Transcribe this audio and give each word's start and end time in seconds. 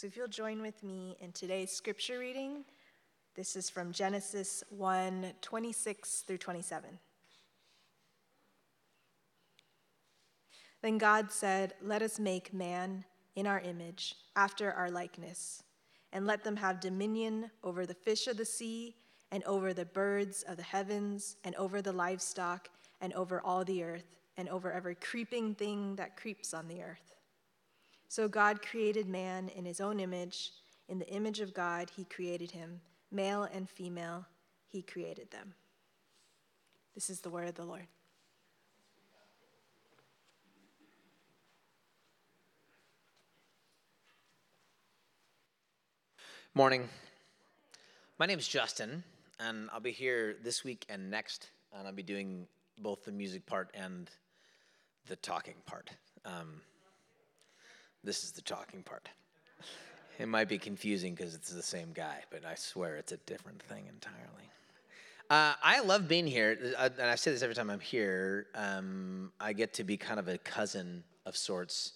So 0.00 0.06
if 0.06 0.16
you'll 0.16 0.28
join 0.28 0.62
with 0.62 0.82
me 0.82 1.14
in 1.20 1.30
today's 1.32 1.70
scripture 1.70 2.20
reading, 2.20 2.64
this 3.34 3.54
is 3.54 3.68
from 3.68 3.92
Genesis 3.92 4.64
1 4.70 5.34
26 5.42 6.20
through 6.22 6.38
27. 6.38 6.98
Then 10.80 10.96
God 10.96 11.30
said, 11.30 11.74
Let 11.82 12.00
us 12.00 12.18
make 12.18 12.54
man 12.54 13.04
in 13.36 13.46
our 13.46 13.60
image, 13.60 14.14
after 14.36 14.72
our 14.72 14.90
likeness, 14.90 15.64
and 16.14 16.26
let 16.26 16.44
them 16.44 16.56
have 16.56 16.80
dominion 16.80 17.50
over 17.62 17.84
the 17.84 17.92
fish 17.92 18.26
of 18.26 18.38
the 18.38 18.46
sea, 18.46 18.96
and 19.30 19.44
over 19.44 19.74
the 19.74 19.84
birds 19.84 20.44
of 20.44 20.56
the 20.56 20.62
heavens, 20.62 21.36
and 21.44 21.54
over 21.56 21.82
the 21.82 21.92
livestock, 21.92 22.70
and 23.02 23.12
over 23.12 23.42
all 23.42 23.66
the 23.66 23.84
earth, 23.84 24.16
and 24.38 24.48
over 24.48 24.72
every 24.72 24.94
creeping 24.94 25.54
thing 25.54 25.94
that 25.96 26.16
creeps 26.16 26.54
on 26.54 26.68
the 26.68 26.80
earth. 26.82 27.19
So 28.10 28.26
God 28.26 28.60
created 28.60 29.08
man 29.08 29.50
in 29.50 29.64
his 29.64 29.80
own 29.80 30.00
image. 30.00 30.50
In 30.88 30.98
the 30.98 31.08
image 31.10 31.38
of 31.38 31.54
God, 31.54 31.92
he 31.94 32.04
created 32.04 32.50
him. 32.50 32.80
Male 33.12 33.44
and 33.44 33.70
female, 33.70 34.26
he 34.66 34.82
created 34.82 35.30
them. 35.30 35.54
This 36.92 37.08
is 37.08 37.20
the 37.20 37.30
word 37.30 37.46
of 37.46 37.54
the 37.54 37.62
Lord. 37.62 37.86
Morning. 46.52 46.88
My 48.18 48.26
name 48.26 48.40
is 48.40 48.48
Justin, 48.48 49.04
and 49.38 49.70
I'll 49.72 49.78
be 49.78 49.92
here 49.92 50.34
this 50.42 50.64
week 50.64 50.84
and 50.88 51.12
next, 51.12 51.50
and 51.72 51.86
I'll 51.86 51.94
be 51.94 52.02
doing 52.02 52.48
both 52.76 53.04
the 53.04 53.12
music 53.12 53.46
part 53.46 53.70
and 53.72 54.10
the 55.06 55.14
talking 55.14 55.54
part. 55.64 55.90
Um, 56.24 56.60
this 58.04 58.24
is 58.24 58.32
the 58.32 58.42
talking 58.42 58.82
part. 58.82 59.08
It 60.18 60.28
might 60.28 60.48
be 60.48 60.58
confusing 60.58 61.14
because 61.14 61.34
it's 61.34 61.50
the 61.50 61.62
same 61.62 61.92
guy, 61.94 62.18
but 62.30 62.44
I 62.44 62.54
swear 62.54 62.96
it's 62.96 63.12
a 63.12 63.16
different 63.18 63.62
thing 63.62 63.86
entirely. 63.88 64.50
Uh, 65.30 65.54
I 65.62 65.80
love 65.80 66.08
being 66.08 66.26
here, 66.26 66.74
uh, 66.76 66.90
and 66.98 67.08
I 67.08 67.14
say 67.14 67.30
this 67.30 67.42
every 67.42 67.54
time 67.54 67.70
I'm 67.70 67.80
here. 67.80 68.46
Um, 68.54 69.32
I 69.40 69.52
get 69.52 69.72
to 69.74 69.84
be 69.84 69.96
kind 69.96 70.18
of 70.18 70.28
a 70.28 70.38
cousin 70.38 71.04
of 71.24 71.36
sorts. 71.36 71.92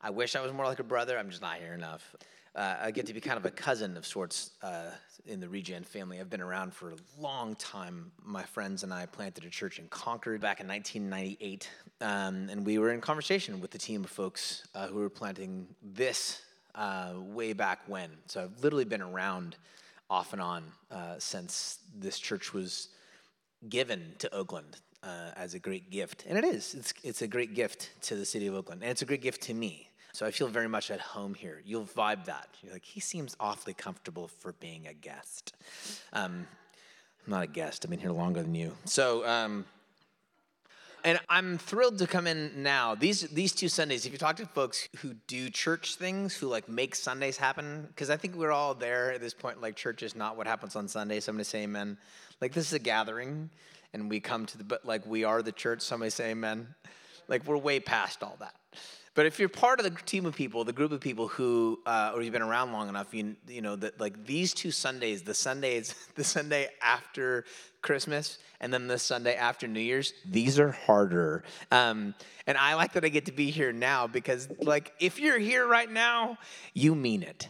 I 0.00 0.10
wish 0.10 0.34
I 0.34 0.40
was 0.40 0.52
more 0.52 0.64
like 0.64 0.78
a 0.78 0.84
brother. 0.84 1.18
I'm 1.18 1.28
just 1.28 1.42
not 1.42 1.58
here 1.58 1.74
enough 1.74 2.16
uh, 2.54 2.76
I 2.82 2.90
get 2.90 3.06
to 3.06 3.14
be 3.14 3.20
kind 3.20 3.36
of 3.36 3.46
a 3.46 3.50
cousin 3.50 3.96
of 3.96 4.04
sorts 4.04 4.50
uh, 4.62 4.90
in 5.26 5.40
the 5.40 5.48
Regen 5.48 5.84
family. 5.84 6.18
I've 6.18 6.30
been 6.30 6.40
around 6.40 6.74
for 6.74 6.90
a 6.90 6.96
long 7.18 7.54
time. 7.56 8.10
My 8.24 8.42
friends 8.42 8.82
and 8.82 8.92
I 8.92 9.06
planted 9.06 9.44
a 9.44 9.50
church 9.50 9.78
in 9.78 9.86
Concord 9.88 10.40
back 10.40 10.60
in 10.60 10.66
1998, 10.66 11.70
um, 12.00 12.48
and 12.50 12.66
we 12.66 12.78
were 12.78 12.92
in 12.92 13.00
conversation 13.00 13.60
with 13.60 13.70
the 13.70 13.78
team 13.78 14.02
of 14.02 14.10
folks 14.10 14.66
uh, 14.74 14.88
who 14.88 14.98
were 14.98 15.10
planting 15.10 15.68
this 15.82 16.42
uh, 16.74 17.12
way 17.16 17.52
back 17.52 17.80
when. 17.86 18.10
So 18.26 18.42
I've 18.42 18.64
literally 18.64 18.84
been 18.84 19.02
around 19.02 19.56
off 20.08 20.32
and 20.32 20.42
on 20.42 20.64
uh, 20.90 21.14
since 21.18 21.78
this 21.96 22.18
church 22.18 22.52
was 22.52 22.88
given 23.68 24.14
to 24.18 24.34
Oakland. 24.34 24.76
Uh, 25.02 25.30
as 25.34 25.54
a 25.54 25.58
great 25.58 25.90
gift, 25.90 26.26
and 26.28 26.36
it 26.36 26.44
is. 26.44 26.74
It's 26.74 26.92
it's 27.02 27.22
a 27.22 27.26
great 27.26 27.54
gift 27.54 27.88
to 28.02 28.16
the 28.16 28.26
city 28.26 28.48
of 28.48 28.54
Oakland, 28.54 28.82
and 28.82 28.90
it's 28.90 29.00
a 29.00 29.06
great 29.06 29.22
gift 29.22 29.40
to 29.44 29.54
me 29.54 29.89
so 30.12 30.26
I 30.26 30.30
feel 30.30 30.48
very 30.48 30.68
much 30.68 30.90
at 30.90 31.00
home 31.00 31.34
here. 31.34 31.60
You'll 31.64 31.84
vibe 31.84 32.24
that. 32.26 32.48
You're 32.62 32.72
like, 32.72 32.84
he 32.84 33.00
seems 33.00 33.36
awfully 33.38 33.74
comfortable 33.74 34.28
for 34.28 34.52
being 34.54 34.86
a 34.86 34.94
guest. 34.94 35.54
Um, 36.12 36.46
I'm 37.26 37.30
not 37.30 37.42
a 37.44 37.46
guest, 37.46 37.84
I've 37.84 37.90
been 37.90 38.00
here 38.00 38.10
longer 38.10 38.42
than 38.42 38.54
you. 38.54 38.72
So, 38.84 39.26
um, 39.26 39.64
and 41.04 41.18
I'm 41.28 41.58
thrilled 41.58 41.98
to 41.98 42.06
come 42.06 42.26
in 42.26 42.62
now. 42.62 42.94
These 42.94 43.22
these 43.28 43.52
two 43.52 43.68
Sundays, 43.68 44.04
if 44.04 44.12
you 44.12 44.18
talk 44.18 44.36
to 44.36 44.46
folks 44.46 44.88
who 44.98 45.14
do 45.26 45.48
church 45.48 45.96
things, 45.96 46.36
who 46.36 46.46
like 46.46 46.68
make 46.68 46.94
Sundays 46.94 47.36
happen, 47.36 47.86
because 47.88 48.10
I 48.10 48.16
think 48.16 48.36
we're 48.36 48.52
all 48.52 48.74
there 48.74 49.12
at 49.12 49.20
this 49.20 49.34
point. 49.34 49.60
Like 49.60 49.76
church 49.76 50.02
is 50.02 50.14
not 50.14 50.36
what 50.36 50.46
happens 50.46 50.76
on 50.76 50.88
Sunday. 50.88 51.20
Somebody 51.20 51.44
say 51.44 51.62
amen. 51.62 51.96
Like 52.40 52.52
this 52.52 52.66
is 52.66 52.72
a 52.72 52.78
gathering, 52.78 53.50
and 53.94 54.10
we 54.10 54.20
come 54.20 54.46
to 54.46 54.58
the 54.58 54.64
but 54.64 54.84
like 54.84 55.06
we 55.06 55.24
are 55.24 55.42
the 55.42 55.52
church. 55.52 55.80
Somebody 55.80 56.10
say 56.10 56.30
amen. 56.32 56.74
Like 57.28 57.46
we're 57.46 57.56
way 57.56 57.80
past 57.80 58.22
all 58.22 58.36
that. 58.40 58.54
But 59.14 59.26
if 59.26 59.40
you're 59.40 59.48
part 59.48 59.80
of 59.80 59.84
the 59.84 60.02
team 60.02 60.24
of 60.24 60.36
people, 60.36 60.64
the 60.64 60.72
group 60.72 60.92
of 60.92 61.00
people 61.00 61.26
who, 61.26 61.80
uh, 61.84 62.12
or 62.14 62.22
you've 62.22 62.32
been 62.32 62.42
around 62.42 62.72
long 62.72 62.88
enough, 62.88 63.12
you, 63.12 63.34
you 63.48 63.60
know 63.60 63.74
that 63.76 64.00
like 64.00 64.24
these 64.24 64.54
two 64.54 64.70
Sundays, 64.70 65.22
the 65.22 65.34
Sundays, 65.34 65.94
the 66.14 66.22
Sunday 66.22 66.68
after 66.80 67.44
Christmas, 67.82 68.38
and 68.60 68.72
then 68.72 68.86
the 68.86 68.98
Sunday 68.98 69.34
after 69.34 69.66
New 69.66 69.80
Year's, 69.80 70.12
these 70.24 70.60
are 70.60 70.70
harder. 70.70 71.42
Um, 71.72 72.14
and 72.46 72.56
I 72.56 72.74
like 72.74 72.92
that 72.92 73.04
I 73.04 73.08
get 73.08 73.26
to 73.26 73.32
be 73.32 73.50
here 73.50 73.72
now 73.72 74.06
because, 74.06 74.48
like, 74.60 74.92
if 75.00 75.18
you're 75.18 75.38
here 75.38 75.66
right 75.66 75.90
now, 75.90 76.38
you 76.72 76.94
mean 76.94 77.22
it. 77.22 77.48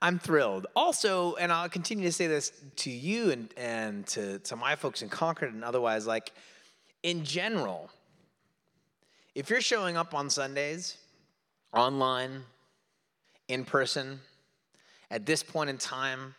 I'm 0.00 0.18
thrilled. 0.18 0.66
Also, 0.76 1.34
and 1.36 1.50
I'll 1.50 1.68
continue 1.68 2.04
to 2.04 2.12
say 2.12 2.26
this 2.26 2.52
to 2.76 2.90
you 2.90 3.30
and, 3.30 3.54
and 3.56 4.06
to, 4.08 4.38
to 4.40 4.56
my 4.56 4.76
folks 4.76 5.02
in 5.02 5.08
Concord 5.08 5.54
and 5.54 5.64
otherwise, 5.64 6.06
like, 6.06 6.32
in 7.02 7.24
general, 7.24 7.90
if 9.34 9.50
you're 9.50 9.60
showing 9.60 9.96
up 9.96 10.14
on 10.14 10.30
Sundays, 10.30 10.96
online, 11.72 12.42
in 13.48 13.64
person, 13.64 14.20
at 15.10 15.26
this 15.26 15.42
point 15.42 15.68
in 15.68 15.76
time, 15.76 16.34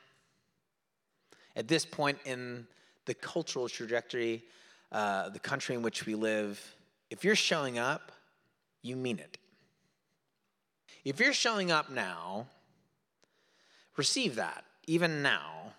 at 1.55 1.67
this 1.67 1.85
point 1.85 2.17
in 2.25 2.65
the 3.05 3.13
cultural 3.13 3.67
trajectory, 3.67 4.43
uh, 4.91 5.29
the 5.29 5.39
country 5.39 5.75
in 5.75 5.81
which 5.81 6.05
we 6.05 6.15
live, 6.15 6.75
if 7.09 7.23
you're 7.23 7.35
showing 7.35 7.77
up, 7.77 8.11
you 8.81 8.95
mean 8.95 9.19
it. 9.19 9.37
If 11.03 11.19
you're 11.19 11.33
showing 11.33 11.71
up 11.71 11.89
now, 11.89 12.47
receive 13.97 14.35
that, 14.35 14.63
even 14.87 15.21
now, 15.21 15.73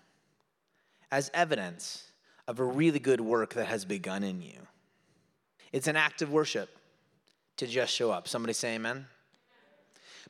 as 1.11 1.31
evidence 1.33 2.03
of 2.47 2.59
a 2.59 2.63
really 2.63 2.99
good 2.99 3.21
work 3.21 3.55
that 3.55 3.65
has 3.65 3.85
begun 3.85 4.23
in 4.23 4.41
you. 4.41 4.67
It's 5.73 5.87
an 5.87 5.95
act 5.95 6.21
of 6.21 6.31
worship 6.31 6.76
to 7.57 7.67
just 7.67 7.93
show 7.93 8.11
up. 8.11 8.27
Somebody 8.27 8.53
say 8.53 8.75
amen. 8.75 9.05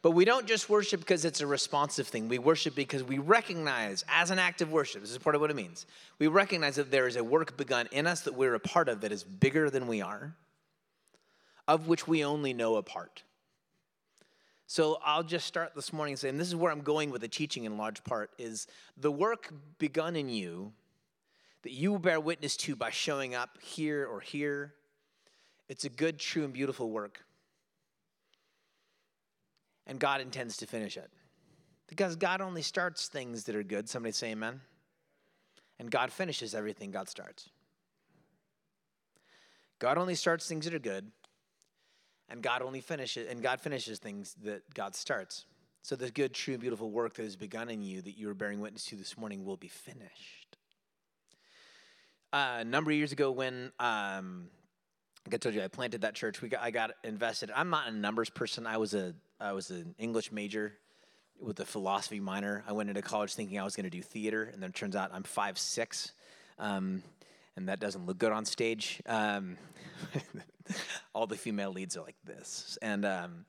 But 0.01 0.11
we 0.11 0.25
don't 0.25 0.47
just 0.47 0.69
worship 0.69 0.99
because 0.99 1.25
it's 1.25 1.41
a 1.41 1.47
responsive 1.47 2.07
thing. 2.07 2.27
We 2.27 2.39
worship 2.39 2.75
because 2.75 3.03
we 3.03 3.17
recognize, 3.17 4.05
as 4.07 4.29
an 4.31 4.39
act 4.39 4.61
of 4.61 4.71
worship, 4.71 5.01
this 5.01 5.11
is 5.11 5.17
part 5.17 5.35
of 5.35 5.41
what 5.41 5.49
it 5.49 5.55
means. 5.55 5.85
We 6.19 6.27
recognize 6.27 6.75
that 6.75 6.91
there 6.91 7.07
is 7.07 7.15
a 7.15 7.23
work 7.23 7.57
begun 7.57 7.87
in 7.91 8.05
us 8.05 8.21
that 8.21 8.35
we're 8.35 8.53
a 8.53 8.59
part 8.59 8.89
of 8.89 9.01
that 9.01 9.11
is 9.11 9.23
bigger 9.23 9.69
than 9.69 9.87
we 9.87 10.01
are, 10.01 10.35
of 11.67 11.87
which 11.87 12.07
we 12.07 12.23
only 12.23 12.53
know 12.53 12.75
a 12.75 12.83
part. 12.83 13.23
So 14.67 14.99
I'll 15.03 15.23
just 15.23 15.47
start 15.47 15.73
this 15.75 15.93
morning 15.93 16.15
saying 16.17 16.37
this 16.37 16.49
is 16.49 16.55
where 16.55 16.71
I'm 16.71 16.81
going 16.81 17.09
with 17.09 17.21
the 17.21 17.27
teaching 17.27 17.63
in 17.63 17.77
large 17.77 18.03
part 18.03 18.31
is 18.37 18.67
the 18.97 19.11
work 19.11 19.51
begun 19.79 20.15
in 20.15 20.29
you 20.29 20.73
that 21.63 21.71
you 21.71 21.97
bear 21.97 22.19
witness 22.19 22.57
to 22.57 22.75
by 22.75 22.91
showing 22.91 23.33
up 23.33 23.57
here 23.61 24.05
or 24.05 24.19
here 24.19 24.73
it's 25.69 25.85
a 25.85 25.89
good, 25.89 26.19
true, 26.19 26.43
and 26.43 26.53
beautiful 26.53 26.89
work. 26.89 27.23
And 29.85 29.99
God 29.99 30.21
intends 30.21 30.57
to 30.57 30.65
finish 30.65 30.97
it. 30.97 31.09
Because 31.87 32.15
God 32.15 32.41
only 32.41 32.61
starts 32.61 33.07
things 33.07 33.45
that 33.45 33.55
are 33.55 33.63
good. 33.63 33.87
Somebody 33.87 34.11
say 34.11 34.31
amen. 34.31 34.61
And 35.79 35.89
God 35.89 36.11
finishes 36.11 36.53
everything 36.53 36.91
God 36.91 37.07
starts. 37.07 37.49
God 39.79 39.97
only 39.97 40.15
starts 40.15 40.47
things 40.47 40.65
that 40.65 40.73
are 40.73 40.79
good, 40.79 41.11
and 42.29 42.41
God 42.41 42.61
only 42.61 42.81
finishes 42.81 43.27
and 43.29 43.41
God 43.41 43.61
finishes 43.61 43.99
things 43.99 44.35
that 44.43 44.73
God 44.73 44.95
starts. 44.95 45.45
So 45.83 45.95
the 45.95 46.09
good, 46.09 46.33
true, 46.33 46.57
beautiful 46.57 46.89
work 46.89 47.13
that 47.13 47.23
has 47.23 47.35
begun 47.35 47.69
in 47.69 47.81
you 47.81 48.01
that 48.01 48.17
you 48.17 48.29
are 48.29 48.33
bearing 48.33 48.59
witness 48.59 48.85
to 48.85 48.95
this 48.95 49.17
morning 49.17 49.45
will 49.45 49.55
be 49.55 49.69
finished. 49.69 50.57
Uh, 52.33 52.57
a 52.59 52.65
number 52.65 52.91
of 52.91 52.97
years 52.97 53.13
ago, 53.13 53.31
when 53.31 53.71
um, 53.79 54.49
like 55.27 55.33
I 55.33 55.37
told 55.37 55.55
you, 55.55 55.61
I 55.61 55.67
planted 55.67 56.01
that 56.01 56.15
church. 56.15 56.41
We 56.41 56.47
got, 56.47 56.61
I 56.63 56.71
got 56.71 56.91
invested. 57.03 57.51
I'm 57.53 57.69
not 57.69 57.89
a 57.89 57.91
numbers 57.91 58.29
person. 58.29 58.65
I 58.65 58.77
was 58.77 58.93
a 58.93 59.13
I 59.41 59.51
was 59.51 59.71
an 59.71 59.93
English 59.99 60.31
major 60.31 60.71
with 61.37 61.59
a 61.59 61.65
philosophy 61.65 62.21
minor. 62.21 62.63
I 62.65 62.71
went 62.71 62.87
into 62.87 63.01
college 63.01 63.35
thinking 63.35 63.59
I 63.59 63.65
was 63.65 63.75
going 63.75 63.83
to 63.83 63.89
do 63.89 64.01
theater, 64.01 64.43
and 64.43 64.63
then 64.63 64.69
it 64.69 64.75
turns 64.75 64.95
out 64.95 65.11
I'm 65.13 65.23
five 65.23 65.57
six, 65.57 66.13
um, 66.59 67.03
and 67.57 67.67
that 67.67 67.81
doesn't 67.81 68.05
look 68.05 68.17
good 68.17 68.31
on 68.31 68.45
stage. 68.45 69.01
Um, 69.05 69.57
all 71.13 71.27
the 71.27 71.35
female 71.35 71.73
leads 71.73 71.97
are 71.97 72.03
like 72.03 72.15
this, 72.23 72.77
and 72.81 73.03
um, 73.03 73.43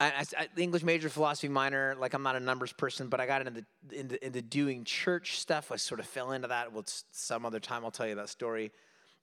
I, 0.00 0.24
I, 0.36 0.48
English 0.56 0.82
major, 0.82 1.08
philosophy 1.08 1.48
minor. 1.48 1.94
Like 2.00 2.14
I'm 2.14 2.24
not 2.24 2.34
a 2.34 2.40
numbers 2.40 2.72
person, 2.72 3.06
but 3.06 3.20
I 3.20 3.26
got 3.26 3.46
into 3.46 3.64
into, 3.92 4.26
into 4.26 4.42
doing 4.42 4.82
church 4.82 5.38
stuff. 5.38 5.70
I 5.70 5.76
sort 5.76 6.00
of 6.00 6.06
fell 6.06 6.32
into 6.32 6.48
that. 6.48 6.72
Well, 6.72 6.84
some 7.12 7.46
other 7.46 7.60
time 7.60 7.84
I'll 7.84 7.92
tell 7.92 8.08
you 8.08 8.16
that 8.16 8.28
story. 8.28 8.72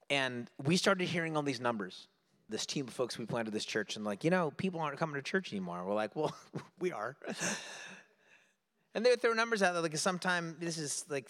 And 0.09 0.49
we 0.63 0.77
started 0.77 1.05
hearing 1.05 1.35
all 1.35 1.43
these 1.43 1.59
numbers. 1.59 2.07
This 2.49 2.65
team 2.65 2.87
of 2.87 2.93
folks, 2.93 3.17
we 3.17 3.25
planted 3.25 3.51
this 3.53 3.65
church, 3.65 3.97
and 3.97 4.05
like, 4.05 4.23
you 4.23 4.29
know, 4.29 4.51
people 4.51 4.79
aren't 4.79 4.97
coming 4.97 5.15
to 5.15 5.21
church 5.21 5.51
anymore. 5.51 5.83
We're 5.85 5.93
like, 5.93 6.15
well, 6.15 6.33
we 6.79 6.93
are. 6.93 7.17
and 8.95 9.05
they 9.05 9.09
would 9.09 9.21
throw 9.21 9.33
numbers 9.33 9.61
out 9.61 9.73
there. 9.73 9.81
Like, 9.81 9.97
sometime, 9.97 10.55
this 10.59 10.77
is 10.77 11.05
like, 11.09 11.29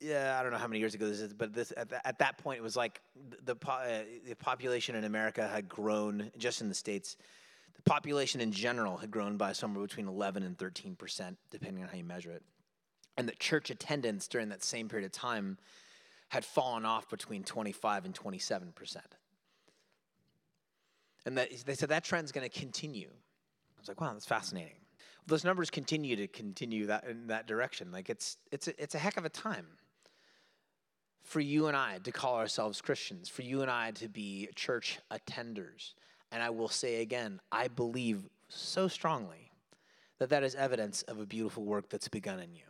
yeah, 0.00 0.38
I 0.38 0.42
don't 0.42 0.50
know 0.50 0.58
how 0.58 0.66
many 0.66 0.78
years 0.78 0.94
ago 0.94 1.06
this 1.06 1.20
is, 1.20 1.34
but 1.34 1.52
this 1.52 1.74
at, 1.76 1.90
the, 1.90 2.06
at 2.06 2.18
that 2.20 2.38
point, 2.38 2.58
it 2.58 2.62
was 2.62 2.74
like 2.74 3.02
the, 3.44 3.54
uh, 3.68 4.02
the 4.26 4.34
population 4.34 4.94
in 4.94 5.04
America 5.04 5.46
had 5.46 5.68
grown, 5.68 6.30
just 6.38 6.62
in 6.62 6.70
the 6.70 6.74
States, 6.74 7.16
The 7.76 7.82
population 7.82 8.40
in 8.40 8.50
general 8.50 8.96
had 8.96 9.10
grown 9.10 9.36
by 9.36 9.52
somewhere 9.52 9.86
between 9.86 10.08
11 10.08 10.42
and 10.42 10.58
13 10.58 10.96
percent, 10.96 11.36
depending 11.50 11.82
on 11.82 11.90
how 11.90 11.98
you 11.98 12.04
measure 12.04 12.30
it. 12.30 12.42
And 13.18 13.28
the 13.28 13.34
church 13.34 13.68
attendance 13.68 14.26
during 14.26 14.48
that 14.48 14.64
same 14.64 14.88
period 14.88 15.04
of 15.04 15.12
time 15.12 15.58
had 16.30 16.44
fallen 16.44 16.86
off 16.86 17.08
between 17.08 17.44
25 17.44 18.06
and 18.06 18.14
27 18.14 18.72
percent. 18.72 19.16
And 21.26 21.36
that, 21.36 21.50
they 21.66 21.74
said 21.74 21.90
that 21.90 22.02
trend's 22.02 22.32
going 22.32 22.48
to 22.48 22.58
continue. 22.58 23.10
I 23.10 23.80
was 23.80 23.88
like, 23.88 24.00
wow, 24.00 24.12
that's 24.12 24.24
fascinating. 24.24 24.76
Those 25.26 25.44
numbers 25.44 25.70
continue 25.70 26.16
to 26.16 26.26
continue 26.26 26.86
that 26.86 27.04
in 27.04 27.26
that 27.26 27.46
direction. 27.46 27.92
Like 27.92 28.08
it's 28.08 28.38
it's 28.50 28.68
a, 28.68 28.82
it's 28.82 28.94
a 28.94 28.98
heck 28.98 29.16
of 29.16 29.24
a 29.24 29.28
time 29.28 29.66
for 31.22 31.40
you 31.40 31.66
and 31.66 31.76
I 31.76 31.98
to 31.98 32.12
call 32.12 32.36
ourselves 32.36 32.80
Christians, 32.80 33.28
for 33.28 33.42
you 33.42 33.62
and 33.62 33.70
I 33.70 33.90
to 33.92 34.08
be 34.08 34.48
church 34.54 34.98
attenders. 35.12 35.94
And 36.32 36.42
I 36.42 36.50
will 36.50 36.68
say 36.68 37.02
again, 37.02 37.40
I 37.52 37.68
believe 37.68 38.28
so 38.48 38.88
strongly 38.88 39.50
that 40.18 40.30
that 40.30 40.42
is 40.42 40.54
evidence 40.54 41.02
of 41.02 41.18
a 41.18 41.26
beautiful 41.26 41.64
work 41.64 41.88
that's 41.88 42.08
begun 42.08 42.40
in 42.40 42.54
you. 42.54 42.69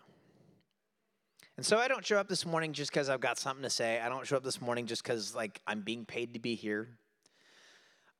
And 1.60 1.66
so 1.66 1.76
I 1.76 1.88
don't 1.88 2.06
show 2.06 2.16
up 2.16 2.26
this 2.26 2.46
morning 2.46 2.72
just 2.72 2.90
because 2.90 3.10
I've 3.10 3.20
got 3.20 3.38
something 3.38 3.64
to 3.64 3.68
say. 3.68 4.00
I 4.00 4.08
don't 4.08 4.26
show 4.26 4.38
up 4.38 4.42
this 4.42 4.62
morning 4.62 4.86
just 4.86 5.02
because 5.02 5.34
like 5.34 5.60
I'm 5.66 5.82
being 5.82 6.06
paid 6.06 6.32
to 6.32 6.40
be 6.40 6.54
here. 6.54 6.88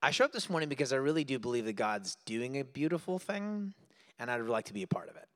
I 0.03 0.11
show 0.11 0.27
up 0.27 0.33
this 0.33 0.51
morning 0.51 0.69
because 0.69 0.93
I 0.93 0.97
really 0.97 1.25
do 1.25 1.39
believe 1.39 1.65
that 1.65 1.73
God's 1.73 2.19
doing 2.27 2.61
a 2.61 2.65
beautiful 2.65 3.19
thing, 3.19 3.73
and 4.19 4.31
I'd 4.31 4.43
like 4.43 4.67
to 4.67 4.75
be 4.75 4.83
a 4.83 4.87
part 4.87 5.09
of 5.09 5.17
it. 5.17 5.27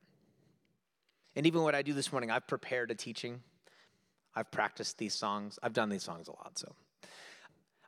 And 1.34 1.46
even 1.46 1.62
what 1.62 1.74
I 1.74 1.80
do 1.80 1.94
this 1.94 2.12
morning, 2.12 2.30
I've 2.30 2.46
prepared 2.46 2.90
a 2.90 2.94
teaching. 2.94 3.40
I've 4.34 4.50
practiced 4.50 4.98
these 4.98 5.14
songs. 5.14 5.58
I've 5.62 5.72
done 5.72 5.88
these 5.88 6.02
songs 6.02 6.28
a 6.28 6.32
lot, 6.32 6.58
so 6.58 6.74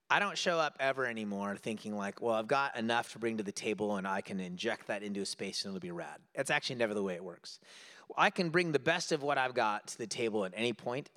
I 0.08 0.18
don't 0.18 0.38
show 0.38 0.58
up 0.58 0.76
ever 0.80 1.04
anymore 1.04 1.56
thinking 1.56 1.94
like, 1.94 2.22
well, 2.22 2.36
I've 2.36 2.46
got 2.46 2.78
enough 2.78 3.12
to 3.12 3.18
bring 3.18 3.36
to 3.36 3.42
the 3.42 3.52
table 3.52 3.96
and 3.96 4.06
I 4.06 4.20
can 4.20 4.40
inject 4.40 4.86
that 4.86 5.02
into 5.02 5.20
a 5.20 5.26
space 5.26 5.64
and 5.64 5.72
it'll 5.72 5.80
be 5.80 5.90
rad. 5.90 6.20
It's 6.34 6.50
actually 6.50 6.76
never 6.76 6.94
the 6.94 7.02
way 7.02 7.16
it 7.16 7.24
works. 7.24 7.58
I 8.16 8.30
can 8.30 8.50
bring 8.50 8.72
the 8.72 8.78
best 8.78 9.12
of 9.12 9.22
what 9.22 9.38
I've 9.38 9.54
got 9.54 9.88
to 9.88 9.98
the 9.98 10.06
table 10.06 10.44
at 10.44 10.52
any 10.54 10.72
point, 10.72 11.10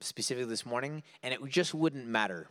specifically 0.00 0.48
this 0.48 0.66
morning, 0.66 1.02
and 1.22 1.32
it 1.34 1.40
just 1.48 1.74
wouldn't 1.74 2.06
matter 2.06 2.48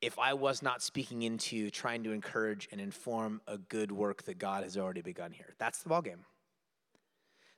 if 0.00 0.18
I 0.18 0.34
was 0.34 0.62
not 0.62 0.82
speaking 0.82 1.22
into 1.22 1.70
trying 1.70 2.04
to 2.04 2.12
encourage 2.12 2.68
and 2.70 2.80
inform 2.80 3.40
a 3.46 3.58
good 3.58 3.90
work 3.90 4.24
that 4.24 4.38
God 4.38 4.62
has 4.62 4.76
already 4.76 5.02
begun 5.02 5.32
here. 5.32 5.54
That's 5.58 5.82
the 5.82 5.88
ball 5.88 6.02
game. 6.02 6.24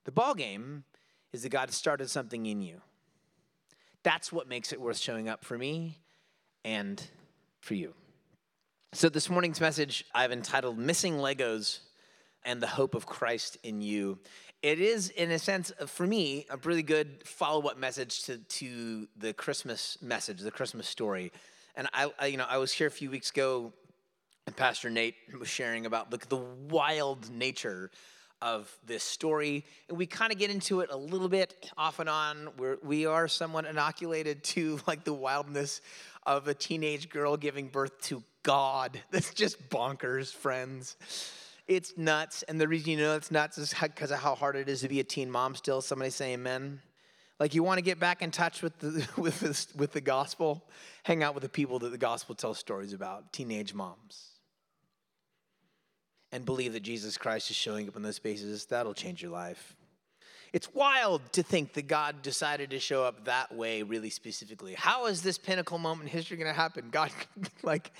The 0.04 0.12
ball 0.12 0.34
game 0.34 0.84
is 1.32 1.42
that 1.42 1.50
God 1.50 1.70
started 1.72 2.08
something 2.08 2.46
in 2.46 2.62
you. 2.62 2.80
That's 4.02 4.32
what 4.32 4.48
makes 4.48 4.72
it 4.72 4.80
worth 4.80 4.96
showing 4.96 5.28
up 5.28 5.44
for 5.44 5.58
me 5.58 5.98
and 6.64 7.02
for 7.60 7.74
you. 7.74 7.94
So 8.92 9.08
this 9.08 9.28
morning's 9.28 9.60
message 9.60 10.04
I've 10.14 10.32
entitled 10.32 10.78
Missing 10.78 11.18
Legos 11.18 11.80
and 12.42 12.62
the 12.62 12.66
Hope 12.66 12.94
of 12.94 13.06
Christ 13.06 13.58
in 13.62 13.82
You. 13.82 14.18
It 14.62 14.78
is, 14.78 15.08
in 15.10 15.30
a 15.30 15.38
sense, 15.38 15.72
uh, 15.80 15.86
for 15.86 16.06
me, 16.06 16.46
a 16.50 16.56
really 16.58 16.82
good 16.82 17.26
follow 17.26 17.66
up 17.68 17.78
message 17.78 18.24
to, 18.24 18.38
to 18.38 19.08
the 19.16 19.32
Christmas 19.32 19.96
message, 20.02 20.40
the 20.40 20.50
Christmas 20.50 20.86
story 20.86 21.32
and 21.76 21.88
I, 21.92 22.10
I, 22.18 22.26
you 22.26 22.36
know, 22.36 22.46
I 22.48 22.58
was 22.58 22.72
here 22.72 22.86
a 22.86 22.90
few 22.90 23.10
weeks 23.10 23.30
ago, 23.30 23.72
and 24.46 24.56
Pastor 24.56 24.90
Nate 24.90 25.14
was 25.38 25.48
sharing 25.48 25.86
about 25.86 26.10
the, 26.10 26.36
wild 26.68 27.30
nature 27.30 27.90
of 28.42 28.70
this 28.86 29.02
story, 29.02 29.64
and 29.88 29.98
we 29.98 30.06
kind 30.06 30.32
of 30.32 30.38
get 30.38 30.50
into 30.50 30.80
it 30.80 30.90
a 30.90 30.96
little 30.96 31.28
bit 31.28 31.70
off 31.76 31.98
and 31.98 32.08
on. 32.08 32.48
We're, 32.58 32.76
we 32.82 33.06
are 33.06 33.28
somewhat 33.28 33.66
inoculated 33.66 34.44
to 34.54 34.78
like 34.86 35.04
the 35.04 35.12
wildness 35.14 35.80
of 36.26 36.48
a 36.48 36.54
teenage 36.54 37.08
girl 37.08 37.36
giving 37.36 37.68
birth 37.68 37.98
to 38.02 38.22
God. 38.42 39.00
That's 39.10 39.32
just 39.32 39.68
bonkers, 39.68 40.32
friends. 40.32 40.96
It's 41.70 41.96
nuts, 41.96 42.42
and 42.42 42.60
the 42.60 42.66
reason 42.66 42.90
you 42.90 42.96
know 42.96 43.14
it's 43.14 43.30
nuts 43.30 43.56
is 43.56 43.72
because 43.80 44.10
of 44.10 44.18
how 44.18 44.34
hard 44.34 44.56
it 44.56 44.68
is 44.68 44.80
to 44.80 44.88
be 44.88 44.98
a 44.98 45.04
teen 45.04 45.30
mom. 45.30 45.54
Still, 45.54 45.80
somebody 45.80 46.10
say 46.10 46.32
Amen. 46.32 46.80
Like 47.38 47.54
you 47.54 47.62
want 47.62 47.78
to 47.78 47.82
get 47.82 48.00
back 48.00 48.22
in 48.22 48.32
touch 48.32 48.60
with 48.60 48.76
the 48.80 49.06
with 49.16 49.38
the, 49.38 49.78
with 49.78 49.92
the 49.92 50.00
gospel, 50.00 50.64
hang 51.04 51.22
out 51.22 51.32
with 51.32 51.44
the 51.44 51.48
people 51.48 51.78
that 51.78 51.90
the 51.90 51.96
gospel 51.96 52.34
tells 52.34 52.58
stories 52.58 52.92
about, 52.92 53.32
teenage 53.32 53.72
moms. 53.72 54.30
And 56.32 56.44
believe 56.44 56.72
that 56.72 56.82
Jesus 56.82 57.16
Christ 57.16 57.50
is 57.50 57.56
showing 57.56 57.86
up 57.86 57.94
in 57.94 58.02
those 58.02 58.16
spaces, 58.16 58.66
that'll 58.66 58.92
change 58.92 59.22
your 59.22 59.30
life. 59.30 59.76
It's 60.52 60.72
wild 60.74 61.32
to 61.34 61.42
think 61.42 61.74
that 61.74 61.86
God 61.86 62.22
decided 62.22 62.70
to 62.70 62.80
show 62.80 63.04
up 63.04 63.24
that 63.26 63.54
way, 63.54 63.82
really 63.82 64.10
specifically. 64.10 64.74
How 64.74 65.06
is 65.06 65.22
this 65.22 65.38
pinnacle 65.38 65.78
moment 65.78 66.10
in 66.10 66.16
history 66.16 66.36
going 66.36 66.48
to 66.48 66.52
happen? 66.52 66.88
God, 66.90 67.12
like, 67.62 67.92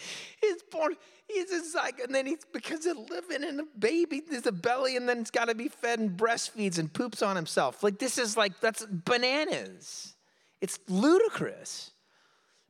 is 0.43 0.63
born, 0.71 0.97
he's 1.29 1.53
a 1.53 1.63
psych, 1.63 2.01
and 2.01 2.13
then 2.13 2.27
he's 2.27 2.45
because 2.53 2.87
of 2.87 2.99
living 3.09 3.45
in 3.45 3.61
a 3.61 3.65
baby, 3.79 4.21
there's 4.29 4.47
a 4.47 4.53
belly, 4.53 4.97
and 4.97 5.09
then 5.09 5.19
it's 5.19 5.31
got 5.31 5.49
to 5.49 5.55
be 5.55 5.69
fed 5.69 6.01
and 6.01 6.17
breastfeeds 6.17 6.79
and 6.79 6.93
poops 6.93 7.23
on 7.23 7.37
himself. 7.37 7.85
Like, 7.85 7.99
this 7.99 8.19
is 8.19 8.37
like, 8.37 8.59
that's 8.61 8.85
bananas. 8.85 10.15
It's 10.61 10.79
ludicrous. 10.89 11.93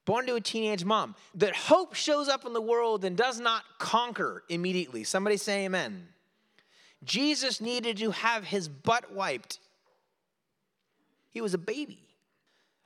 Born 0.04 0.26
to 0.26 0.34
a 0.34 0.40
teenage 0.40 0.84
mom. 0.84 1.14
That 1.34 1.54
hope 1.54 1.94
shows 1.94 2.28
up 2.28 2.44
in 2.44 2.52
the 2.52 2.60
world 2.60 3.04
and 3.04 3.16
does 3.16 3.40
not 3.40 3.62
conquer 3.78 4.44
immediately. 4.48 5.04
Somebody 5.04 5.36
say 5.36 5.64
amen. 5.64 6.08
Jesus 7.04 7.60
needed 7.60 7.96
to 7.98 8.10
have 8.10 8.44
his 8.44 8.68
butt 8.68 9.12
wiped 9.12 9.58
he 11.30 11.40
was 11.40 11.54
a 11.54 11.58
baby. 11.58 12.02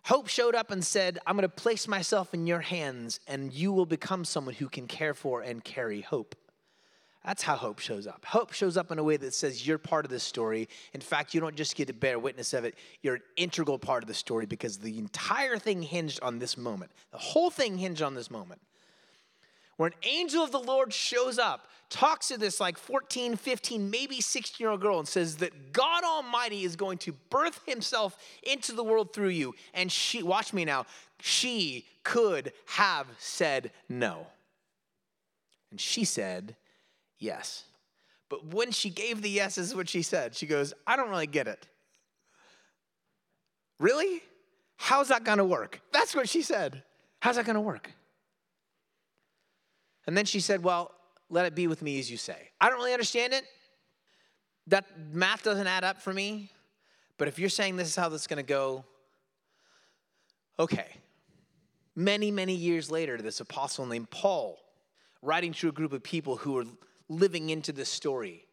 Hope 0.05 0.29
showed 0.29 0.55
up 0.55 0.71
and 0.71 0.85
said, 0.85 1.19
I'm 1.27 1.37
going 1.37 1.49
to 1.49 1.55
place 1.55 1.89
myself 1.89 2.35
in 2.35 2.47
your 2.47 2.61
hands, 2.61 3.21
and 3.27 3.53
you 3.53 3.73
will 3.73 3.87
become 3.87 4.25
someone 4.25 4.55
who 4.55 4.69
can 4.69 4.87
care 4.87 5.15
for 5.15 5.41
and 5.41 5.65
carry 5.65 6.03
hope. 6.03 6.35
That's 7.25 7.43
how 7.43 7.57
hope 7.57 7.79
shows 7.79 8.07
up. 8.07 8.23
Hope 8.27 8.53
shows 8.53 8.77
up 8.77 8.93
in 8.93 8.99
a 8.99 9.03
way 9.03 9.17
that 9.17 9.33
says 9.33 9.67
you're 9.67 9.79
part 9.79 10.05
of 10.05 10.11
this 10.11 10.23
story. 10.23 10.69
In 10.93 11.01
fact, 11.01 11.33
you 11.33 11.41
don't 11.41 11.57
just 11.57 11.75
get 11.75 11.87
to 11.89 11.95
bear 11.95 12.19
witness 12.19 12.53
of 12.53 12.67
it, 12.67 12.75
you're 13.01 13.15
an 13.15 13.23
integral 13.37 13.79
part 13.79 14.03
of 14.03 14.09
the 14.09 14.15
story 14.15 14.45
because 14.45 14.77
the 14.77 14.99
entire 14.99 15.57
thing 15.57 15.81
hinged 15.81 16.21
on 16.23 16.39
this 16.39 16.59
moment. 16.59 16.91
The 17.13 17.19
whole 17.19 17.49
thing 17.49 17.79
hinged 17.79 18.03
on 18.03 18.15
this 18.15 18.31
moment 18.31 18.61
where 19.77 19.89
an 19.89 19.95
angel 20.03 20.43
of 20.43 20.53
the 20.53 20.59
Lord 20.59 20.93
shows 20.93 21.39
up, 21.39 21.69
talks 21.91 22.29
to 22.29 22.39
this 22.39 22.61
like 22.61 22.79
14, 22.79 23.37
15, 23.37 23.91
maybe 23.91 24.21
16 24.21 24.65
year 24.65 24.71
old 24.71 24.81
girl 24.81 24.99
and 24.99 25.07
says 25.07 25.37
that 25.37 25.73
God 25.73 26.05
Almighty 26.05 26.65
is 26.65 26.77
going 26.77 26.99
to 26.99 27.13
birth 27.31 27.61
himself 27.67 28.17
into 28.43 28.73
the 28.73 28.85
world 28.85 29.13
through 29.13 29.29
you. 29.29 29.55
And 29.73 29.91
she, 29.91 30.23
watch 30.23 30.53
me 30.53 30.65
now, 30.65 30.87
she 31.21 31.87
could 32.03 32.53
have 32.67 33.07
said 33.19 33.71
no. 33.89 34.27
And 35.71 35.81
she 35.81 36.05
said 36.05 36.57
yes. 37.19 37.65
But 38.29 38.47
when 38.53 38.73
she 38.73 38.91
gave 38.91 39.23
the 39.23 39.31
yes, 39.31 39.59
is 39.59 39.75
what 39.75 39.89
she 39.89 40.03
said. 40.03 40.35
She 40.35 40.47
goes, 40.47 40.75
I 40.87 40.97
don't 40.97 41.11
really 41.11 41.27
get 41.27 41.47
it. 41.47 41.67
Really? 43.79 44.23
How's 44.77 45.09
that 45.09 45.25
gonna 45.25 45.45
work? 45.45 45.81
That's 45.93 46.15
what 46.15 46.29
she 46.29 46.43
said. 46.43 46.83
How's 47.21 47.37
that 47.37 47.47
gonna 47.47 47.61
work? 47.61 47.93
And 50.07 50.17
then 50.17 50.25
she 50.25 50.41
said, 50.41 50.63
Well, 50.63 50.91
let 51.31 51.47
it 51.47 51.55
be 51.55 51.67
with 51.67 51.83
me 51.83 51.99
as 51.99 52.11
you 52.11 52.17
say. 52.17 52.51
I 52.61 52.69
don't 52.69 52.79
really 52.79 52.93
understand 52.93 53.33
it. 53.33 53.45
That 54.67 54.87
math 55.13 55.43
doesn't 55.43 55.67
add 55.67 55.85
up 55.85 56.01
for 56.01 56.13
me. 56.13 56.51
But 57.19 57.29
if 57.29 57.39
you're 57.39 57.49
saying 57.49 57.77
this 57.77 57.89
is 57.89 57.97
how 57.97 58.09
this 58.09 58.23
is 58.23 58.27
going 58.27 58.39
to 58.39 58.43
go, 58.43 58.85
okay. 60.59 60.89
Many, 61.97 62.31
many 62.31 62.55
years 62.55 62.91
later, 62.91 63.19
this 63.19 63.41
apostle 63.41 63.87
named 63.87 64.11
Paul, 64.11 64.59
writing 65.23 65.53
to 65.55 65.69
a 65.69 65.73
group 65.73 65.93
of 65.93 66.03
people 66.03 66.37
who 66.37 66.53
were 66.53 66.65
living 67.09 67.51
into 67.51 67.73
this 67.73 67.89
story, 67.89 68.47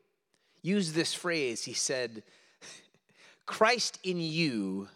used 0.62 0.94
this 0.94 1.14
phrase. 1.14 1.64
He 1.64 1.74
said, 1.74 2.24
Christ 3.48 4.00
in 4.04 4.20
you, 4.20 4.88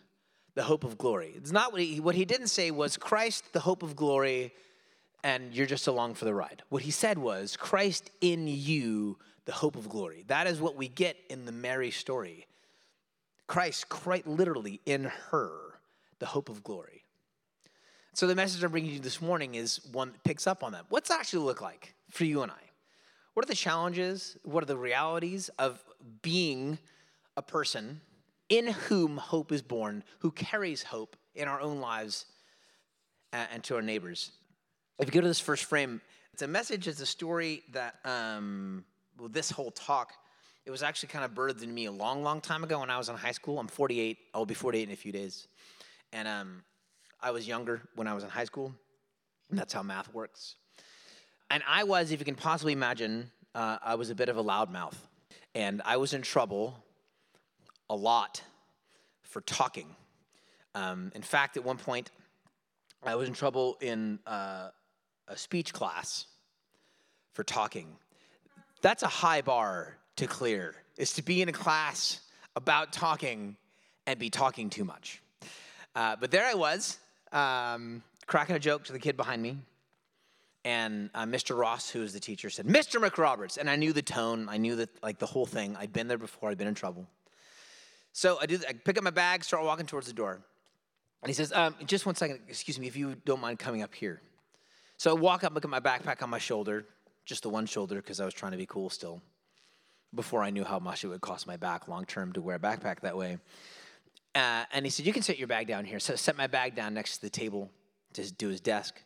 the 0.54 0.64
hope 0.64 0.84
of 0.84 0.98
glory. 0.98 1.34
It's 1.36 1.52
not 1.52 1.72
what 1.72 1.82
he, 1.82 2.00
what 2.00 2.16
he 2.16 2.24
didn't 2.24 2.48
say 2.48 2.70
was 2.70 2.98
Christ, 2.98 3.52
the 3.52 3.60
hope 3.60 3.82
of 3.82 3.96
glory, 3.96 4.54
and 5.26 5.56
you're 5.56 5.66
just 5.66 5.88
along 5.88 6.14
for 6.14 6.26
the 6.26 6.36
ride. 6.36 6.62
What 6.70 6.84
he 6.84 6.92
said 6.92 7.18
was, 7.18 7.58
Christ 7.58 8.12
in 8.22 8.48
you, 8.48 9.18
the 9.46 9.54
hope 9.54 9.76
of 9.76 9.90
glory. 9.90 10.24
That 10.28 10.46
is 10.46 10.62
what 10.62 10.76
we 10.76 10.88
get 10.88 11.18
in 11.32 11.46
the 11.46 11.52
Mary 11.52 11.90
story. 11.90 12.46
Christ, 13.48 13.90
quite 13.90 14.28
literally, 14.28 14.82
in 14.86 15.06
her, 15.32 15.50
the 16.20 16.28
hope 16.28 16.48
of 16.48 16.64
glory. 16.64 17.06
So, 18.14 18.28
the 18.28 18.36
message 18.36 18.64
I'm 18.64 18.70
bringing 18.70 18.92
you 18.92 19.00
this 19.00 19.20
morning 19.20 19.56
is 19.56 19.82
one 19.92 20.12
that 20.12 20.24
picks 20.24 20.46
up 20.46 20.64
on 20.64 20.74
that. 20.74 20.86
What's 20.90 21.10
it 21.10 21.16
actually 21.20 21.44
look 21.44 21.60
like 21.60 21.96
for 22.12 22.24
you 22.24 22.44
and 22.44 22.52
I? 22.52 22.70
What 23.34 23.44
are 23.46 23.50
the 23.50 23.56
challenges? 23.56 24.38
What 24.44 24.62
are 24.62 24.68
the 24.68 24.78
realities 24.78 25.50
of 25.58 25.84
being 26.22 26.78
a 27.36 27.42
person 27.42 28.00
in 28.50 28.68
whom 28.68 29.18
hope 29.18 29.52
is 29.52 29.64
born, 29.64 30.04
who 30.20 30.30
carries 30.30 30.84
hope 30.84 31.16
in 31.34 31.48
our 31.48 31.60
own 31.60 31.80
lives 31.80 32.28
and 33.34 33.64
to 33.64 33.76
our 33.76 33.82
neighbors? 33.82 34.32
If 34.98 35.08
you 35.08 35.12
go 35.12 35.22
to 35.22 35.28
this 35.28 35.42
first 35.42 35.66
frame, 35.66 36.00
it's 36.32 36.42
a 36.42 36.48
message, 36.48 36.88
it's 36.88 37.02
a 37.02 37.06
story 37.06 37.64
that, 37.74 37.96
um, 38.06 38.86
well, 39.20 39.28
this 39.28 39.52
whole 39.52 39.72
talk, 39.72 40.14
it 40.66 40.72
was 40.72 40.84
actually 40.84 41.10
kind 41.10 41.26
of 41.26 41.32
birthed 41.32 41.64
in 41.64 41.74
me 41.74 41.86
a 41.86 41.92
long, 41.92 42.24
long 42.24 42.40
time 42.40 42.64
ago 42.64 42.80
when 42.80 42.90
I 42.90 42.98
was 42.98 43.10
in 43.10 43.16
high 43.16 43.34
school. 43.34 43.60
I'm 43.60 43.68
48, 43.68 44.18
I'll 44.34 44.46
be 44.46 44.54
48 44.54 44.88
in 44.88 44.94
a 44.94 44.96
few 44.96 45.12
days. 45.12 45.50
And 46.14 46.30
um, 46.30 46.64
I 47.22 47.32
was 47.32 47.46
younger 47.46 47.82
when 47.96 48.08
I 48.08 48.14
was 48.14 48.24
in 48.24 48.30
high 48.30 48.46
school, 48.46 48.74
and 49.50 49.60
that's 49.60 49.74
how 49.74 49.84
math 49.84 50.14
works. 50.14 50.56
And 51.52 51.62
I 51.68 51.84
was, 51.84 52.12
if 52.12 52.20
you 52.20 52.26
can 52.26 52.36
possibly 52.36 52.72
imagine, 52.72 53.32
uh, 53.54 53.78
I 53.84 53.96
was 53.96 54.10
a 54.10 54.16
bit 54.16 54.30
of 54.30 54.38
a 54.38 54.44
loudmouth, 54.44 54.96
and 55.54 55.82
I 55.84 55.98
was 55.98 56.14
in 56.14 56.22
trouble 56.22 56.74
a 57.90 57.96
lot 57.96 58.42
for 59.24 59.42
talking. 59.42 59.94
Um, 60.74 61.12
in 61.16 61.22
fact, 61.22 61.58
at 61.58 61.66
one 61.66 61.78
point, 61.78 62.12
I 63.04 63.16
was 63.16 63.28
in 63.28 63.34
trouble 63.34 63.78
in 63.82 64.20
uh, 64.26 64.70
a 65.28 65.38
speech 65.38 65.74
class 65.74 66.26
for 67.34 67.44
talking. 67.44 67.88
That's 68.82 69.04
a 69.04 69.08
high 69.08 69.42
bar 69.42 69.98
to 70.18 70.28
clear, 70.28 70.76
is 70.98 71.14
to 71.14 71.24
be 71.24 71.42
in 71.42 71.50
a 71.50 71.54
class 71.54 72.22
about 72.56 72.94
talking 72.94 73.56
and 74.08 74.20
be 74.20 74.30
talking 74.30 74.70
too 74.70 74.86
much. 74.86 75.22
Uh, 75.96 76.16
but 76.20 76.32
there 76.32 76.46
I 76.46 76.54
was, 76.54 76.98
um, 77.32 78.04
cracking 78.28 78.56
a 78.56 78.60
joke 78.60 78.84
to 78.86 78.94
the 78.94 79.00
kid 79.00 79.18
behind 79.18 79.42
me. 79.42 79.58
And 80.64 81.12
uh, 81.14 81.26
Mr. 81.26 81.58
Ross, 81.58 81.90
who 81.90 82.00
was 82.00 82.12
the 82.12 82.20
teacher, 82.20 82.50
said, 82.50 82.66
Mr. 82.66 83.00
McRoberts. 83.00 83.58
And 83.58 83.70
I 83.70 83.76
knew 83.76 83.94
the 83.94 84.02
tone, 84.02 84.48
I 84.50 84.58
knew 84.58 84.76
that, 84.78 84.90
like, 85.04 85.20
the 85.20 85.28
whole 85.28 85.46
thing. 85.46 85.76
I'd 85.78 85.94
been 85.94 86.08
there 86.08 86.18
before, 86.18 86.50
I'd 86.50 86.58
been 86.58 86.68
in 86.68 86.74
trouble. 86.74 87.08
So 88.14 88.40
I, 88.42 88.48
do, 88.48 88.58
I 88.68 88.74
pick 88.74 88.98
up 88.98 89.04
my 89.04 89.12
bag, 89.12 89.44
start 89.44 89.64
walking 89.64 89.86
towards 89.86 90.08
the 90.08 90.14
door. 90.14 90.42
And 91.22 91.30
he 91.30 91.34
says, 91.34 91.52
um, 91.52 91.76
Just 91.86 92.06
one 92.06 92.16
second, 92.16 92.40
excuse 92.48 92.80
me, 92.80 92.88
if 92.88 92.96
you 92.96 93.16
don't 93.26 93.42
mind 93.42 93.60
coming 93.60 93.84
up 93.84 93.94
here. 93.94 94.22
So 94.98 95.12
I 95.12 95.14
walk 95.14 95.44
up, 95.44 95.54
look 95.54 95.66
at 95.66 95.70
my 95.70 95.80
backpack 95.80 96.22
on 96.22 96.30
my 96.30 96.38
shoulder, 96.38 96.86
just 97.26 97.44
the 97.44 97.50
one 97.50 97.66
shoulder, 97.66 97.96
because 97.96 98.20
I 98.20 98.26
was 98.26 98.34
trying 98.34 98.54
to 98.54 98.58
be 98.58 98.66
cool 98.66 98.90
still, 98.90 99.22
before 100.14 100.42
I 100.44 100.50
knew 100.50 100.64
how 100.64 100.80
much 100.80 101.04
it 101.04 101.08
would 101.08 101.22
cost 101.22 101.48
my 101.48 101.58
back 101.58 101.88
long 101.88 102.06
term 102.06 102.34
to 102.34 102.42
wear 102.42 102.56
a 102.56 102.60
backpack 102.60 103.02
that 103.02 103.18
way. 103.18 103.38
Uh, 104.34 104.66
and 104.74 104.86
he 104.86 104.90
said, 104.90 105.06
You 105.06 105.14
can 105.14 105.22
set 105.22 105.38
your 105.38 105.48
bag 105.48 105.68
down 105.68 105.86
here. 105.86 106.00
So 106.00 106.14
I 106.14 106.16
set 106.16 106.38
my 106.38 106.48
bag 106.48 106.76
down 106.76 106.94
next 106.94 107.18
to 107.18 107.22
the 107.22 107.30
table 107.30 107.72
to 108.14 108.32
do 108.34 108.50
his 108.50 108.62
desk. 108.62 109.02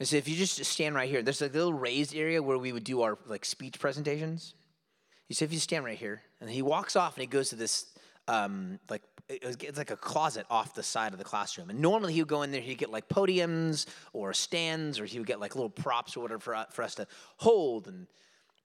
I 0.00 0.04
said, 0.04 0.18
if 0.18 0.28
you 0.28 0.36
just 0.36 0.62
stand 0.64 0.94
right 0.94 1.08
here, 1.08 1.22
there's 1.22 1.40
a 1.40 1.48
little 1.48 1.72
raised 1.72 2.14
area 2.14 2.42
where 2.42 2.58
we 2.58 2.72
would 2.72 2.84
do 2.84 3.02
our 3.02 3.18
like 3.26 3.44
speech 3.44 3.78
presentations. 3.78 4.54
He 5.26 5.34
said, 5.34 5.46
if 5.46 5.52
you 5.54 5.58
stand 5.58 5.84
right 5.84 5.96
here, 5.96 6.22
and 6.40 6.50
he 6.50 6.60
walks 6.62 6.96
off 6.96 7.14
and 7.14 7.22
he 7.22 7.26
goes 7.26 7.48
to 7.48 7.56
this 7.56 7.86
um, 8.28 8.78
like 8.90 9.02
it's 9.28 9.78
like 9.78 9.90
a 9.90 9.96
closet 9.96 10.46
off 10.50 10.74
the 10.74 10.82
side 10.82 11.12
of 11.12 11.18
the 11.18 11.24
classroom. 11.24 11.70
And 11.70 11.80
normally 11.80 12.12
he 12.12 12.20
would 12.20 12.28
go 12.28 12.42
in 12.42 12.52
there, 12.52 12.60
he'd 12.60 12.78
get 12.78 12.90
like 12.90 13.08
podiums 13.08 13.86
or 14.12 14.32
stands, 14.32 15.00
or 15.00 15.04
he 15.04 15.18
would 15.18 15.26
get 15.26 15.40
like 15.40 15.54
little 15.56 15.70
props 15.70 16.16
or 16.16 16.20
whatever 16.20 16.38
for, 16.38 16.54
uh, 16.54 16.64
for 16.70 16.82
us 16.82 16.94
to 16.96 17.06
hold 17.38 17.88
and 17.88 18.06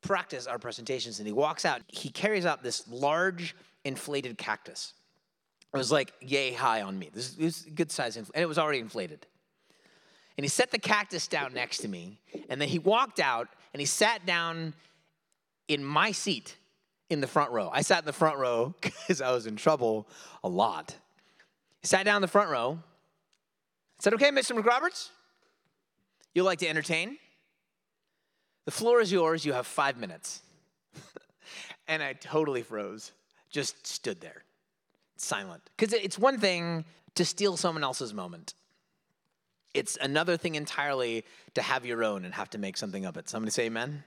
practice 0.01 0.47
our 0.47 0.59
presentations. 0.59 1.19
And 1.19 1.27
he 1.27 1.33
walks 1.33 1.65
out, 1.65 1.81
he 1.87 2.09
carries 2.09 2.45
out 2.45 2.61
this 2.63 2.87
large 2.87 3.55
inflated 3.83 4.37
cactus. 4.37 4.93
It 5.73 5.77
was 5.77 5.91
like 5.91 6.13
yay 6.19 6.51
high 6.51 6.81
on 6.81 6.99
me. 6.99 7.09
This 7.13 7.37
was 7.37 7.61
good 7.73 7.91
size, 7.91 8.17
and 8.17 8.29
it 8.35 8.45
was 8.45 8.57
already 8.57 8.79
inflated. 8.79 9.25
And 10.37 10.43
he 10.43 10.49
set 10.49 10.71
the 10.71 10.79
cactus 10.79 11.27
down 11.27 11.53
next 11.53 11.79
to 11.79 11.87
me, 11.87 12.19
and 12.49 12.59
then 12.59 12.67
he 12.67 12.77
walked 12.77 13.19
out 13.19 13.47
and 13.73 13.79
he 13.79 13.85
sat 13.85 14.25
down 14.25 14.73
in 15.67 15.83
my 15.83 16.11
seat 16.11 16.57
in 17.11 17.21
the 17.21 17.27
front 17.27 17.51
row. 17.51 17.69
I 17.71 17.81
sat 17.81 17.99
in 17.99 18.05
the 18.05 18.13
front 18.13 18.37
row 18.37 18.73
because 18.81 19.21
I 19.21 19.31
was 19.31 19.45
in 19.45 19.55
trouble 19.55 20.07
a 20.43 20.49
lot. 20.49 20.95
Sat 21.83 22.05
down 22.05 22.17
in 22.17 22.21
the 22.21 22.27
front 22.27 22.49
row. 22.49 22.79
said, 23.99 24.13
Okay, 24.13 24.29
Mr. 24.29 24.57
McRoberts, 24.57 25.09
you'd 26.33 26.43
like 26.43 26.59
to 26.59 26.67
entertain? 26.67 27.17
The 28.65 28.71
floor 28.71 29.01
is 29.01 29.11
yours. 29.11 29.45
You 29.45 29.53
have 29.53 29.67
five 29.67 29.97
minutes. 29.97 30.41
and 31.87 32.01
I 32.01 32.13
totally 32.13 32.61
froze, 32.61 33.11
just 33.49 33.85
stood 33.85 34.21
there 34.21 34.43
silent. 35.17 35.61
Because 35.77 35.93
it's 35.93 36.17
one 36.17 36.39
thing 36.39 36.85
to 37.15 37.25
steal 37.25 37.57
someone 37.57 37.83
else's 37.83 38.13
moment. 38.13 38.53
It's 39.73 39.97
another 40.01 40.35
thing 40.37 40.55
entirely 40.55 41.23
to 41.53 41.61
have 41.61 41.85
your 41.85 42.03
own 42.03 42.25
and 42.25 42.33
have 42.33 42.49
to 42.51 42.57
make 42.57 42.75
something 42.77 43.05
of 43.05 43.17
it. 43.17 43.29
Somebody 43.29 43.51
say 43.51 43.65
amen? 43.65 44.03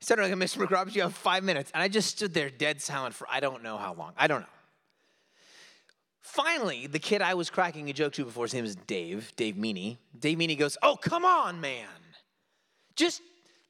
Said, 0.00 0.18
like, 0.18 0.32
Mr. 0.32 0.66
McRoberts, 0.66 0.94
you 0.94 1.02
have 1.02 1.14
five 1.14 1.44
minutes. 1.44 1.70
And 1.74 1.82
I 1.82 1.88
just 1.88 2.08
stood 2.08 2.32
there 2.32 2.48
dead 2.48 2.80
silent 2.80 3.14
for 3.14 3.26
I 3.30 3.40
don't 3.40 3.62
know 3.62 3.76
how 3.76 3.94
long. 3.94 4.12
I 4.16 4.26
don't 4.26 4.40
know. 4.40 4.46
Finally, 6.20 6.86
the 6.86 6.98
kid 6.98 7.22
I 7.22 7.34
was 7.34 7.50
cracking 7.50 7.90
a 7.90 7.92
joke 7.92 8.12
to 8.14 8.24
before, 8.24 8.44
his 8.44 8.54
name 8.54 8.64
is 8.64 8.76
Dave, 8.76 9.32
Dave 9.36 9.56
Meany. 9.56 9.98
Dave 10.18 10.38
Meany 10.38 10.56
goes, 10.56 10.78
Oh, 10.82 10.96
come 10.96 11.24
on, 11.24 11.60
man. 11.60 11.88
Just 12.96 13.20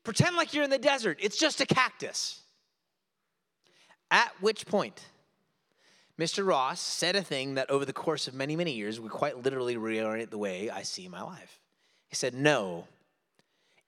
pretend 0.04 0.36
like 0.36 0.54
you're 0.54 0.64
in 0.64 0.70
the 0.70 0.78
desert. 0.78 1.18
It's 1.20 1.38
just 1.38 1.60
a 1.60 1.66
cactus. 1.66 2.40
At 4.10 4.32
which 4.40 4.66
point, 4.66 5.00
Mr. 6.18 6.46
Ross 6.46 6.80
said 6.80 7.16
a 7.16 7.22
thing 7.22 7.54
that 7.54 7.70
over 7.70 7.84
the 7.84 7.92
course 7.92 8.28
of 8.28 8.34
many, 8.34 8.56
many 8.56 8.72
years 8.72 9.00
would 9.00 9.10
quite 9.10 9.42
literally 9.42 9.76
reorient 9.76 10.30
the 10.30 10.38
way 10.38 10.68
I 10.68 10.82
see 10.82 11.08
my 11.08 11.22
life. 11.22 11.58
He 12.08 12.14
said, 12.14 12.34
No, 12.34 12.86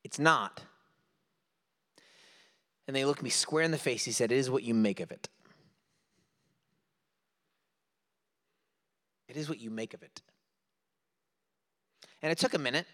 it's 0.03 0.19
not. 0.19 0.63
And 2.87 2.97
they 2.97 3.05
looked 3.05 3.23
me 3.23 3.31
square 3.31 3.63
in 3.63 3.71
the 3.71 3.79
face. 3.79 4.05
He 4.05 4.13
said, 4.13 4.33
It 4.33 4.39
is 4.39 4.51
what 4.51 4.63
you 4.63 4.75
make 4.75 5.01
of 5.01 5.11
it. 5.11 5.29
It 9.29 9.37
is 9.37 9.49
what 9.49 9.61
you 9.61 9.71
make 9.71 9.95
of 9.95 10.03
it. 10.03 10.21
And 12.23 12.31
it 12.31 12.39
took 12.39 12.55
a 12.55 12.59
minute, 12.59 12.87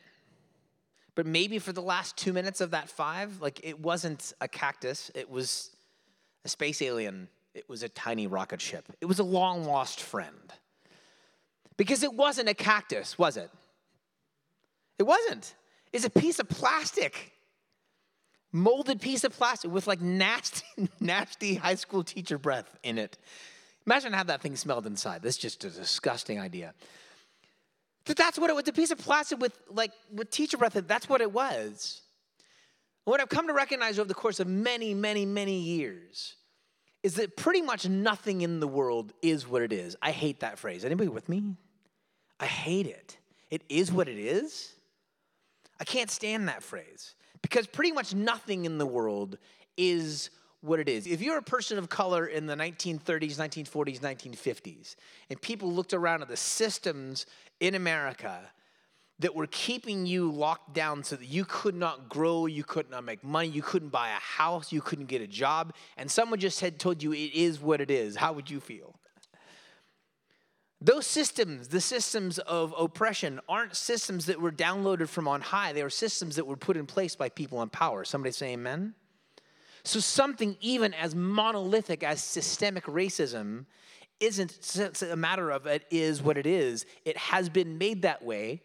but 1.14 1.26
maybe 1.26 1.58
for 1.58 1.72
the 1.72 1.82
last 1.82 2.16
two 2.16 2.32
minutes 2.32 2.60
of 2.60 2.70
that 2.70 2.88
five, 2.88 3.40
like 3.40 3.60
it 3.62 3.80
wasn't 3.80 4.32
a 4.40 4.48
cactus, 4.48 5.10
it 5.14 5.28
was 5.28 5.70
a 6.44 6.48
space 6.48 6.80
alien 6.80 7.28
it 7.58 7.68
was 7.68 7.82
a 7.82 7.88
tiny 7.88 8.28
rocket 8.28 8.60
ship. 8.60 8.84
It 9.00 9.06
was 9.06 9.18
a 9.18 9.24
long 9.24 9.64
lost 9.64 10.00
friend. 10.00 10.52
Because 11.76 12.04
it 12.04 12.14
wasn't 12.14 12.48
a 12.48 12.54
cactus, 12.54 13.18
was 13.18 13.36
it? 13.36 13.50
It 14.98 15.02
wasn't. 15.02 15.54
It's 15.92 16.04
a 16.04 16.10
piece 16.10 16.38
of 16.38 16.48
plastic. 16.48 17.32
Molded 18.52 19.00
piece 19.00 19.24
of 19.24 19.32
plastic 19.36 19.70
with 19.70 19.86
like 19.86 20.00
nasty, 20.00 20.64
nasty 21.00 21.54
high 21.54 21.74
school 21.74 22.02
teacher 22.02 22.38
breath 22.38 22.76
in 22.82 22.98
it. 22.98 23.18
Imagine 23.86 24.12
how 24.12 24.24
that 24.24 24.40
thing 24.40 24.56
smelled 24.56 24.86
inside. 24.86 25.22
That's 25.22 25.36
just 25.36 25.64
a 25.64 25.70
disgusting 25.70 26.40
idea. 26.40 26.74
That's 28.06 28.38
what 28.38 28.48
it 28.48 28.56
was 28.56 28.66
a 28.66 28.72
piece 28.72 28.90
of 28.90 28.98
plastic 28.98 29.38
with 29.38 29.58
like 29.70 29.92
with 30.12 30.30
teacher 30.30 30.56
breath. 30.56 30.72
That's 30.86 31.08
what 31.08 31.20
it 31.20 31.30
was. 31.30 32.02
What 33.04 33.20
I've 33.20 33.28
come 33.28 33.46
to 33.48 33.54
recognize 33.54 33.98
over 33.98 34.08
the 34.08 34.14
course 34.14 34.40
of 34.40 34.46
many, 34.46 34.92
many, 34.94 35.24
many 35.24 35.58
years 35.60 36.36
is 37.02 37.14
that 37.14 37.36
pretty 37.36 37.62
much 37.62 37.88
nothing 37.88 38.42
in 38.42 38.60
the 38.60 38.68
world 38.68 39.12
is 39.22 39.46
what 39.46 39.62
it 39.62 39.72
is. 39.72 39.96
I 40.02 40.10
hate 40.10 40.40
that 40.40 40.58
phrase. 40.58 40.84
Anybody 40.84 41.08
with 41.08 41.28
me? 41.28 41.56
I 42.40 42.46
hate 42.46 42.86
it. 42.86 43.16
It 43.50 43.62
is 43.68 43.90
what 43.92 44.08
it 44.08 44.18
is. 44.18 44.74
I 45.80 45.84
can't 45.84 46.10
stand 46.10 46.48
that 46.48 46.62
phrase 46.62 47.14
because 47.48 47.66
pretty 47.66 47.92
much 47.92 48.14
nothing 48.14 48.64
in 48.64 48.78
the 48.78 48.86
world 48.86 49.38
is 49.76 50.30
what 50.60 50.80
it 50.80 50.88
is. 50.88 51.06
If 51.06 51.22
you're 51.22 51.38
a 51.38 51.42
person 51.42 51.78
of 51.78 51.88
color 51.88 52.26
in 52.26 52.46
the 52.46 52.54
1930s, 52.54 53.36
1940s, 53.36 54.00
1950s, 54.00 54.96
and 55.30 55.40
people 55.40 55.72
looked 55.72 55.94
around 55.94 56.22
at 56.22 56.28
the 56.28 56.36
systems 56.36 57.26
in 57.60 57.74
America 57.74 58.40
that 59.20 59.34
were 59.34 59.46
keeping 59.48 60.06
you 60.06 60.30
locked 60.30 60.74
down 60.74 61.02
so 61.02 61.16
that 61.16 61.26
you 61.26 61.44
could 61.44 61.74
not 61.74 62.08
grow, 62.08 62.46
you 62.46 62.62
could 62.62 62.90
not 62.90 63.04
make 63.04 63.24
money, 63.24 63.48
you 63.48 63.62
couldn't 63.62 63.88
buy 63.88 64.10
a 64.10 64.20
house, 64.20 64.70
you 64.70 64.80
couldn't 64.80 65.06
get 65.06 65.20
a 65.20 65.26
job, 65.26 65.74
and 65.96 66.10
someone 66.10 66.38
just 66.38 66.60
had 66.60 66.78
told 66.78 67.02
you 67.02 67.12
it 67.12 67.34
is 67.34 67.60
what 67.60 67.80
it 67.80 67.90
is, 67.90 68.14
how 68.16 68.32
would 68.32 68.48
you 68.48 68.60
feel? 68.60 68.94
Those 70.80 71.06
systems, 71.06 71.68
the 71.68 71.80
systems 71.80 72.38
of 72.38 72.72
oppression, 72.78 73.40
aren't 73.48 73.74
systems 73.74 74.26
that 74.26 74.40
were 74.40 74.52
downloaded 74.52 75.08
from 75.08 75.26
on 75.26 75.40
high. 75.40 75.72
They 75.72 75.82
are 75.82 75.90
systems 75.90 76.36
that 76.36 76.46
were 76.46 76.56
put 76.56 76.76
in 76.76 76.86
place 76.86 77.16
by 77.16 77.30
people 77.30 77.60
in 77.62 77.68
power. 77.68 78.04
Somebody 78.04 78.32
say 78.32 78.52
amen? 78.52 78.94
So, 79.82 79.98
something 79.98 80.56
even 80.60 80.94
as 80.94 81.14
monolithic 81.14 82.02
as 82.02 82.22
systemic 82.22 82.84
racism 82.84 83.66
isn't 84.20 85.02
a 85.02 85.16
matter 85.16 85.50
of 85.50 85.66
it 85.66 85.84
is 85.90 86.22
what 86.22 86.36
it 86.36 86.46
is. 86.46 86.86
It 87.04 87.16
has 87.16 87.48
been 87.48 87.78
made 87.78 88.02
that 88.02 88.24
way 88.24 88.62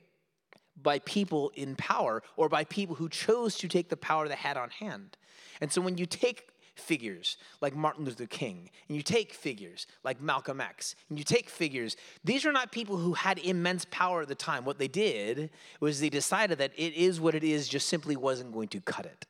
by 0.81 0.99
people 0.99 1.51
in 1.55 1.75
power 1.75 2.23
or 2.35 2.49
by 2.49 2.63
people 2.65 2.95
who 2.95 3.09
chose 3.09 3.57
to 3.57 3.67
take 3.67 3.89
the 3.89 3.97
power 3.97 4.27
they 4.27 4.35
had 4.35 4.57
on 4.57 4.69
hand. 4.69 5.17
And 5.61 5.71
so 5.71 5.81
when 5.81 5.97
you 5.97 6.05
take 6.05 6.47
figures 6.75 7.37
like 7.61 7.75
Martin 7.75 8.05
Luther 8.05 8.25
King, 8.25 8.69
and 8.87 8.95
you 8.95 9.03
take 9.03 9.33
figures 9.33 9.87
like 10.03 10.21
Malcolm 10.21 10.59
X, 10.59 10.95
and 11.09 11.17
you 11.17 11.23
take 11.23 11.49
figures, 11.49 11.95
these 12.23 12.45
are 12.45 12.51
not 12.51 12.71
people 12.71 12.97
who 12.97 13.13
had 13.13 13.39
immense 13.39 13.85
power 13.91 14.21
at 14.21 14.27
the 14.27 14.35
time. 14.35 14.65
What 14.65 14.79
they 14.79 14.87
did 14.87 15.49
was 15.79 15.99
they 15.99 16.09
decided 16.09 16.57
that 16.57 16.71
it 16.75 16.93
is 16.93 17.21
what 17.21 17.35
it 17.35 17.43
is, 17.43 17.67
just 17.67 17.87
simply 17.87 18.15
wasn't 18.15 18.53
going 18.53 18.69
to 18.69 18.81
cut 18.81 19.05
it. 19.05 19.25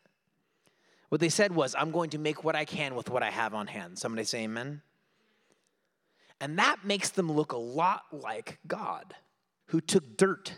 What 1.09 1.21
they 1.21 1.29
said 1.29 1.53
was, 1.53 1.75
I'm 1.77 1.91
going 1.91 2.09
to 2.11 2.17
make 2.17 2.43
what 2.43 2.55
I 2.55 2.65
can 2.65 2.95
with 2.95 3.09
what 3.09 3.21
I 3.21 3.29
have 3.29 3.53
on 3.53 3.67
hand. 3.67 3.99
Somebody 3.99 4.23
say 4.23 4.43
amen. 4.43 4.81
And 6.41 6.57
that 6.59 6.83
makes 6.83 7.09
them 7.09 7.31
look 7.31 7.51
a 7.51 7.57
lot 7.57 8.03
like 8.11 8.57
God, 8.67 9.13
who 9.67 9.79
took 9.79 10.17
dirt 10.17 10.53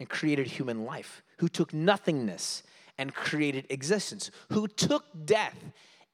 and 0.00 0.08
created 0.08 0.46
human 0.46 0.84
life, 0.84 1.22
who 1.38 1.48
took 1.48 1.72
nothingness 1.72 2.62
and 2.98 3.14
created 3.14 3.66
existence, 3.70 4.30
who 4.50 4.66
took 4.66 5.04
death 5.24 5.56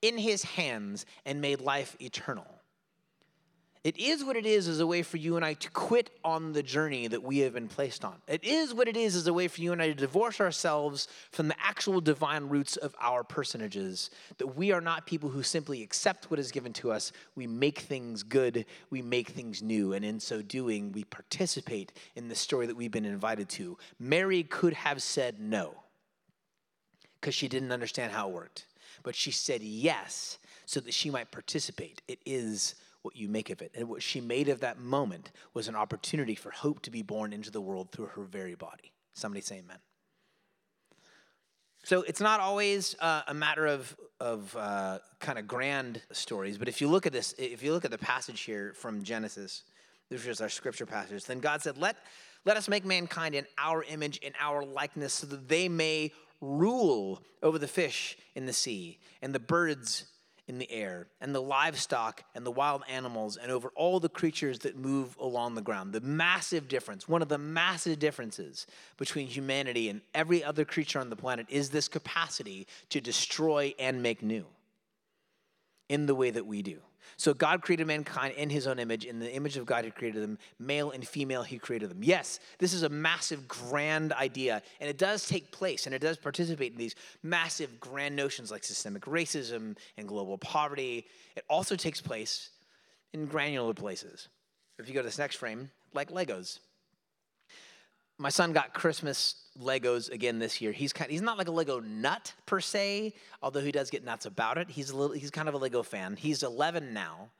in 0.02 0.18
his 0.18 0.42
hands 0.42 1.06
and 1.24 1.40
made 1.40 1.60
life 1.60 1.96
eternal. 2.00 2.46
It 3.84 3.98
is 3.98 4.22
what 4.24 4.36
it 4.36 4.46
is 4.46 4.68
as 4.68 4.78
a 4.78 4.86
way 4.86 5.02
for 5.02 5.16
you 5.16 5.34
and 5.34 5.44
I 5.44 5.54
to 5.54 5.70
quit 5.70 6.10
on 6.24 6.52
the 6.52 6.62
journey 6.62 7.08
that 7.08 7.24
we 7.24 7.38
have 7.38 7.54
been 7.54 7.66
placed 7.66 8.04
on. 8.04 8.14
It 8.28 8.44
is 8.44 8.72
what 8.72 8.86
it 8.86 8.96
is 8.96 9.16
as 9.16 9.26
a 9.26 9.32
way 9.32 9.48
for 9.48 9.60
you 9.60 9.72
and 9.72 9.82
I 9.82 9.88
to 9.88 9.94
divorce 9.94 10.40
ourselves 10.40 11.08
from 11.32 11.48
the 11.48 11.56
actual 11.60 12.00
divine 12.00 12.48
roots 12.48 12.76
of 12.76 12.94
our 13.00 13.24
personages. 13.24 14.10
That 14.38 14.56
we 14.56 14.70
are 14.70 14.80
not 14.80 15.04
people 15.04 15.30
who 15.30 15.42
simply 15.42 15.82
accept 15.82 16.30
what 16.30 16.38
is 16.38 16.52
given 16.52 16.72
to 16.74 16.92
us. 16.92 17.10
We 17.34 17.48
make 17.48 17.80
things 17.80 18.22
good, 18.22 18.66
we 18.90 19.02
make 19.02 19.30
things 19.30 19.64
new, 19.64 19.94
and 19.94 20.04
in 20.04 20.20
so 20.20 20.42
doing, 20.42 20.92
we 20.92 21.02
participate 21.02 21.92
in 22.14 22.28
the 22.28 22.36
story 22.36 22.66
that 22.66 22.76
we've 22.76 22.92
been 22.92 23.04
invited 23.04 23.48
to. 23.50 23.78
Mary 23.98 24.44
could 24.44 24.74
have 24.74 25.02
said 25.02 25.40
no 25.40 25.74
because 27.20 27.34
she 27.34 27.48
didn't 27.48 27.72
understand 27.72 28.12
how 28.12 28.28
it 28.28 28.34
worked, 28.34 28.66
but 29.02 29.14
she 29.14 29.30
said 29.30 29.62
yes 29.62 30.38
so 30.66 30.80
that 30.80 30.94
she 30.94 31.10
might 31.10 31.30
participate. 31.30 32.02
It 32.08 32.18
is 32.24 32.74
what 33.02 33.16
you 33.16 33.28
make 33.28 33.50
of 33.50 33.60
it. 33.60 33.72
And 33.74 33.88
what 33.88 34.02
she 34.02 34.20
made 34.20 34.48
of 34.48 34.60
that 34.60 34.78
moment 34.78 35.32
was 35.54 35.68
an 35.68 35.74
opportunity 35.74 36.34
for 36.34 36.50
hope 36.50 36.80
to 36.82 36.90
be 36.90 37.02
born 37.02 37.32
into 37.32 37.50
the 37.50 37.60
world 37.60 37.90
through 37.90 38.06
her 38.06 38.22
very 38.22 38.54
body. 38.54 38.92
Somebody 39.12 39.42
say 39.42 39.58
amen. 39.58 39.78
So 41.84 42.02
it's 42.02 42.20
not 42.20 42.38
always 42.38 42.94
uh, 43.00 43.22
a 43.26 43.34
matter 43.34 43.66
of, 43.66 43.96
of 44.20 44.56
uh, 44.56 45.00
kind 45.18 45.36
of 45.36 45.48
grand 45.48 46.00
stories, 46.12 46.56
but 46.56 46.68
if 46.68 46.80
you 46.80 46.88
look 46.88 47.06
at 47.06 47.12
this, 47.12 47.34
if 47.38 47.60
you 47.62 47.72
look 47.72 47.84
at 47.84 47.90
the 47.90 47.98
passage 47.98 48.42
here 48.42 48.72
from 48.74 49.02
Genesis, 49.02 49.64
this 50.08 50.24
is 50.24 50.40
our 50.40 50.48
scripture 50.48 50.86
passage, 50.86 51.24
then 51.24 51.40
God 51.40 51.60
said, 51.60 51.76
Let, 51.76 51.96
let 52.44 52.56
us 52.56 52.68
make 52.68 52.84
mankind 52.84 53.34
in 53.34 53.46
our 53.58 53.82
image, 53.82 54.18
in 54.18 54.32
our 54.38 54.64
likeness, 54.64 55.12
so 55.12 55.26
that 55.26 55.48
they 55.48 55.68
may 55.68 56.12
rule 56.42 57.22
over 57.42 57.58
the 57.58 57.68
fish 57.68 58.18
in 58.34 58.44
the 58.44 58.52
sea 58.52 58.98
and 59.22 59.34
the 59.34 59.40
birds 59.40 60.04
in 60.48 60.58
the 60.58 60.70
air, 60.72 61.06
and 61.20 61.32
the 61.32 61.40
livestock 61.40 62.24
and 62.34 62.44
the 62.44 62.50
wild 62.50 62.82
animals, 62.90 63.36
and 63.36 63.50
over 63.50 63.70
all 63.76 64.00
the 64.00 64.08
creatures 64.08 64.58
that 64.58 64.76
move 64.76 65.16
along 65.20 65.54
the 65.54 65.62
ground. 65.62 65.92
The 65.92 66.00
massive 66.00 66.66
difference, 66.66 67.08
one 67.08 67.22
of 67.22 67.28
the 67.28 67.38
massive 67.38 68.00
differences 68.00 68.66
between 68.96 69.28
humanity 69.28 69.88
and 69.88 70.00
every 70.14 70.42
other 70.42 70.64
creature 70.64 70.98
on 70.98 71.10
the 71.10 71.16
planet 71.16 71.46
is 71.48 71.70
this 71.70 71.86
capacity 71.86 72.66
to 72.88 73.00
destroy 73.00 73.72
and 73.78 74.02
make 74.02 74.20
new 74.20 74.44
in 75.92 76.06
the 76.06 76.14
way 76.14 76.30
that 76.30 76.46
we 76.46 76.62
do. 76.62 76.78
So 77.18 77.34
God 77.34 77.60
created 77.60 77.86
mankind 77.86 78.34
in 78.38 78.48
his 78.48 78.66
own 78.66 78.78
image. 78.78 79.04
In 79.04 79.18
the 79.18 79.30
image 79.30 79.58
of 79.58 79.66
God, 79.66 79.84
he 79.84 79.90
created 79.90 80.22
them. 80.22 80.38
Male 80.58 80.90
and 80.92 81.06
female, 81.06 81.42
he 81.42 81.58
created 81.58 81.90
them. 81.90 82.02
Yes, 82.02 82.40
this 82.58 82.72
is 82.72 82.82
a 82.82 82.88
massive, 82.88 83.46
grand 83.46 84.14
idea. 84.14 84.62
And 84.80 84.88
it 84.88 84.96
does 84.96 85.28
take 85.28 85.52
place 85.52 85.84
and 85.84 85.94
it 85.94 86.00
does 86.00 86.16
participate 86.16 86.72
in 86.72 86.78
these 86.78 86.94
massive, 87.22 87.78
grand 87.78 88.16
notions 88.16 88.50
like 88.50 88.64
systemic 88.64 89.02
racism 89.02 89.76
and 89.98 90.08
global 90.08 90.38
poverty. 90.38 91.04
It 91.36 91.44
also 91.50 91.76
takes 91.76 92.00
place 92.00 92.48
in 93.12 93.26
granular 93.26 93.74
places. 93.74 94.28
If 94.78 94.88
you 94.88 94.94
go 94.94 95.00
to 95.00 95.08
this 95.08 95.18
next 95.18 95.36
frame, 95.36 95.70
like 95.92 96.10
Legos. 96.10 96.60
My 98.22 98.28
son 98.28 98.52
got 98.52 98.72
Christmas 98.72 99.34
Legos 99.60 100.08
again 100.08 100.38
this 100.38 100.60
year. 100.60 100.70
He's 100.70 100.92
kind, 100.92 101.10
he's 101.10 101.22
not 101.22 101.38
like 101.38 101.48
a 101.48 101.50
Lego 101.50 101.80
nut 101.80 102.32
per 102.46 102.60
se, 102.60 103.14
although 103.42 103.60
he 103.60 103.72
does 103.72 103.90
get 103.90 104.04
nuts 104.04 104.26
about 104.26 104.58
it. 104.58 104.70
He's 104.70 104.90
a 104.90 104.96
little, 104.96 105.16
he's 105.16 105.32
kind 105.32 105.48
of 105.48 105.56
a 105.56 105.58
Lego 105.58 105.82
fan. 105.82 106.14
He's 106.14 106.44
11 106.44 106.94
now. 106.94 107.30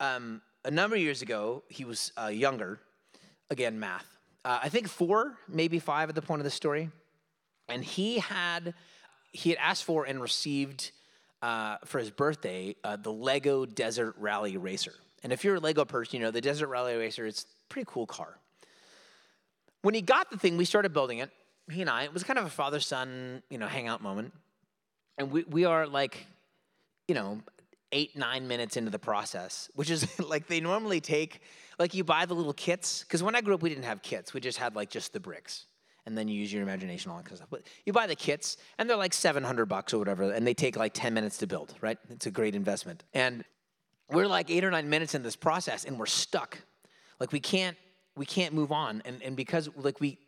Um, 0.00 0.42
a 0.64 0.72
number 0.72 0.96
of 0.96 1.02
years 1.02 1.22
ago, 1.22 1.62
he 1.68 1.84
was 1.84 2.10
uh, 2.20 2.26
younger. 2.26 2.80
Again, 3.48 3.78
math. 3.78 4.18
Uh, 4.44 4.58
I 4.60 4.70
think 4.70 4.88
four, 4.88 5.38
maybe 5.46 5.78
five 5.78 6.08
at 6.08 6.16
the 6.16 6.22
point 6.22 6.40
of 6.40 6.44
the 6.44 6.50
story, 6.50 6.90
and 7.68 7.84
he 7.84 8.18
had 8.18 8.74
he 9.32 9.50
had 9.50 9.58
asked 9.60 9.84
for 9.84 10.04
and 10.04 10.20
received 10.20 10.90
uh, 11.42 11.76
for 11.84 12.00
his 12.00 12.10
birthday 12.10 12.74
uh, 12.82 12.96
the 12.96 13.12
Lego 13.12 13.66
Desert 13.66 14.16
Rally 14.18 14.56
Racer. 14.56 14.94
And 15.22 15.32
if 15.32 15.44
you're 15.44 15.56
a 15.56 15.60
Lego 15.60 15.84
person, 15.84 16.18
you 16.18 16.24
know 16.24 16.32
the 16.32 16.40
Desert 16.40 16.66
Rally 16.66 16.96
Racer. 16.96 17.24
It's 17.24 17.42
a 17.44 17.46
pretty 17.68 17.88
cool 17.88 18.06
car. 18.06 18.38
When 19.82 19.94
he 19.94 20.02
got 20.02 20.30
the 20.30 20.38
thing, 20.38 20.56
we 20.56 20.64
started 20.64 20.92
building 20.92 21.18
it. 21.18 21.30
He 21.70 21.80
and 21.80 21.90
I. 21.90 22.04
It 22.04 22.14
was 22.14 22.24
kind 22.24 22.38
of 22.38 22.46
a 22.46 22.50
father 22.50 22.80
son, 22.80 23.42
you 23.50 23.58
know, 23.58 23.66
hangout 23.66 24.02
moment. 24.02 24.32
And 25.18 25.30
we, 25.30 25.44
we 25.44 25.64
are 25.64 25.86
like, 25.86 26.26
you 27.08 27.14
know, 27.14 27.40
eight, 27.90 28.16
nine 28.16 28.48
minutes 28.48 28.76
into 28.76 28.90
the 28.90 28.98
process, 28.98 29.70
which 29.74 29.90
is 29.90 30.18
like 30.28 30.46
they 30.46 30.60
normally 30.60 31.00
take, 31.00 31.40
like 31.78 31.94
you 31.94 32.04
buy 32.04 32.26
the 32.26 32.34
little 32.34 32.52
kits. 32.52 33.02
Because 33.02 33.22
when 33.22 33.34
I 33.34 33.40
grew 33.40 33.54
up, 33.54 33.62
we 33.62 33.68
didn't 33.68 33.84
have 33.84 34.02
kits. 34.02 34.32
We 34.32 34.40
just 34.40 34.58
had 34.58 34.74
like 34.74 34.90
just 34.90 35.12
the 35.12 35.20
bricks. 35.20 35.66
And 36.04 36.18
then 36.18 36.26
you 36.26 36.34
use 36.34 36.52
your 36.52 36.62
imagination, 36.62 37.12
all 37.12 37.18
that 37.18 37.24
kind 37.24 37.32
of 37.32 37.38
stuff. 37.38 37.50
But 37.50 37.62
you 37.86 37.92
buy 37.92 38.08
the 38.08 38.16
kits, 38.16 38.56
and 38.76 38.90
they're 38.90 38.96
like 38.96 39.14
700 39.14 39.66
bucks 39.66 39.94
or 39.94 39.98
whatever, 39.98 40.32
and 40.32 40.44
they 40.44 40.54
take 40.54 40.76
like 40.76 40.94
10 40.94 41.14
minutes 41.14 41.38
to 41.38 41.46
build, 41.46 41.74
right? 41.80 41.96
It's 42.10 42.26
a 42.26 42.30
great 42.32 42.56
investment. 42.56 43.04
And 43.14 43.44
we're 44.10 44.26
like 44.26 44.50
eight 44.50 44.64
or 44.64 44.70
nine 44.72 44.90
minutes 44.90 45.14
in 45.14 45.22
this 45.22 45.36
process, 45.36 45.84
and 45.84 45.98
we're 45.98 46.06
stuck. 46.06 46.58
Like 47.20 47.30
we 47.30 47.38
can't 47.38 47.76
we 48.16 48.26
can't 48.26 48.54
move 48.54 48.72
on. 48.72 49.02
And, 49.04 49.22
and 49.22 49.36
because 49.36 49.68
like 49.76 50.00
we 50.00 50.18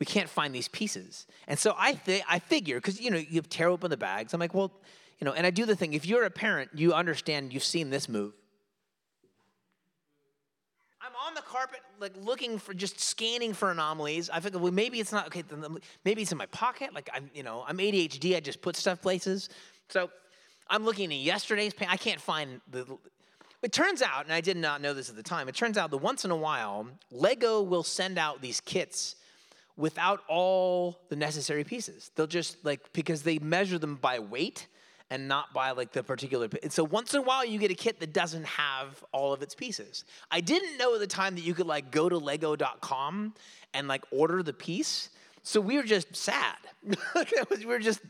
we 0.00 0.06
can't 0.06 0.28
find 0.28 0.54
these 0.54 0.68
pieces. 0.68 1.26
And 1.46 1.58
so 1.58 1.74
i 1.78 1.92
th- 1.92 2.22
i 2.28 2.38
figure 2.38 2.76
because 2.76 3.00
you 3.00 3.10
know 3.10 3.18
you 3.18 3.42
tear 3.42 3.68
open 3.68 3.90
the 3.90 3.96
bags. 3.96 4.34
I'm 4.34 4.40
like 4.40 4.54
well 4.54 4.72
you 5.18 5.24
know 5.24 5.32
and 5.32 5.46
i 5.46 5.50
do 5.50 5.64
the 5.64 5.76
thing 5.76 5.94
if 5.94 6.06
you're 6.06 6.24
a 6.24 6.30
parent 6.30 6.70
you 6.74 6.92
understand 6.92 7.52
you've 7.52 7.64
seen 7.64 7.90
this 7.90 8.08
move. 8.08 8.32
I'm 11.00 11.12
on 11.26 11.34
the 11.34 11.42
carpet 11.42 11.80
like 12.00 12.12
looking 12.20 12.58
for 12.58 12.72
just 12.72 12.98
scanning 13.00 13.52
for 13.52 13.70
anomalies. 13.70 14.30
I 14.30 14.40
figure 14.40 14.58
well 14.58 14.72
maybe 14.72 15.00
it's 15.00 15.12
not 15.12 15.26
okay 15.26 15.42
maybe 16.04 16.22
it's 16.22 16.32
in 16.32 16.38
my 16.38 16.46
pocket. 16.46 16.94
Like 16.94 17.10
i'm 17.12 17.30
you 17.34 17.42
know 17.42 17.64
i'm 17.66 17.78
adhd 17.78 18.36
i 18.36 18.40
just 18.40 18.60
put 18.62 18.76
stuff 18.76 19.00
places. 19.00 19.48
So 19.88 20.10
i'm 20.68 20.84
looking 20.84 21.12
at 21.12 21.18
yesterday's 21.18 21.74
paint. 21.74 21.92
I 21.92 21.96
can't 21.96 22.20
find 22.20 22.60
the 22.70 22.98
it 23.64 23.72
turns 23.72 24.02
out, 24.02 24.24
and 24.24 24.32
I 24.32 24.40
did 24.40 24.56
not 24.56 24.80
know 24.80 24.94
this 24.94 25.08
at 25.08 25.16
the 25.16 25.22
time, 25.22 25.48
it 25.48 25.54
turns 25.54 25.78
out 25.78 25.90
that 25.90 25.98
once 25.98 26.24
in 26.24 26.30
a 26.30 26.36
while, 26.36 26.86
Lego 27.10 27.62
will 27.62 27.82
send 27.82 28.18
out 28.18 28.42
these 28.42 28.60
kits 28.60 29.16
without 29.76 30.20
all 30.28 31.00
the 31.08 31.16
necessary 31.16 31.64
pieces. 31.64 32.10
They'll 32.14 32.26
just 32.26 32.64
like, 32.64 32.92
because 32.92 33.22
they 33.22 33.38
measure 33.38 33.78
them 33.78 33.96
by 33.96 34.18
weight 34.18 34.68
and 35.10 35.28
not 35.28 35.52
by 35.52 35.72
like 35.72 35.92
the 35.92 36.02
particular. 36.02 36.48
And 36.62 36.72
so 36.72 36.84
once 36.84 37.14
in 37.14 37.20
a 37.20 37.22
while, 37.22 37.44
you 37.44 37.58
get 37.58 37.70
a 37.70 37.74
kit 37.74 38.00
that 38.00 38.12
doesn't 38.12 38.44
have 38.46 39.04
all 39.12 39.32
of 39.32 39.42
its 39.42 39.54
pieces. 39.54 40.04
I 40.30 40.40
didn't 40.40 40.78
know 40.78 40.94
at 40.94 41.00
the 41.00 41.06
time 41.06 41.34
that 41.34 41.42
you 41.42 41.54
could 41.54 41.66
like 41.66 41.90
go 41.90 42.08
to 42.08 42.18
lego.com 42.18 43.34
and 43.72 43.88
like 43.88 44.04
order 44.10 44.42
the 44.42 44.52
piece. 44.52 45.10
So 45.42 45.60
we 45.60 45.76
were 45.76 45.82
just 45.82 46.14
sad. 46.14 46.56
we 47.50 47.66
were 47.66 47.78
just 47.78 48.00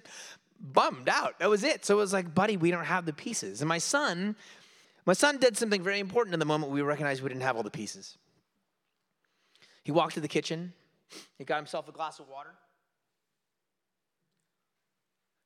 bummed 0.61 1.09
out. 1.09 1.38
That 1.40 1.51
was 1.51 1.64
it. 1.64 1.85
So 1.85 1.95
it 1.95 1.99
was 1.99 2.12
like, 2.12 2.35
buddy, 2.35 2.57
we 2.57 2.71
don't 2.71 2.85
have 2.85 3.07
the 3.07 3.12
pieces. 3.12 3.61
And 3.61 3.69
my 3.69 3.79
son, 3.79 4.37
my 5.07 5.12
son 5.12 5.38
did 5.38 5.57
something 5.57 5.83
very 5.83 6.01
important 6.01 6.33
in 6.33 6.40
the 6.40 6.47
moment 6.47 6.73
we 6.73 6.81
recognized 6.81 7.23
we 7.23 7.29
didn't 7.29 7.43
have 7.43 7.57
all 7.57 7.62
the 7.62 7.71
pieces. 7.71 8.17
He 9.83 9.93
walked 9.93 10.14
to 10.14 10.21
the 10.21 10.29
kitchen, 10.29 10.73
he 11.37 11.45
got 11.45 11.57
himself 11.57 11.88
a 11.88 11.93
glass 11.93 12.19
of 12.19 12.29
water, 12.29 12.55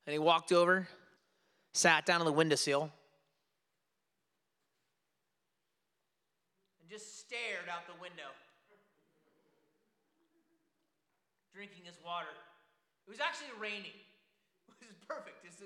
and 0.07 0.12
he 0.12 0.18
walked 0.18 0.53
over, 0.53 0.87
sat 1.73 2.07
down 2.07 2.21
on 2.21 2.27
the 2.27 2.33
windowsill, 2.33 2.83
and 6.81 6.88
just 6.88 7.18
stared 7.18 7.66
out 7.68 7.85
the 7.88 8.01
window, 8.01 8.31
drinking 11.53 11.83
his 11.85 11.99
water. 12.07 12.31
It 13.07 13.11
was 13.11 13.21
actually 13.21 13.51
raining. 13.59 13.99
It 14.81 14.87
was 14.87 15.03
perfect. 15.03 15.42
It's 15.42 15.59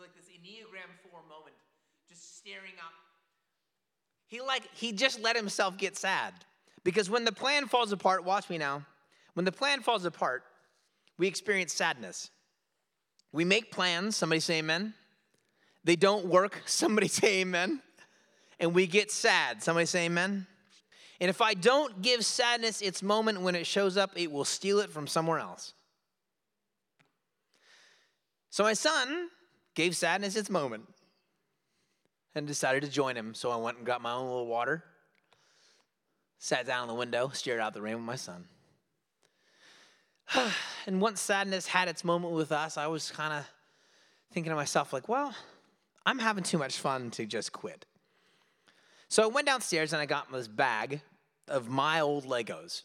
like 0.00 0.16
this 0.16 0.32
Enneagram 0.32 0.88
4 1.12 1.20
moment, 1.28 1.54
just 2.08 2.38
staring 2.38 2.72
out 2.80 2.96
he 4.26 4.40
like 4.40 4.68
he 4.74 4.92
just 4.92 5.20
let 5.20 5.36
himself 5.36 5.76
get 5.76 5.96
sad. 5.96 6.34
Because 6.84 7.10
when 7.10 7.24
the 7.24 7.32
plan 7.32 7.66
falls 7.66 7.92
apart, 7.92 8.24
watch 8.24 8.48
me 8.48 8.58
now. 8.58 8.84
When 9.34 9.44
the 9.44 9.52
plan 9.52 9.82
falls 9.82 10.04
apart, 10.04 10.44
we 11.18 11.26
experience 11.26 11.72
sadness. 11.72 12.30
We 13.32 13.44
make 13.44 13.70
plans, 13.70 14.16
somebody 14.16 14.40
say 14.40 14.58
amen. 14.58 14.94
They 15.84 15.96
don't 15.96 16.26
work, 16.26 16.62
somebody 16.66 17.08
say 17.08 17.40
amen. 17.40 17.82
And 18.58 18.74
we 18.74 18.86
get 18.86 19.10
sad, 19.10 19.62
somebody 19.62 19.86
say 19.86 20.06
amen. 20.06 20.46
And 21.20 21.30
if 21.30 21.40
I 21.40 21.54
don't 21.54 22.02
give 22.02 22.24
sadness 22.24 22.80
its 22.80 23.02
moment 23.02 23.40
when 23.40 23.54
it 23.54 23.66
shows 23.66 23.96
up, 23.96 24.10
it 24.16 24.30
will 24.30 24.44
steal 24.44 24.80
it 24.80 24.90
from 24.90 25.06
somewhere 25.06 25.38
else. 25.38 25.72
So 28.50 28.64
my 28.64 28.74
son 28.74 29.28
gave 29.74 29.96
sadness 29.96 30.36
its 30.36 30.48
moment 30.48 30.84
and 32.36 32.46
decided 32.46 32.82
to 32.82 32.88
join 32.88 33.16
him. 33.16 33.34
So 33.34 33.50
I 33.50 33.56
went 33.56 33.78
and 33.78 33.86
got 33.86 34.02
my 34.02 34.12
own 34.12 34.28
little 34.28 34.46
water, 34.46 34.84
sat 36.38 36.66
down 36.66 36.82
on 36.82 36.88
the 36.88 36.94
window, 36.94 37.30
stared 37.32 37.60
out 37.60 37.72
the 37.72 37.80
rain 37.80 37.94
with 37.94 38.04
my 38.04 38.16
son. 38.16 38.44
and 40.86 41.00
once 41.00 41.20
sadness 41.20 41.66
had 41.66 41.88
its 41.88 42.04
moment 42.04 42.34
with 42.34 42.52
us, 42.52 42.76
I 42.76 42.88
was 42.88 43.10
kind 43.10 43.32
of 43.32 43.46
thinking 44.32 44.50
to 44.50 44.56
myself, 44.56 44.92
like, 44.92 45.08
well, 45.08 45.34
I'm 46.04 46.18
having 46.18 46.44
too 46.44 46.58
much 46.58 46.78
fun 46.78 47.10
to 47.12 47.24
just 47.24 47.52
quit. 47.52 47.86
So 49.08 49.22
I 49.22 49.26
went 49.26 49.46
downstairs 49.46 49.94
and 49.94 50.02
I 50.02 50.06
got 50.06 50.30
this 50.30 50.46
bag 50.46 51.00
of 51.48 51.70
my 51.70 52.00
old 52.00 52.26
Legos. 52.26 52.82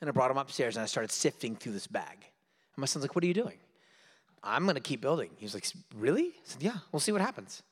And 0.00 0.08
I 0.08 0.12
brought 0.12 0.28
them 0.28 0.38
upstairs 0.38 0.76
and 0.76 0.84
I 0.84 0.86
started 0.86 1.10
sifting 1.10 1.56
through 1.56 1.72
this 1.72 1.88
bag. 1.88 2.18
And 2.18 2.78
my 2.78 2.86
son's 2.86 3.02
like, 3.02 3.16
What 3.16 3.24
are 3.24 3.26
you 3.26 3.34
doing? 3.34 3.58
I'm 4.44 4.62
going 4.62 4.76
to 4.76 4.80
keep 4.80 5.00
building. 5.00 5.30
He 5.38 5.44
was 5.44 5.54
like, 5.54 5.66
Really? 5.96 6.26
I 6.26 6.44
said, 6.44 6.62
Yeah, 6.62 6.76
we'll 6.92 7.00
see 7.00 7.10
what 7.10 7.20
happens. 7.20 7.64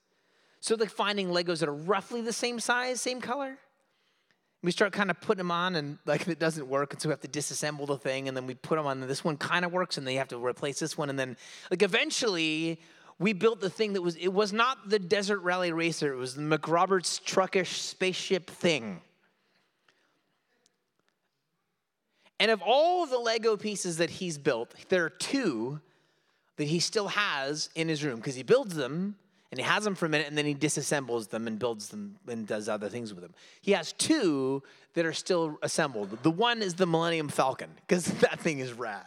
So, 0.61 0.75
like 0.75 0.91
finding 0.91 1.29
Legos 1.29 1.61
that 1.61 1.69
are 1.69 1.75
roughly 1.75 2.21
the 2.21 2.33
same 2.33 2.61
size, 2.61 3.01
same 3.01 3.21
color. 3.21 3.59
We 4.63 4.73
start 4.73 4.93
kind 4.93 5.11
of 5.11 5.21
putting 5.21 5.39
them 5.39 5.51
on, 5.51 5.77
and 5.77 5.99
like 6.07 6.27
it 6.27 6.39
doesn't 6.39 6.67
work, 6.67 6.93
and 6.93 7.01
so 7.01 7.09
we 7.09 7.13
have 7.13 7.21
to 7.21 7.29
disassemble 7.29 7.87
the 7.87 7.99
thing, 7.99 8.27
and 8.27 8.37
then 8.37 8.47
we 8.47 8.55
put 8.55 8.77
them 8.77 8.87
on. 8.87 9.01
And 9.01 9.09
this 9.09 9.23
one 9.23 9.37
kind 9.37 9.65
of 9.65 9.73
works, 9.73 9.97
and 9.97 10.07
then 10.07 10.15
you 10.15 10.19
have 10.19 10.29
to 10.29 10.45
replace 10.45 10.79
this 10.79 10.99
one, 10.99 11.11
and 11.11 11.19
then 11.19 11.37
like 11.71 11.83
eventually 11.83 12.81
we 13.19 13.33
built 13.33 13.61
the 13.61 13.71
thing 13.71 13.93
that 13.95 14.03
was 14.03 14.17
it 14.17 14.33
was 14.33 14.53
not 14.53 14.89
the 14.89 14.99
Desert 14.99 15.41
Rally 15.41 15.73
Racer, 15.73 16.13
it 16.13 16.17
was 16.17 16.35
the 16.35 16.43
McRoberts 16.43 17.23
truckish 17.23 17.79
spaceship 17.79 18.51
thing. 18.51 19.01
And 22.39 22.51
of 22.51 22.61
all 22.61 23.07
the 23.07 23.19
Lego 23.19 23.57
pieces 23.57 23.97
that 23.97 24.11
he's 24.11 24.37
built, 24.37 24.75
there 24.89 25.05
are 25.05 25.11
two 25.11 25.81
that 26.57 26.65
he 26.65 26.81
still 26.81 27.09
has 27.09 27.71
in 27.75 27.89
his 27.89 28.05
room 28.05 28.17
because 28.17 28.35
he 28.35 28.43
builds 28.43 28.75
them 28.75 29.17
and 29.51 29.61
he 29.61 29.65
has 29.65 29.85
them 29.85 29.95
for 29.95 30.07
a 30.07 30.09
minute 30.09 30.27
and 30.27 30.37
then 30.37 30.45
he 30.45 30.55
disassembles 30.55 31.29
them 31.29 31.47
and 31.47 31.59
builds 31.59 31.89
them 31.89 32.17
and 32.27 32.47
does 32.47 32.69
other 32.69 32.89
things 32.89 33.15
with 33.15 33.23
them. 33.23 33.35
He 33.61 33.73
has 33.73 33.93
two 33.93 34.63
that 34.95 35.07
are 35.07 35.13
still 35.13 35.59
assembled. 35.63 36.19
The 36.23 36.31
one 36.31 36.63
is 36.63 36.75
the 36.75 36.87
Millennium 36.87 37.29
Falcon 37.29 37.71
because 37.87 38.05
that 38.21 38.41
thing 38.41 38.59
is 38.59 38.73
rad. 38.73 39.07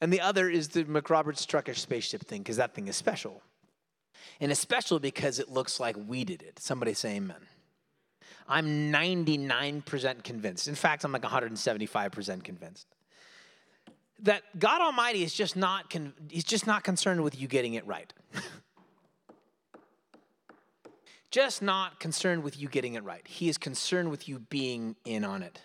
And 0.00 0.12
the 0.12 0.20
other 0.20 0.48
is 0.48 0.68
the 0.68 0.84
McRoberts 0.84 1.46
truckish 1.46 1.78
spaceship 1.78 2.26
thing 2.26 2.42
because 2.42 2.56
that 2.56 2.74
thing 2.74 2.88
is 2.88 2.96
special. 2.96 3.42
And 4.40 4.50
it's 4.50 4.60
special 4.60 4.98
because 4.98 5.38
it 5.38 5.50
looks 5.50 5.80
like 5.80 5.96
we 6.06 6.24
did 6.24 6.42
it. 6.42 6.58
Somebody 6.58 6.94
say 6.94 7.16
amen. 7.16 7.36
I'm 8.46 8.92
99% 8.92 10.22
convinced. 10.22 10.68
In 10.68 10.74
fact, 10.74 11.04
I'm 11.04 11.12
like 11.12 11.22
175% 11.22 12.44
convinced 12.44 12.86
that 14.24 14.42
God 14.58 14.80
Almighty 14.80 15.22
is 15.22 15.34
just 15.34 15.56
not 15.56 15.90
con- 15.90 16.14
he's 16.30 16.44
just 16.44 16.66
not 16.66 16.82
concerned 16.82 17.22
with 17.22 17.38
you 17.38 17.48
getting 17.48 17.74
it 17.74 17.86
right. 17.86 18.12
just 21.34 21.62
not 21.62 21.98
concerned 21.98 22.44
with 22.44 22.60
you 22.60 22.68
getting 22.68 22.94
it 22.94 23.02
right. 23.02 23.26
He 23.26 23.48
is 23.48 23.58
concerned 23.58 24.08
with 24.08 24.28
you 24.28 24.38
being 24.38 24.94
in 25.04 25.24
on 25.24 25.42
it. 25.42 25.60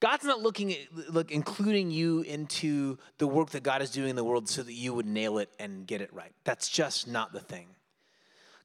God's 0.00 0.24
not 0.24 0.40
looking 0.40 0.72
at 0.72 0.78
look 1.08 1.30
including 1.30 1.92
you 1.92 2.22
into 2.22 2.98
the 3.18 3.28
work 3.28 3.50
that 3.50 3.62
God 3.62 3.80
is 3.80 3.90
doing 3.90 4.10
in 4.10 4.16
the 4.16 4.24
world 4.24 4.48
so 4.48 4.64
that 4.64 4.72
you 4.72 4.92
would 4.92 5.06
nail 5.06 5.38
it 5.38 5.50
and 5.60 5.86
get 5.86 6.00
it 6.00 6.12
right. 6.12 6.32
That's 6.42 6.68
just 6.68 7.06
not 7.06 7.32
the 7.32 7.38
thing. 7.38 7.68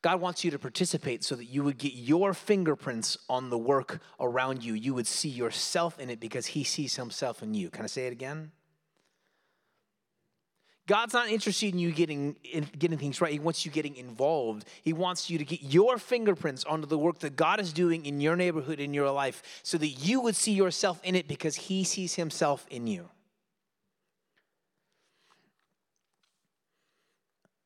God 0.01 0.19
wants 0.19 0.43
you 0.43 0.49
to 0.49 0.57
participate 0.57 1.23
so 1.23 1.35
that 1.35 1.45
you 1.45 1.63
would 1.63 1.77
get 1.77 1.93
your 1.93 2.33
fingerprints 2.33 3.15
on 3.29 3.51
the 3.51 3.57
work 3.57 4.01
around 4.19 4.63
you. 4.63 4.73
You 4.73 4.95
would 4.95 5.07
see 5.07 5.29
yourself 5.29 5.99
in 5.99 6.09
it 6.09 6.19
because 6.19 6.47
He 6.47 6.63
sees 6.63 6.95
Himself 6.95 7.43
in 7.43 7.53
you. 7.53 7.69
Can 7.69 7.83
I 7.83 7.87
say 7.87 8.07
it 8.07 8.11
again? 8.11 8.51
God's 10.85 11.13
not 11.13 11.29
interested 11.29 11.73
in 11.73 11.79
you 11.79 11.91
getting, 11.91 12.35
in 12.43 12.67
getting 12.77 12.97
things 12.97 13.21
right. 13.21 13.31
He 13.31 13.39
wants 13.39 13.65
you 13.65 13.71
getting 13.71 13.95
involved. 13.95 14.65
He 14.81 14.91
wants 14.91 15.29
you 15.29 15.37
to 15.37 15.45
get 15.45 15.61
your 15.63 15.97
fingerprints 15.97 16.65
onto 16.65 16.85
the 16.85 16.97
work 16.97 17.19
that 17.19 17.37
God 17.37 17.61
is 17.61 17.71
doing 17.71 18.05
in 18.05 18.19
your 18.19 18.35
neighborhood, 18.35 18.81
in 18.81 18.93
your 18.93 19.09
life, 19.09 19.61
so 19.63 19.77
that 19.77 19.87
you 19.87 20.19
would 20.19 20.35
see 20.35 20.51
yourself 20.51 20.99
in 21.03 21.15
it 21.15 21.27
because 21.27 21.55
He 21.55 21.85
sees 21.85 22.15
Himself 22.15 22.65
in 22.69 22.87
you. 22.87 23.07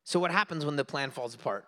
So, 0.04 0.20
what 0.20 0.32
happens 0.32 0.64
when 0.64 0.76
the 0.76 0.86
plan 0.86 1.10
falls 1.10 1.34
apart? 1.34 1.66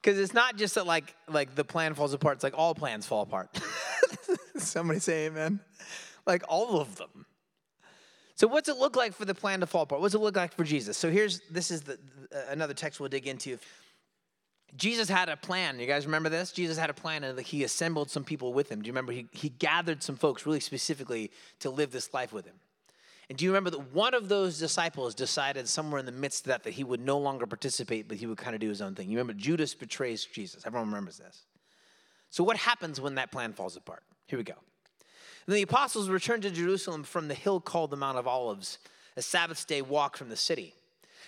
Because 0.00 0.18
it's 0.18 0.34
not 0.34 0.56
just 0.56 0.76
that 0.76 0.86
like 0.86 1.16
like 1.28 1.56
the 1.56 1.64
plan 1.64 1.94
falls 1.94 2.14
apart. 2.14 2.36
It's 2.36 2.44
like 2.44 2.56
all 2.56 2.74
plans 2.74 3.06
fall 3.06 3.22
apart. 3.22 3.58
Somebody 4.56 5.00
say 5.00 5.26
amen. 5.26 5.60
Like 6.26 6.44
all 6.48 6.80
of 6.80 6.94
them. 6.96 7.26
So 8.36 8.48
what's 8.48 8.68
it 8.68 8.76
look 8.76 8.96
like 8.96 9.14
for 9.14 9.24
the 9.24 9.34
plan 9.34 9.60
to 9.60 9.66
fall 9.66 9.82
apart? 9.82 10.00
What's 10.00 10.14
it 10.14 10.20
look 10.20 10.36
like 10.36 10.54
for 10.54 10.64
Jesus? 10.64 10.96
So 10.96 11.10
here's 11.10 11.40
this 11.50 11.70
is 11.70 11.82
the, 11.82 11.98
uh, 12.34 12.40
another 12.50 12.74
text 12.74 12.98
we'll 12.98 13.08
dig 13.08 13.26
into. 13.26 13.58
Jesus 14.76 15.08
had 15.08 15.28
a 15.28 15.36
plan. 15.36 15.78
You 15.78 15.86
guys 15.86 16.04
remember 16.04 16.28
this? 16.28 16.50
Jesus 16.50 16.76
had 16.76 16.90
a 16.90 16.94
plan 16.94 17.22
and 17.22 17.38
he 17.38 17.62
assembled 17.62 18.10
some 18.10 18.24
people 18.24 18.52
with 18.52 18.70
him. 18.70 18.82
Do 18.82 18.88
you 18.88 18.92
remember? 18.92 19.12
He, 19.12 19.26
he 19.30 19.50
gathered 19.50 20.02
some 20.02 20.16
folks 20.16 20.46
really 20.46 20.58
specifically 20.58 21.30
to 21.60 21.70
live 21.70 21.92
this 21.92 22.12
life 22.12 22.32
with 22.32 22.44
him. 22.44 22.56
And 23.28 23.38
do 23.38 23.44
you 23.44 23.52
remember 23.52 23.70
that 23.70 23.94
one 23.94 24.14
of 24.14 24.28
those 24.28 24.58
disciples 24.58 25.14
decided 25.14 25.68
somewhere 25.68 25.98
in 25.98 26.06
the 26.06 26.12
midst 26.12 26.44
of 26.44 26.48
that 26.48 26.64
that 26.64 26.74
he 26.74 26.84
would 26.84 27.00
no 27.00 27.18
longer 27.18 27.46
participate, 27.46 28.08
but 28.08 28.18
he 28.18 28.26
would 28.26 28.36
kind 28.36 28.54
of 28.54 28.60
do 28.60 28.68
his 28.68 28.82
own 28.82 28.94
thing? 28.94 29.08
You 29.08 29.16
remember 29.16 29.40
Judas 29.40 29.74
betrays 29.74 30.24
Jesus. 30.24 30.66
Everyone 30.66 30.88
remembers 30.88 31.18
this. 31.18 31.44
So, 32.30 32.42
what 32.42 32.56
happens 32.56 33.00
when 33.00 33.14
that 33.14 33.30
plan 33.30 33.52
falls 33.52 33.76
apart? 33.76 34.02
Here 34.26 34.38
we 34.38 34.44
go. 34.44 34.54
And 35.46 35.56
the 35.56 35.62
apostles 35.62 36.08
returned 36.08 36.42
to 36.44 36.50
Jerusalem 36.50 37.04
from 37.04 37.28
the 37.28 37.34
hill 37.34 37.60
called 37.60 37.90
the 37.90 37.96
Mount 37.96 38.18
of 38.18 38.26
Olives, 38.26 38.78
a 39.16 39.22
Sabbath 39.22 39.66
day 39.66 39.82
walk 39.82 40.16
from 40.16 40.28
the 40.28 40.36
city. 40.36 40.74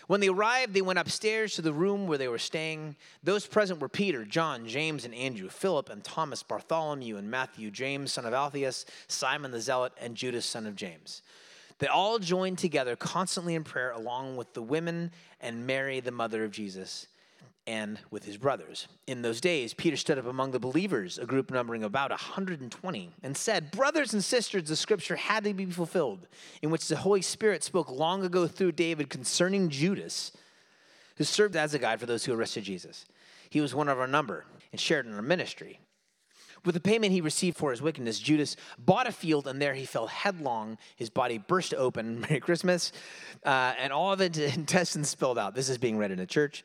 When 0.07 0.20
they 0.20 0.29
arrived, 0.29 0.72
they 0.72 0.83
went 0.83 1.00
upstairs 1.00 1.55
to 1.55 1.62
the 1.62 1.72
room 1.72 2.07
where 2.07 2.18
they 2.18 2.29
were 2.29 2.38
staying. 2.38 2.94
Those 3.24 3.46
present 3.46 3.81
were 3.81 3.88
Peter, 3.88 4.24
John, 4.24 4.66
James, 4.68 5.05
and 5.05 5.14
Andrew, 5.14 5.48
Philip 5.48 5.90
and 5.90 6.05
Thomas, 6.05 6.44
Bartholomew 6.44 7.16
and 7.16 7.31
Matthew, 7.31 7.70
James, 7.72 8.12
son 8.12 8.24
of 8.24 8.33
Alphaeus, 8.33 8.87
Simon 9.09 9.50
the 9.50 9.61
Zealot, 9.61 9.92
and 10.00 10.14
Judas, 10.14 10.46
son 10.46 10.66
of 10.66 10.76
James. 10.76 11.22
They 11.79 11.88
all 11.88 12.18
joined 12.18 12.59
together 12.59 12.94
constantly 12.94 13.55
in 13.55 13.64
prayer 13.64 13.90
along 13.90 14.37
with 14.37 14.55
the 14.55 14.62
women 14.62 15.11
and 15.40 15.66
Mary, 15.66 16.00
the 16.00 16.12
mother 16.12 16.44
of 16.44 16.52
Jesus, 16.52 17.09
and 17.66 17.98
with 18.11 18.24
his 18.24 18.37
brothers. 18.37 18.87
In 19.07 19.22
those 19.22 19.40
days, 19.40 19.74
Peter 19.74 19.96
stood 19.96 20.18
up 20.18 20.26
among 20.26 20.52
the 20.52 20.59
believers, 20.59 21.18
a 21.18 21.26
group 21.26 21.50
numbering 21.50 21.83
about 21.83 22.11
120, 22.11 23.11
and 23.22 23.37
said, 23.37 23.70
Brothers 23.70 24.12
and 24.12 24.22
sisters, 24.22 24.68
the 24.68 24.76
scripture 24.76 25.16
had 25.16 25.44
to 25.44 25.55
be 25.55 25.66
fulfilled, 25.66 26.29
in 26.62 26.70
which 26.70 26.88
the 26.88 26.96
Holy 26.96 27.22
Spirit 27.22 27.64
spoke 27.64 27.90
long 27.90 28.24
ago 28.24 28.46
through 28.46 28.72
David 28.72 29.11
concerning 29.11 29.68
Judas, 29.68 30.33
who 31.16 31.24
served 31.24 31.57
as 31.57 31.74
a 31.74 31.79
guide 31.79 32.00
for 32.00 32.07
those 32.07 32.24
who 32.24 32.35
arrested 32.35 32.64
Jesus. 32.64 33.07
He 33.50 33.61
was 33.61 33.74
one 33.74 33.88
of 33.88 33.98
our 33.98 34.07
number 34.07 34.44
and 34.70 34.81
shared 34.81 35.07
in 35.07 35.14
our 35.14 35.22
ministry. 35.22 35.81
With 36.64 36.74
the 36.74 36.81
payment 36.81 37.12
he 37.12 37.20
received 37.20 37.57
for 37.57 37.70
his 37.70 37.81
wickedness, 37.81 38.18
Judas 38.18 38.57
bought 38.76 39.07
a 39.07 39.12
field, 39.12 39.46
and 39.46 39.62
there 39.62 39.74
he 39.74 39.85
fell 39.85 40.09
headlong. 40.09 40.79
His 40.96 41.11
body 41.11 41.38
burst 41.38 41.72
open. 41.74 42.20
Merry 42.29 42.40
Christmas. 42.40 42.90
Uh, 43.44 43.74
and 43.79 43.92
all 43.92 44.12
of 44.12 44.18
the 44.18 44.52
intestines 44.55 45.09
spilled 45.09 45.38
out. 45.38 45.55
This 45.55 45.68
is 45.68 45.79
being 45.79 45.96
read 45.96 46.11
in 46.11 46.18
a 46.18 46.26
church. 46.26 46.64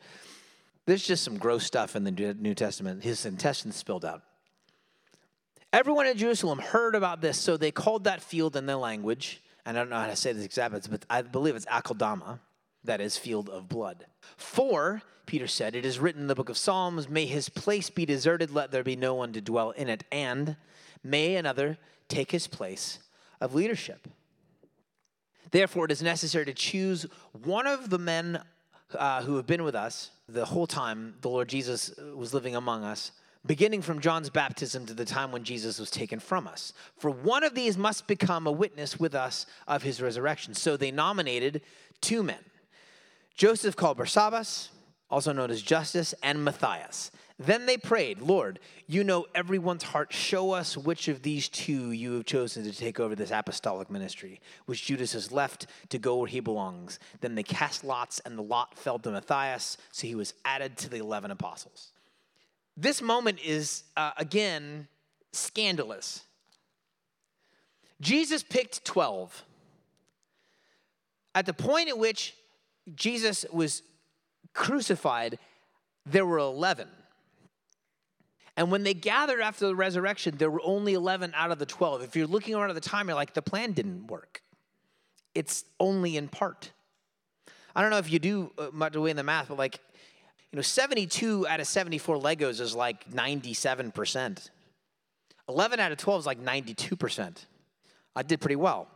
There's 0.86 1.06
just 1.06 1.24
some 1.24 1.38
gross 1.38 1.66
stuff 1.66 1.96
in 1.96 2.04
the 2.04 2.12
New 2.12 2.56
Testament. 2.56 3.04
His 3.04 3.26
intestines 3.26 3.76
spilled 3.76 4.06
out. 4.06 4.24
Everyone 5.74 6.06
in 6.06 6.18
Jerusalem 6.18 6.60
heard 6.60 6.96
about 6.96 7.22
this, 7.22 7.38
so 7.38 7.56
they 7.56 7.72
called 7.72 8.04
that 8.04 8.22
field 8.22 8.56
in 8.58 8.66
their 8.66 8.76
language, 8.76 9.42
and 9.66 9.78
I 9.78 9.82
don't 9.82 9.90
know 9.90 10.00
how 10.00 10.08
to 10.08 10.16
say 10.18 10.34
this 10.34 10.44
exactly, 10.44 10.82
but 10.90 11.06
I 11.10 11.22
believe 11.22 11.56
it's 11.56 11.66
Akeldama, 11.68 12.40
that 12.84 13.00
is, 13.00 13.18
field 13.18 13.50
of 13.50 13.70
blood. 13.70 14.06
For 14.36 15.02
Peter 15.26 15.48
said, 15.48 15.76
It 15.76 15.86
is 15.86 15.98
written 15.98 16.24
in 16.24 16.28
the 16.28 16.36
book 16.36 16.50
of 16.50 16.58
Psalms, 16.58 17.08
May 17.08 17.26
his 17.26 17.48
place 17.48 17.90
be 17.90 18.06
deserted, 18.06 18.52
let 18.52 18.72
there 18.72 18.84
be 18.84 18.98
no 18.98 19.14
one 19.14 19.32
to 19.32 19.40
dwell 19.40 19.72
in 19.72 19.88
it, 19.88 20.04
and 20.12 20.58
may 21.04 21.36
another 21.36 21.78
take 22.10 22.32
his 22.32 22.48
place 22.48 23.00
of 23.40 23.56
leadership. 23.56 24.10
Therefore, 25.52 25.86
it 25.86 25.92
is 25.92 26.02
necessary 26.02 26.46
to 26.46 26.54
choose 26.54 27.06
one 27.32 27.68
of 27.68 27.90
the 27.90 27.98
men 27.98 28.42
uh, 28.96 29.22
who 29.22 29.36
have 29.36 29.48
been 29.48 29.64
with 29.64 29.76
us 29.76 30.12
the 30.28 30.46
whole 30.46 30.68
time 30.68 31.16
the 31.22 31.30
Lord 31.30 31.48
Jesus 31.48 31.94
was 32.16 32.34
living 32.34 32.56
among 32.56 32.84
us, 32.84 33.12
beginning 33.46 33.82
from 33.82 34.00
John's 34.00 34.30
baptism 34.30 34.86
to 34.86 34.94
the 34.94 35.06
time 35.06 35.32
when 35.32 35.44
Jesus 35.44 35.80
was 35.80 35.92
taken 35.92 36.20
from 36.20 36.48
us. 36.48 36.74
For 36.98 37.10
one 37.10 37.44
of 37.44 37.56
these 37.56 37.78
must 37.78 38.08
become 38.08 38.48
a 38.48 38.52
witness 38.52 39.00
with 39.00 39.16
us 39.16 39.46
of 39.68 39.84
his 39.84 40.02
resurrection. 40.02 40.54
So 40.54 40.78
they 40.78 40.92
nominated 40.92 41.62
two 42.02 42.24
men 42.24 42.40
Joseph 43.36 43.76
called 43.76 43.98
Barsabbas 43.98 44.70
also 45.12 45.34
known 45.34 45.52
as 45.52 45.62
Justus, 45.62 46.16
and 46.24 46.44
Matthias. 46.44 47.12
Then 47.46 47.66
they 47.66 47.78
prayed, 47.78 48.22
Lord, 48.22 48.60
you 48.86 49.04
know 49.04 49.26
everyone's 49.34 49.82
heart. 49.82 50.14
Show 50.14 50.52
us 50.52 50.78
which 50.78 51.08
of 51.08 51.24
these 51.24 51.50
two 51.50 51.92
you 51.92 52.14
have 52.14 52.26
chosen 52.26 52.64
to 52.66 52.72
take 52.72 53.00
over 53.00 53.16
this 53.16 53.32
apostolic 53.32 53.90
ministry, 53.90 54.40
which 54.68 54.86
Judas 54.86 55.14
has 55.14 55.32
left 55.32 55.66
to 55.90 55.98
go 55.98 56.18
where 56.18 56.28
he 56.28 56.40
belongs. 56.40 57.00
Then 57.20 57.34
they 57.34 57.42
cast 57.42 57.84
lots, 57.84 58.20
and 58.20 58.38
the 58.38 58.44
lot 58.44 58.78
fell 58.78 59.00
to 59.00 59.12
Matthias, 59.12 59.78
so 59.92 60.06
he 60.06 60.14
was 60.14 60.36
added 60.46 60.78
to 60.78 60.90
the 60.90 60.98
11 60.98 61.32
apostles. 61.32 61.94
This 62.78 63.02
moment 63.02 63.40
is, 63.44 63.86
uh, 63.98 64.12
again, 64.18 64.88
scandalous. 65.34 66.24
Jesus 68.02 68.44
picked 68.44 68.86
12. 68.86 69.44
At 71.34 71.48
the 71.48 71.54
point 71.54 71.90
at 71.90 71.98
which 71.98 72.36
Jesus 72.94 73.46
was 73.52 73.82
crucified, 74.54 75.40
there 76.06 76.26
were 76.26 76.38
11. 76.38 76.88
And 78.58 78.72
when 78.72 78.84
they 78.84 78.94
gathered 78.94 79.42
after 79.42 79.68
the 79.68 79.76
resurrection, 79.76 80.36
there 80.38 80.52
were 80.52 80.62
only 80.64 80.94
11 80.94 81.34
out 81.36 81.52
of 81.52 81.60
the 81.60 81.66
12. 81.66 82.04
If 82.04 82.16
you're 82.16 82.28
looking 82.28 82.56
around 82.56 82.70
at 82.70 82.76
the 82.76 82.82
time, 82.82 83.08
you're 83.08 83.16
like, 83.16 83.34
the 83.34 83.42
plan 83.42 83.72
didn't 83.72 84.08
work. 84.08 84.42
It's 85.34 85.64
only 85.80 86.18
in 86.18 86.28
part. 86.28 86.72
I 87.76 87.82
don't 87.82 87.92
know 87.92 87.98
if 87.98 88.12
you 88.12 88.20
do 88.20 88.52
uh, 88.58 88.68
much 88.74 88.96
away 88.96 89.12
in 89.12 89.16
the 89.16 89.24
math, 89.24 89.48
but 89.48 89.58
like, 89.58 89.80
you 90.52 90.58
know, 90.58 90.62
72 90.62 91.48
out 91.48 91.62
of 91.62 91.68
74 91.68 92.18
Legos 92.18 92.60
is 92.60 92.76
like 92.76 93.10
97%. 93.10 94.50
11 95.48 95.80
out 95.80 95.92
of 95.92 95.98
12 95.98 96.20
is 96.20 96.26
like 96.26 96.44
92%. 96.44 97.46
I 98.16 98.24
did 98.24 98.42
pretty 98.42 98.58
well. 98.58 98.88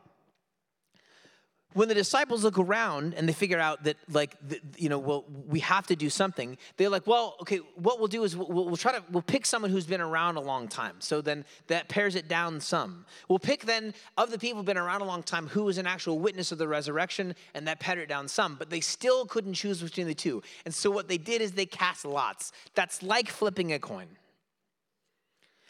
When 1.75 1.87
the 1.87 1.93
disciples 1.93 2.43
look 2.43 2.57
around 2.57 3.13
and 3.13 3.29
they 3.29 3.33
figure 3.33 3.59
out 3.59 3.83
that 3.83 3.97
like 4.09 4.35
the, 4.47 4.59
you 4.77 4.89
know 4.89 4.99
well 4.99 5.25
we 5.47 5.59
have 5.59 5.85
to 5.87 5.95
do 5.95 6.09
something 6.09 6.57
they're 6.77 6.89
like 6.89 7.05
well 7.05 7.35
okay 7.39 7.59
what 7.75 7.99
we'll 7.99 8.07
do 8.07 8.23
is 8.23 8.35
we'll, 8.35 8.65
we'll, 8.65 8.77
try 8.77 8.91
to 8.91 9.03
we'll 9.11 9.21
pick 9.21 9.45
someone 9.45 9.71
who's 9.71 9.85
been 9.85 10.01
around 10.01 10.37
a 10.37 10.41
long 10.41 10.67
time. 10.67 10.95
So 10.99 11.21
then 11.21 11.45
that 11.67 11.87
pares 11.87 12.15
it 12.15 12.27
down 12.27 12.59
some. 12.59 13.05
We'll 13.27 13.39
pick 13.39 13.65
then 13.65 13.93
of 14.17 14.31
the 14.31 14.39
people 14.39 14.57
who've 14.57 14.65
been 14.65 14.77
around 14.77 15.01
a 15.01 15.05
long 15.05 15.23
time 15.23 15.47
who 15.47 15.63
was 15.63 15.77
an 15.77 15.87
actual 15.87 16.19
witness 16.19 16.51
of 16.51 16.57
the 16.57 16.67
resurrection 16.67 17.35
and 17.53 17.67
that 17.67 17.79
pared 17.79 17.99
it 17.99 18.09
down 18.09 18.27
some. 18.27 18.55
But 18.55 18.69
they 18.69 18.81
still 18.81 19.25
couldn't 19.25 19.53
choose 19.53 19.81
between 19.81 20.07
the 20.07 20.15
two. 20.15 20.41
And 20.65 20.73
so 20.73 20.89
what 20.89 21.07
they 21.07 21.17
did 21.17 21.41
is 21.41 21.51
they 21.51 21.65
cast 21.65 22.05
lots. 22.05 22.51
That's 22.73 23.03
like 23.03 23.29
flipping 23.29 23.73
a 23.73 23.79
coin. 23.79 24.07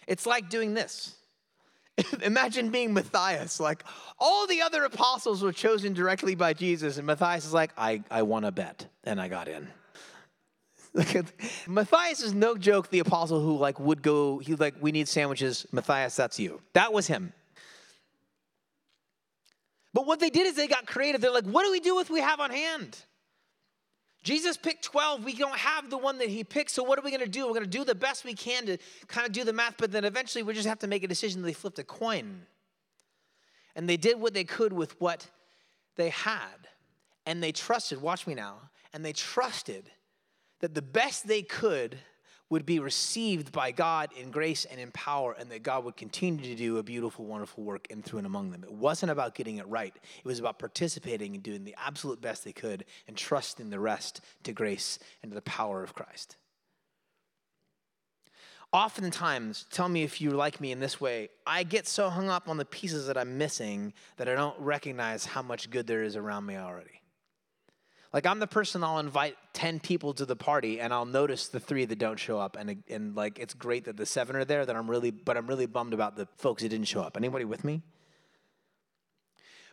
It's 0.07 0.25
like 0.25 0.49
doing 0.49 0.73
this 0.73 1.15
Imagine 2.23 2.69
being 2.69 2.93
Matthias. 2.93 3.59
Like 3.59 3.83
all 4.19 4.47
the 4.47 4.61
other 4.61 4.83
apostles 4.83 5.41
were 5.41 5.53
chosen 5.53 5.93
directly 5.93 6.35
by 6.35 6.53
Jesus, 6.53 6.97
and 6.97 7.07
Matthias 7.07 7.45
is 7.45 7.53
like, 7.53 7.71
I, 7.77 8.03
I 8.11 8.23
won 8.23 8.43
a 8.43 8.51
bet 8.51 8.87
and 9.03 9.19
I 9.19 9.27
got 9.27 9.47
in. 9.47 9.67
Matthias 11.67 12.21
is 12.21 12.33
no 12.33 12.55
joke 12.55 12.89
the 12.89 12.99
apostle 12.99 13.41
who 13.41 13.57
like 13.57 13.79
would 13.79 14.01
go, 14.01 14.39
he 14.39 14.55
like, 14.55 14.75
we 14.79 14.91
need 14.91 15.07
sandwiches. 15.07 15.65
Matthias, 15.71 16.15
that's 16.15 16.39
you. 16.39 16.61
That 16.73 16.93
was 16.93 17.07
him. 17.07 17.33
But 19.93 20.05
what 20.05 20.19
they 20.19 20.29
did 20.29 20.45
is 20.45 20.55
they 20.55 20.67
got 20.67 20.85
creative. 20.85 21.21
They're 21.21 21.31
like, 21.31 21.45
what 21.45 21.63
do 21.63 21.71
we 21.71 21.79
do 21.79 21.95
with 21.95 22.09
we 22.09 22.19
have 22.19 22.39
on 22.39 22.49
hand? 22.49 22.97
Jesus 24.25 24.57
picked 24.57 24.83
12. 24.83 25.23
We 25.23 25.35
don't 25.35 25.55
have 25.55 25.91
the 25.91 25.99
one 25.99 26.17
that 26.17 26.29
he 26.29 26.43
picked. 26.43 26.71
So, 26.71 26.81
what 26.81 26.97
are 26.97 27.03
we 27.03 27.11
going 27.11 27.21
to 27.21 27.29
do? 27.29 27.45
We're 27.45 27.53
going 27.53 27.61
to 27.61 27.69
do 27.69 27.83
the 27.83 27.93
best 27.93 28.25
we 28.25 28.33
can 28.33 28.65
to 28.65 28.77
kind 29.07 29.25
of 29.25 29.31
do 29.31 29.43
the 29.43 29.53
math, 29.53 29.75
but 29.77 29.91
then 29.91 30.03
eventually 30.03 30.41
we 30.41 30.55
just 30.55 30.67
have 30.67 30.79
to 30.79 30.87
make 30.87 31.03
a 31.03 31.07
decision. 31.07 31.43
They 31.43 31.53
flipped 31.53 31.77
a 31.77 31.83
coin. 31.83 32.41
And 33.75 33.87
they 33.87 33.97
did 33.97 34.19
what 34.19 34.33
they 34.33 34.43
could 34.43 34.73
with 34.73 34.99
what 34.99 35.27
they 35.95 36.09
had. 36.09 36.67
And 37.27 37.41
they 37.41 37.51
trusted, 37.51 38.01
watch 38.01 38.25
me 38.25 38.33
now, 38.33 38.57
and 38.93 39.05
they 39.05 39.13
trusted 39.13 39.91
that 40.59 40.73
the 40.73 40.81
best 40.81 41.27
they 41.27 41.43
could 41.43 41.99
would 42.55 42.65
be 42.65 42.79
received 42.79 43.51
by 43.51 43.69
God 43.69 44.11
in 44.17 44.31
grace 44.31 44.63
and 44.63 44.79
in 44.79 44.89
power, 44.91 45.35
and 45.37 45.51
that 45.51 45.61
God 45.61 45.83
would 45.83 45.97
continue 45.97 46.41
to 46.45 46.55
do 46.55 46.77
a 46.77 46.83
beautiful, 46.83 47.25
wonderful 47.25 47.65
work 47.65 47.85
in, 47.89 48.01
through, 48.01 48.19
and 48.19 48.25
among 48.25 48.51
them. 48.51 48.63
It 48.63 48.71
wasn't 48.71 49.11
about 49.11 49.35
getting 49.35 49.57
it 49.57 49.67
right, 49.67 49.93
it 49.93 50.25
was 50.25 50.39
about 50.39 50.57
participating 50.57 51.33
and 51.33 51.43
doing 51.43 51.65
the 51.65 51.75
absolute 51.77 52.21
best 52.21 52.45
they 52.45 52.53
could 52.53 52.85
and 53.09 53.17
trusting 53.17 53.71
the 53.71 53.79
rest 53.81 54.21
to 54.43 54.53
grace 54.53 54.99
and 55.21 55.31
to 55.31 55.35
the 55.35 55.41
power 55.41 55.83
of 55.83 55.93
Christ. 55.93 56.37
Oftentimes, 58.71 59.65
tell 59.69 59.89
me 59.89 60.03
if 60.03 60.21
you're 60.21 60.31
like 60.31 60.61
me 60.61 60.71
in 60.71 60.79
this 60.79 61.01
way, 61.01 61.27
I 61.45 61.63
get 61.63 61.89
so 61.89 62.09
hung 62.09 62.29
up 62.29 62.47
on 62.47 62.55
the 62.55 62.63
pieces 62.63 63.07
that 63.07 63.17
I'm 63.17 63.37
missing 63.37 63.91
that 64.15 64.29
I 64.29 64.35
don't 64.35 64.57
recognize 64.61 65.25
how 65.25 65.41
much 65.41 65.69
good 65.69 65.87
there 65.87 66.03
is 66.03 66.15
around 66.15 66.45
me 66.45 66.55
already. 66.55 67.01
Like 68.13 68.25
I'm 68.25 68.39
the 68.39 68.47
person 68.47 68.83
I'll 68.83 68.99
invite 68.99 69.35
10 69.53 69.79
people 69.79 70.13
to 70.13 70.25
the 70.25 70.35
party 70.35 70.79
and 70.79 70.93
I'll 70.93 71.05
notice 71.05 71.47
the 71.47 71.59
three 71.59 71.85
that 71.85 71.99
don't 71.99 72.19
show 72.19 72.39
up 72.39 72.57
and 72.57 72.83
and 72.89 73.15
like 73.15 73.39
it's 73.39 73.53
great 73.53 73.85
that 73.85 73.97
the 73.97 74.05
seven 74.05 74.35
are 74.35 74.45
there 74.45 74.65
that 74.65 74.75
I'm 74.75 74.89
really 74.89 75.11
but 75.11 75.37
I'm 75.37 75.47
really 75.47 75.65
bummed 75.65 75.93
about 75.93 76.15
the 76.15 76.27
folks 76.37 76.63
that 76.63 76.69
didn't 76.69 76.87
show 76.87 77.01
up. 77.01 77.17
Anybody 77.17 77.45
with 77.45 77.63
me? 77.63 77.81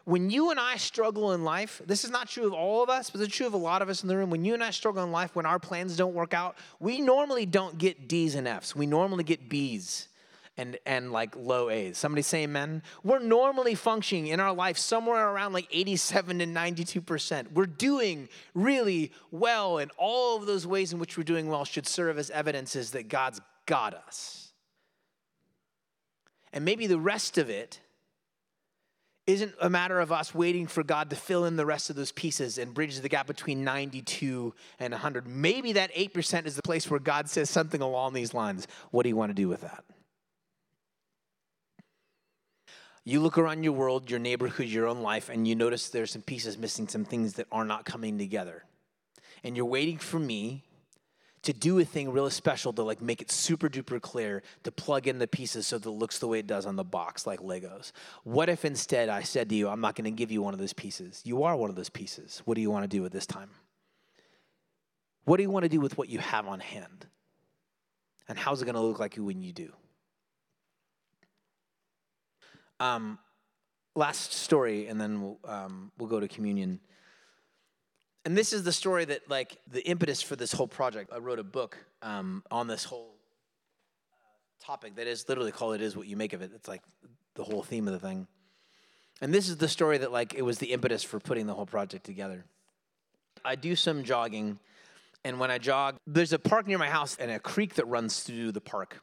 When 0.05 0.31
you 0.31 0.51
and 0.51 0.59
I 0.59 0.79
struggle 0.79 1.33
in 1.33 1.45
life, 1.45 1.81
this 1.87 2.05
is 2.05 2.11
not 2.11 2.29
true 2.29 2.47
of 2.47 2.53
all 2.53 2.83
of 2.83 2.90
us, 2.90 3.09
but 3.09 3.21
it's 3.21 3.35
true 3.35 3.47
of 3.47 3.55
a 3.55 3.59
lot 3.59 3.83
of 3.83 3.88
us 3.88 4.03
in 4.03 4.09
the 4.09 4.16
room. 4.16 4.31
When 4.31 4.45
you 4.45 4.53
and 4.53 4.64
I 4.64 4.71
struggle 4.71 5.05
in 5.05 5.12
life, 5.12 5.37
when 5.37 5.47
our 5.47 5.61
plans 5.61 5.97
don't 5.97 6.14
work 6.14 6.35
out, 6.35 6.57
we 6.81 7.01
normally 7.01 7.47
don't 7.47 7.79
get 7.79 8.09
D's 8.09 8.35
and 8.35 8.49
F's. 8.49 8.75
We 8.75 8.87
normally 8.87 9.23
get 9.23 9.49
B's 9.49 10.09
and, 10.57 10.79
and 10.85 11.12
like 11.12 11.35
low 11.37 11.71
A's. 11.71 11.97
Somebody 11.97 12.23
say 12.23 12.45
amen. 12.45 12.83
We're 13.03 13.19
normally 13.19 13.75
functioning 13.75 14.27
in 14.27 14.41
our 14.41 14.53
life 14.53 14.77
somewhere 14.77 15.29
around 15.29 15.53
like 15.53 15.69
87 15.71 16.41
to 16.41 16.47
92%. 16.47 17.53
We're 17.53 17.67
doing 17.67 18.29
really 18.55 19.12
well, 19.31 19.79
and 19.79 19.91
all 19.97 20.37
of 20.37 20.47
those 20.47 20.67
ways 20.67 20.93
in 20.93 20.99
which 20.99 21.17
we're 21.17 21.25
doing 21.25 21.49
well 21.49 21.65
should 21.65 21.87
serve 21.87 22.19
as 22.19 22.31
evidences 22.31 22.91
that 22.93 23.09
God's 23.09 23.41
got 23.67 23.95
us. 23.95 24.53
And 26.53 26.65
maybe 26.65 26.87
the 26.87 27.01
rest 27.01 27.38
of 27.38 27.49
it 27.49 27.81
isn't 29.27 29.55
a 29.61 29.71
matter 29.71 30.01
of 30.01 30.11
us 30.11 30.35
waiting 30.35 30.67
for 30.67 30.83
God 30.83 31.09
to 31.11 31.17
fill 31.17 31.45
in 31.45 31.57
the 31.57 31.65
rest 31.65 31.91
of 31.91 31.97
those 31.97 32.12
pieces 32.12 32.59
and 32.59 32.75
bridge 32.75 32.99
the 32.99 33.09
gap 33.09 33.27
between 33.27 33.62
92 33.62 34.53
and 34.81 34.93
100. 34.93 35.29
Maybe 35.29 35.73
that 35.73 35.95
8% 35.95 36.45
is 36.45 36.57
the 36.57 36.62
place 36.62 36.91
where 36.91 36.99
God 36.99 37.31
says 37.31 37.49
something 37.49 37.81
along 37.81 38.15
these 38.15 38.35
lines. 38.35 38.67
What 38.91 39.05
do 39.05 39.09
you 39.09 39.17
want 39.17 39.31
to 39.31 39.35
do 39.35 39.49
with 39.49 39.61
that? 39.61 39.85
You 43.05 43.21
look 43.21 43.37
around 43.37 43.65
your 43.65 43.73
world, 43.73 44.11
your 44.11 44.21
neighborhood, 44.21 44.67
your 44.67 44.87
own 44.87 45.03
life, 45.03 45.29
and 45.29 45.47
you 45.47 45.57
notice 45.57 45.88
there's 45.88 46.12
some 46.12 46.23
pieces 46.23 46.57
missing, 46.57 46.87
some 46.87 47.05
things 47.05 47.35
that 47.35 47.49
are 47.51 47.65
not 47.65 47.85
coming 47.85 48.17
together. 48.17 48.65
And 49.43 49.57
you're 49.57 49.67
waiting 49.67 49.99
for 49.99 50.21
me 50.21 50.62
to 51.43 51.53
do 51.53 51.79
a 51.81 51.85
thing 51.85 52.12
really 52.12 52.31
special 52.31 52.73
to 52.73 52.83
like 52.83 53.03
make 53.03 53.21
it 53.21 53.31
super 53.31 53.69
duper 53.69 54.01
clear 54.01 54.43
to 54.62 54.71
plug 54.71 55.09
in 55.09 55.19
the 55.19 55.27
pieces 55.27 55.67
so 55.67 55.79
that 55.79 55.88
it 55.88 55.93
looks 55.93 56.21
the 56.21 56.29
way 56.29 56.38
it 56.38 56.47
does 56.47 56.67
on 56.67 56.77
the 56.77 56.85
box 56.85 57.27
like 57.27 57.41
legos. 57.41 57.91
What 58.23 58.49
if 58.49 58.65
instead 58.65 59.09
i 59.09 59.23
said 59.23 59.49
to 59.49 59.55
you 59.55 59.69
i'm 59.69 59.81
not 59.81 59.97
going 59.97 60.05
to 60.05 60.11
give 60.11 60.31
you 60.31 60.41
one 60.41 60.55
of 60.55 60.61
those 60.61 60.73
pieces. 60.73 61.21
You 61.25 61.43
are 61.43 61.57
one 61.57 61.71
of 61.71 61.77
those 61.77 61.88
pieces. 61.88 62.43
What 62.45 62.55
do 62.55 62.61
you 62.61 62.71
want 62.71 62.85
to 62.85 62.97
do 62.97 63.05
at 63.05 63.12
this 63.12 63.27
time? 63.27 63.51
What 65.25 65.37
do 65.37 65.43
you 65.43 65.51
want 65.51 65.65
to 65.65 65.69
do 65.69 65.81
with 65.81 65.99
what 65.99 66.09
you 66.09 66.19
have 66.19 66.47
on 66.47 66.61
hand? 66.61 67.07
And 68.29 68.38
how's 68.38 68.62
it 68.62 68.65
going 68.65 68.77
to 68.77 68.81
look 68.81 69.01
like 69.01 69.17
you 69.17 69.25
when 69.25 69.43
you 69.43 69.53
do 69.53 69.73
um, 72.83 73.18
last 73.95 74.33
story, 74.33 74.88
and 74.88 75.01
then 75.01 75.23
we'll, 75.23 75.38
um, 75.45 75.92
we'll 75.99 76.09
go 76.09 76.21
to 76.21 76.29
communion. 76.29 76.81
And 78.25 78.37
this 78.37 78.53
is 78.53 78.62
the 78.62 78.73
story 78.73 79.05
that, 79.05 79.29
like, 79.29 79.59
the 79.71 79.83
impetus 79.87 80.23
for 80.23 80.37
this 80.37 80.53
whole 80.53 80.68
project. 80.68 81.11
I 81.12 81.18
wrote 81.18 81.38
a 81.38 81.45
book 81.45 81.77
um, 82.03 82.42
on 82.51 82.66
this 82.66 82.85
whole 82.85 83.14
uh, 84.12 84.64
topic 84.64 84.97
that 84.97 85.07
is 85.07 85.29
literally 85.29 85.53
called 85.53 85.75
"It 85.75 85.81
Is 85.81 85.97
What 85.97 86.07
You 86.07 86.16
Make 86.16 86.33
of 86.33 86.42
It." 86.42 86.51
It's 86.55 86.68
like 86.68 86.83
the 87.35 87.45
whole 87.45 87.62
theme 87.62 87.87
of 87.88 87.95
the 87.95 88.09
thing. 88.09 88.27
And 89.21 89.33
this 89.33 89.49
is 89.49 89.57
the 89.57 89.68
story 89.68 89.99
that, 89.99 90.11
like, 90.11 90.35
it 90.35 90.42
was 90.42 90.59
the 90.59 90.73
impetus 90.73 91.05
for 91.05 91.21
putting 91.21 91.47
the 91.47 91.55
whole 91.55 91.66
project 91.66 92.05
together. 92.05 92.45
I 93.45 93.55
do 93.55 93.77
some 93.77 94.03
jogging, 94.03 94.59
and 95.25 95.38
when 95.38 95.51
I 95.51 95.59
jog, 95.59 95.97
there's 96.07 96.33
a 96.33 96.38
park 96.38 96.66
near 96.66 96.79
my 96.79 96.88
house 96.88 97.16
and 97.21 97.31
a 97.31 97.38
creek 97.38 97.75
that 97.75 97.87
runs 97.87 98.23
through 98.25 98.53
the 98.53 98.61
park. 98.61 99.01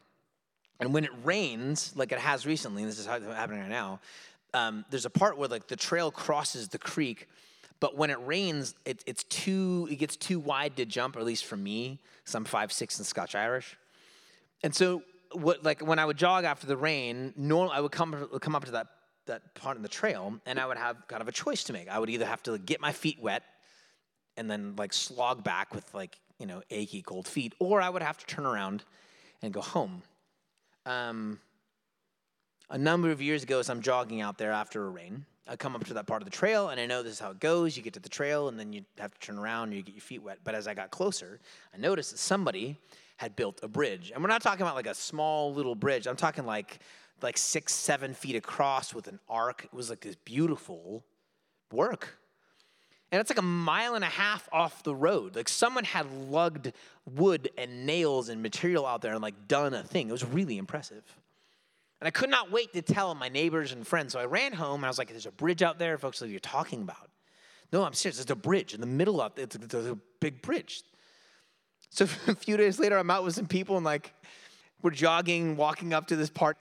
And 0.79 0.93
when 0.93 1.03
it 1.03 1.11
rains, 1.23 1.93
like 1.95 2.11
it 2.11 2.19
has 2.19 2.45
recently, 2.45 2.83
and 2.83 2.91
this 2.91 2.99
is 2.99 3.05
happening 3.05 3.59
right 3.59 3.69
now, 3.69 3.99
um, 4.53 4.85
there's 4.89 5.05
a 5.05 5.09
part 5.09 5.37
where 5.37 5.49
like 5.49 5.67
the 5.67 5.75
trail 5.75 6.09
crosses 6.09 6.69
the 6.69 6.77
creek, 6.77 7.27
but 7.79 7.95
when 7.97 8.09
it 8.09 8.17
rains, 8.25 8.75
it, 8.85 9.03
it's 9.05 9.23
too 9.25 9.87
it 9.91 9.95
gets 9.95 10.15
too 10.15 10.39
wide 10.39 10.75
to 10.77 10.85
jump, 10.85 11.15
or 11.15 11.19
at 11.19 11.25
least 11.25 11.45
for 11.45 11.57
me, 11.57 11.99
because 12.17 12.35
I'm 12.35 12.45
five 12.45 12.71
six 12.71 12.97
and 12.97 13.05
Scotch 13.05 13.35
Irish. 13.35 13.77
And 14.63 14.73
so, 14.73 15.03
what 15.33 15.63
like 15.63 15.81
when 15.85 15.99
I 15.99 16.05
would 16.05 16.17
jog 16.17 16.45
after 16.45 16.65
the 16.65 16.77
rain, 16.77 17.33
normal 17.37 17.71
I 17.71 17.79
would 17.79 17.91
come 17.91 18.27
come 18.41 18.55
up 18.55 18.65
to 18.65 18.71
that 18.71 18.87
that 19.27 19.53
part 19.55 19.77
in 19.77 19.83
the 19.83 19.89
trail, 19.89 20.39
and 20.45 20.59
I 20.59 20.65
would 20.65 20.77
have 20.77 21.07
kind 21.07 21.21
of 21.21 21.27
a 21.27 21.31
choice 21.31 21.63
to 21.65 21.73
make. 21.73 21.87
I 21.87 21.99
would 21.99 22.09
either 22.09 22.25
have 22.25 22.41
to 22.43 22.53
like, 22.53 22.65
get 22.65 22.81
my 22.81 22.91
feet 22.91 23.17
wet, 23.21 23.43
and 24.35 24.49
then 24.49 24.75
like 24.77 24.91
slog 24.91 25.43
back 25.43 25.75
with 25.75 25.93
like 25.93 26.17
you 26.39 26.47
know 26.47 26.63
achy 26.69 27.01
cold 27.01 27.27
feet, 27.27 27.53
or 27.59 27.81
I 27.81 27.89
would 27.89 28.01
have 28.01 28.17
to 28.17 28.25
turn 28.25 28.45
around 28.45 28.83
and 29.41 29.53
go 29.53 29.61
home 29.61 30.01
um, 30.89 31.39
a 32.69 32.77
number 32.77 33.11
of 33.11 33.21
years 33.21 33.43
ago 33.43 33.59
as 33.59 33.69
I'm 33.69 33.81
jogging 33.81 34.21
out 34.21 34.37
there 34.37 34.51
after 34.51 34.85
a 34.85 34.89
rain. 34.89 35.25
I 35.47 35.55
come 35.55 35.75
up 35.75 35.83
to 35.85 35.93
that 35.95 36.05
part 36.05 36.21
of 36.21 36.25
the 36.29 36.35
trail 36.35 36.69
and 36.69 36.79
I 36.79 36.85
know 36.85 37.01
this 37.01 37.13
is 37.13 37.19
how 37.19 37.31
it 37.31 37.39
goes. 37.39 37.75
You 37.75 37.83
get 37.83 37.93
to 37.93 37.99
the 37.99 38.09
trail 38.09 38.49
and 38.49 38.59
then 38.59 38.73
you 38.73 38.83
have 38.99 39.13
to 39.13 39.19
turn 39.19 39.37
around 39.37 39.69
and 39.69 39.77
you 39.77 39.83
get 39.83 39.95
your 39.95 40.01
feet 40.01 40.21
wet. 40.21 40.39
But 40.43 40.53
as 40.53 40.67
I 40.67 40.73
got 40.73 40.91
closer, 40.91 41.39
I 41.73 41.77
noticed 41.77 42.11
that 42.11 42.17
somebody 42.17 42.77
had 43.17 43.35
built 43.35 43.59
a 43.63 43.67
bridge. 43.67 44.11
And 44.13 44.23
we're 44.23 44.29
not 44.29 44.41
talking 44.41 44.61
about 44.61 44.75
like 44.75 44.87
a 44.87 44.93
small 44.93 45.53
little 45.53 45.75
bridge. 45.75 46.07
I'm 46.07 46.15
talking 46.15 46.45
like 46.45 46.79
like 47.21 47.37
six, 47.37 47.73
seven 47.73 48.13
feet 48.13 48.35
across 48.35 48.93
with 48.93 49.07
an 49.07 49.19
arc. 49.27 49.65
It 49.65 49.73
was 49.73 49.89
like 49.89 49.99
this 49.99 50.15
beautiful 50.15 51.03
work. 51.71 52.17
And 53.11 53.19
it's 53.19 53.29
like 53.29 53.39
a 53.39 53.43
mile 53.43 53.95
and 53.95 54.03
a 54.03 54.09
half 54.09 54.47
off 54.51 54.83
the 54.83 54.93
road. 54.93 55.35
Like 55.35 55.49
someone 55.49 55.83
had 55.83 56.11
lugged 56.29 56.73
wood 57.05 57.49
and 57.57 57.85
nails 57.85 58.29
and 58.29 58.43
material 58.43 58.85
out 58.85 59.01
there 59.01 59.13
and 59.13 59.21
like 59.21 59.47
done 59.47 59.73
a 59.73 59.83
thing. 59.83 60.09
It 60.09 60.11
was 60.11 60.25
really 60.25 60.57
impressive. 60.57 61.03
And 61.99 62.07
I 62.07 62.11
could 62.11 62.29
not 62.29 62.51
wait 62.51 62.73
to 62.73 62.81
tell 62.81 63.15
my 63.15 63.27
neighbors 63.27 63.71
and 63.71 63.85
friends. 63.85 64.13
So 64.13 64.19
I 64.19 64.25
ran 64.25 64.53
home 64.53 64.75
and 64.75 64.85
I 64.85 64.89
was 64.89 64.97
like, 64.97 65.09
there's 65.09 65.25
a 65.25 65.31
bridge 65.31 65.63
out 65.63 65.79
there. 65.79 65.97
Folks, 65.97 66.21
like, 66.21 66.29
you're 66.29 66.39
talking 66.39 66.83
about. 66.83 67.09
No, 67.73 67.83
I'm 67.83 67.93
serious. 67.93 68.17
There's 68.17 68.29
a 68.29 68.35
bridge 68.35 68.73
in 68.73 68.81
the 68.81 68.87
middle 68.87 69.21
of 69.21 69.37
it. 69.37 69.55
It's 69.55 69.73
a 69.73 69.97
big 70.19 70.41
bridge. 70.41 70.83
So 71.89 72.05
a 72.27 72.35
few 72.35 72.57
days 72.57 72.79
later, 72.79 72.97
I'm 72.97 73.09
out 73.09 73.23
with 73.23 73.35
some 73.35 73.47
people 73.47 73.75
and 73.75 73.85
like 73.85 74.13
we're 74.81 74.91
jogging, 74.91 75.57
walking 75.57 75.93
up 75.93 76.07
to 76.07 76.15
this 76.15 76.29
part. 76.29 76.57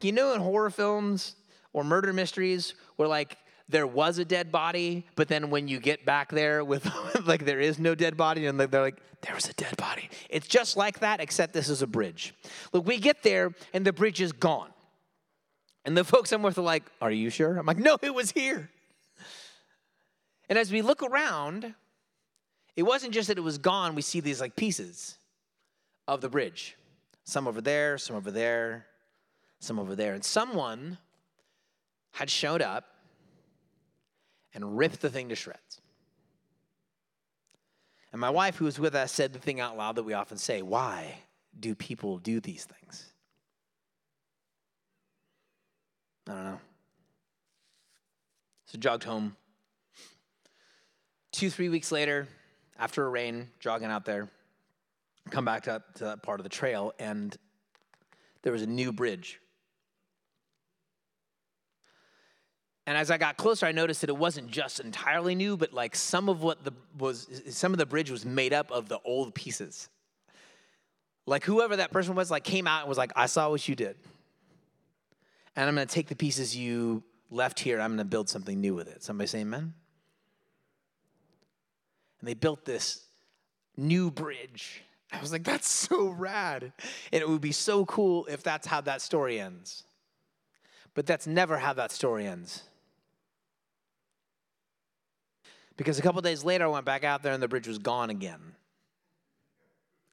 You 0.00 0.12
know, 0.12 0.32
in 0.32 0.40
horror 0.40 0.70
films 0.70 1.34
or 1.72 1.82
murder 1.82 2.12
mysteries, 2.12 2.74
where 2.96 3.08
like 3.08 3.36
there 3.68 3.86
was 3.86 4.18
a 4.18 4.24
dead 4.24 4.50
body, 4.50 5.04
but 5.14 5.28
then 5.28 5.50
when 5.50 5.68
you 5.68 5.78
get 5.78 6.04
back 6.04 6.30
there 6.30 6.64
with 6.64 6.90
like 7.26 7.44
there 7.44 7.60
is 7.60 7.78
no 7.78 7.94
dead 7.94 8.16
body, 8.16 8.46
and 8.46 8.58
they're 8.58 8.80
like, 8.80 9.00
there 9.22 9.34
was 9.34 9.48
a 9.48 9.52
dead 9.54 9.76
body. 9.76 10.08
It's 10.30 10.46
just 10.46 10.76
like 10.76 11.00
that, 11.00 11.20
except 11.20 11.52
this 11.52 11.68
is 11.68 11.82
a 11.82 11.86
bridge. 11.86 12.34
Look, 12.72 12.86
we 12.86 12.98
get 12.98 13.22
there 13.22 13.52
and 13.72 13.84
the 13.84 13.92
bridge 13.92 14.20
is 14.20 14.32
gone. 14.32 14.70
And 15.84 15.96
the 15.96 16.04
folks 16.14 16.32
I'm 16.32 16.42
with 16.42 16.58
are 16.58 16.62
like, 16.62 16.84
Are 17.00 17.10
you 17.10 17.30
sure? 17.30 17.58
I'm 17.58 17.66
like, 17.66 17.78
No, 17.78 17.98
it 18.00 18.14
was 18.14 18.30
here. 18.32 18.70
And 20.48 20.58
as 20.58 20.72
we 20.72 20.80
look 20.80 21.02
around, 21.02 21.74
it 22.74 22.82
wasn't 22.84 23.12
just 23.12 23.28
that 23.28 23.36
it 23.36 23.42
was 23.42 23.58
gone, 23.58 23.94
we 23.94 24.02
see 24.02 24.20
these 24.20 24.40
like 24.40 24.56
pieces 24.56 25.18
of 26.06 26.20
the 26.20 26.28
bridge. 26.28 26.76
Some 27.24 27.46
over 27.46 27.60
there, 27.60 27.98
some 27.98 28.16
over 28.16 28.30
there, 28.30 28.86
some 29.60 29.78
over 29.78 29.94
there. 29.94 30.14
And 30.14 30.24
someone 30.24 30.96
had 32.12 32.30
showed 32.30 32.62
up 32.62 32.86
and 34.58 34.76
ripped 34.76 35.00
the 35.00 35.08
thing 35.08 35.28
to 35.28 35.36
shreds. 35.36 35.80
And 38.10 38.20
my 38.20 38.30
wife, 38.30 38.56
who 38.56 38.64
was 38.64 38.80
with 38.80 38.96
us, 38.96 39.12
said 39.12 39.32
the 39.32 39.38
thing 39.38 39.60
out 39.60 39.76
loud 39.76 39.94
that 39.94 40.02
we 40.02 40.14
often 40.14 40.36
say 40.36 40.62
Why 40.62 41.14
do 41.58 41.76
people 41.76 42.18
do 42.18 42.40
these 42.40 42.64
things? 42.64 43.12
I 46.28 46.32
don't 46.32 46.44
know. 46.44 46.60
So 48.66 48.78
jogged 48.78 49.04
home. 49.04 49.36
Two, 51.30 51.50
three 51.50 51.68
weeks 51.68 51.92
later, 51.92 52.26
after 52.78 53.06
a 53.06 53.08
rain, 53.08 53.50
jogging 53.60 53.90
out 53.90 54.04
there, 54.04 54.28
come 55.30 55.44
back 55.44 55.68
up 55.68 55.94
to 55.94 56.04
that 56.04 56.22
part 56.24 56.40
of 56.40 56.44
the 56.44 56.50
trail, 56.50 56.92
and 56.98 57.36
there 58.42 58.52
was 58.52 58.62
a 58.62 58.66
new 58.66 58.92
bridge. 58.92 59.40
And 62.88 62.96
as 62.96 63.10
I 63.10 63.18
got 63.18 63.36
closer, 63.36 63.66
I 63.66 63.72
noticed 63.72 64.00
that 64.00 64.08
it 64.08 64.16
wasn't 64.16 64.50
just 64.50 64.80
entirely 64.80 65.34
new, 65.34 65.58
but 65.58 65.74
like 65.74 65.94
some 65.94 66.30
of 66.30 66.42
what 66.42 66.64
the 66.64 66.72
was 66.98 67.28
some 67.50 67.72
of 67.74 67.78
the 67.78 67.84
bridge 67.84 68.10
was 68.10 68.24
made 68.24 68.54
up 68.54 68.70
of 68.70 68.88
the 68.88 68.98
old 69.04 69.34
pieces. 69.34 69.90
Like 71.26 71.44
whoever 71.44 71.76
that 71.76 71.90
person 71.90 72.14
was, 72.14 72.30
like 72.30 72.44
came 72.44 72.66
out 72.66 72.80
and 72.80 72.88
was 72.88 72.96
like, 72.96 73.12
"I 73.14 73.26
saw 73.26 73.50
what 73.50 73.68
you 73.68 73.76
did, 73.76 73.94
and 75.54 75.68
I'm 75.68 75.74
going 75.74 75.86
to 75.86 75.94
take 75.94 76.08
the 76.08 76.16
pieces 76.16 76.56
you 76.56 77.02
left 77.30 77.60
here. 77.60 77.78
I'm 77.78 77.90
going 77.90 77.98
to 77.98 78.06
build 78.06 78.30
something 78.30 78.58
new 78.58 78.74
with 78.74 78.88
it." 78.88 79.02
Somebody 79.02 79.28
say 79.28 79.40
Amen. 79.40 79.74
And 82.20 82.26
they 82.28 82.32
built 82.32 82.64
this 82.64 83.04
new 83.76 84.10
bridge 84.10 84.82
I 85.10 85.20
was 85.20 85.32
like, 85.32 85.44
that's 85.44 85.68
so 85.68 86.10
rad. 86.10 86.72
And 87.12 87.22
it 87.22 87.28
would 87.28 87.40
be 87.40 87.52
so 87.52 87.86
cool 87.86 88.26
if 88.26 88.42
that's 88.42 88.66
how 88.66 88.82
that 88.82 89.00
story 89.00 89.40
ends. 89.40 89.84
But 90.92 91.06
that's 91.06 91.26
never 91.26 91.56
how 91.56 91.72
that 91.74 91.92
story 91.92 92.26
ends. 92.26 92.64
Because 95.78 95.98
a 95.98 96.02
couple 96.02 96.20
days 96.20 96.44
later, 96.44 96.64
I 96.64 96.68
went 96.68 96.84
back 96.84 97.02
out 97.02 97.22
there 97.22 97.32
and 97.32 97.42
the 97.42 97.48
bridge 97.48 97.66
was 97.66 97.78
gone 97.78 98.10
again. 98.10 98.40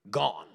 Gone. 0.10 0.48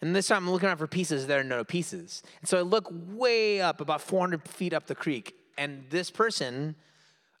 And 0.00 0.16
this 0.16 0.26
time 0.26 0.44
I'm 0.44 0.50
looking 0.50 0.68
around 0.68 0.78
for 0.78 0.88
pieces, 0.88 1.28
there 1.28 1.38
are 1.38 1.44
no 1.44 1.62
pieces. 1.62 2.24
And 2.40 2.48
so 2.48 2.58
I 2.58 2.62
look 2.62 2.88
way 2.90 3.60
up, 3.60 3.80
about 3.80 4.00
400 4.00 4.48
feet 4.48 4.72
up 4.72 4.88
the 4.88 4.96
creek, 4.96 5.36
and 5.56 5.84
this 5.88 6.10
person, 6.10 6.74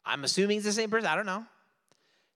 I'm 0.04 0.22
assuming 0.22 0.58
it's 0.58 0.66
the 0.66 0.72
same 0.72 0.90
person, 0.90 1.08
I 1.08 1.16
don't 1.16 1.26
know 1.26 1.44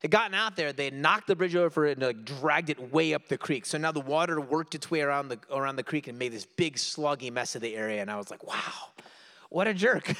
had 0.02 0.10
gotten 0.10 0.34
out 0.34 0.56
there, 0.56 0.72
they 0.72 0.90
knocked 0.90 1.26
the 1.26 1.36
bridge 1.36 1.54
over 1.54 1.86
and 1.86 2.00
like, 2.00 2.24
dragged 2.24 2.70
it 2.70 2.92
way 2.92 3.12
up 3.12 3.28
the 3.28 3.36
creek. 3.36 3.66
So 3.66 3.76
now 3.76 3.92
the 3.92 4.00
water 4.00 4.40
worked 4.40 4.74
its 4.74 4.90
way 4.90 5.02
around 5.02 5.28
the, 5.28 5.38
around 5.52 5.76
the 5.76 5.82
creek 5.82 6.08
and 6.08 6.18
made 6.18 6.32
this 6.32 6.46
big 6.46 6.76
sluggy 6.76 7.30
mess 7.30 7.54
of 7.54 7.60
the 7.60 7.76
area. 7.76 8.00
And 8.00 8.10
I 8.10 8.16
was 8.16 8.30
like, 8.30 8.46
wow, 8.46 8.92
what 9.50 9.68
a 9.68 9.74
jerk. 9.74 10.14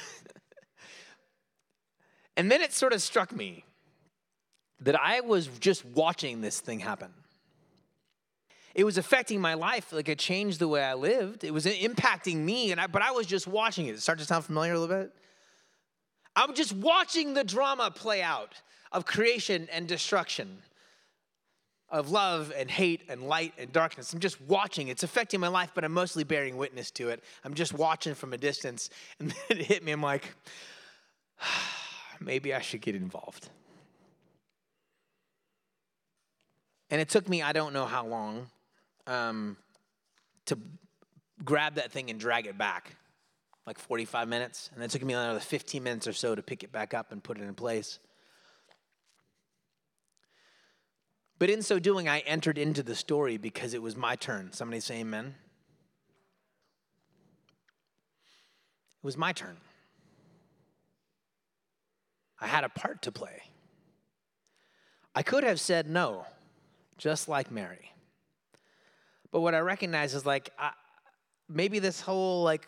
and 2.37 2.51
then 2.51 2.61
it 2.61 2.73
sort 2.73 2.93
of 2.93 3.01
struck 3.01 3.35
me 3.35 3.65
that 4.81 4.99
I 4.99 5.21
was 5.21 5.47
just 5.47 5.85
watching 5.85 6.41
this 6.41 6.59
thing 6.59 6.79
happen. 6.79 7.11
It 8.73 8.83
was 8.83 8.97
affecting 8.97 9.41
my 9.41 9.53
life, 9.53 9.91
like 9.91 10.07
it 10.07 10.17
changed 10.17 10.59
the 10.59 10.67
way 10.67 10.83
I 10.83 10.93
lived. 10.93 11.43
It 11.43 11.53
was 11.53 11.65
impacting 11.65 12.37
me, 12.37 12.71
and 12.71 12.79
I, 12.79 12.87
but 12.87 13.01
I 13.01 13.11
was 13.11 13.27
just 13.27 13.47
watching 13.47 13.87
it. 13.87 13.91
It 13.91 14.01
Start 14.01 14.19
to 14.19 14.25
sound 14.25 14.45
familiar 14.45 14.73
a 14.73 14.79
little 14.79 14.95
bit? 14.95 15.13
I'm 16.35 16.53
just 16.53 16.73
watching 16.73 17.33
the 17.33 17.43
drama 17.43 17.91
play 17.91 18.21
out 18.21 18.61
of 18.91 19.05
creation 19.05 19.67
and 19.71 19.87
destruction, 19.87 20.59
of 21.89 22.09
love 22.09 22.53
and 22.55 22.71
hate 22.71 23.01
and 23.09 23.23
light 23.23 23.53
and 23.57 23.71
darkness. 23.73 24.13
I'm 24.13 24.21
just 24.21 24.39
watching. 24.41 24.87
It's 24.87 25.03
affecting 25.03 25.41
my 25.41 25.49
life, 25.49 25.71
but 25.75 25.83
I'm 25.83 25.91
mostly 25.91 26.23
bearing 26.23 26.55
witness 26.55 26.89
to 26.91 27.09
it. 27.09 27.21
I'm 27.43 27.53
just 27.53 27.73
watching 27.73 28.15
from 28.15 28.31
a 28.31 28.37
distance. 28.37 28.89
And 29.19 29.31
then 29.31 29.57
it 29.57 29.65
hit 29.65 29.83
me. 29.83 29.91
I'm 29.91 30.01
like, 30.01 30.33
maybe 32.21 32.53
I 32.53 32.61
should 32.61 32.81
get 32.81 32.95
involved. 32.95 33.49
And 36.91 36.99
it 36.99 37.09
took 37.09 37.27
me, 37.27 37.41
I 37.41 37.53
don't 37.53 37.73
know 37.73 37.85
how 37.85 38.05
long, 38.05 38.47
um, 39.07 39.55
to 40.45 40.59
grab 41.43 41.75
that 41.75 41.91
thing 41.91 42.09
and 42.09 42.19
drag 42.19 42.45
it 42.45 42.57
back 42.57 42.95
like 43.65 43.79
45 43.79 44.27
minutes. 44.27 44.69
And 44.75 44.83
it 44.83 44.91
took 44.91 45.03
me 45.03 45.13
another 45.13 45.39
15 45.39 45.81
minutes 45.81 46.05
or 46.05 46.13
so 46.13 46.35
to 46.35 46.43
pick 46.43 46.63
it 46.63 46.71
back 46.71 46.93
up 46.93 47.13
and 47.13 47.23
put 47.23 47.37
it 47.37 47.43
in 47.43 47.53
place. 47.55 47.99
But 51.39 51.49
in 51.49 51.63
so 51.63 51.79
doing, 51.79 52.07
I 52.07 52.19
entered 52.19 52.57
into 52.57 52.83
the 52.83 52.93
story 52.93 53.37
because 53.37 53.73
it 53.73 53.81
was 53.81 53.95
my 53.95 54.15
turn. 54.15 54.51
Somebody 54.51 54.79
say 54.81 54.99
amen. 54.99 55.33
It 58.97 59.05
was 59.05 59.17
my 59.17 59.31
turn. 59.31 59.57
I 62.39 62.47
had 62.47 62.63
a 62.63 62.69
part 62.69 63.01
to 63.03 63.11
play. 63.11 63.41
I 65.15 65.23
could 65.23 65.43
have 65.43 65.59
said 65.59 65.89
no, 65.89 66.25
just 66.97 67.27
like 67.27 67.51
Mary. 67.51 67.91
But 69.31 69.41
what 69.41 69.55
I 69.55 69.59
recognize 69.59 70.13
is 70.13 70.25
like, 70.25 70.49
I, 70.59 70.71
maybe 71.47 71.79
this 71.79 72.01
whole 72.01 72.43
like 72.43 72.67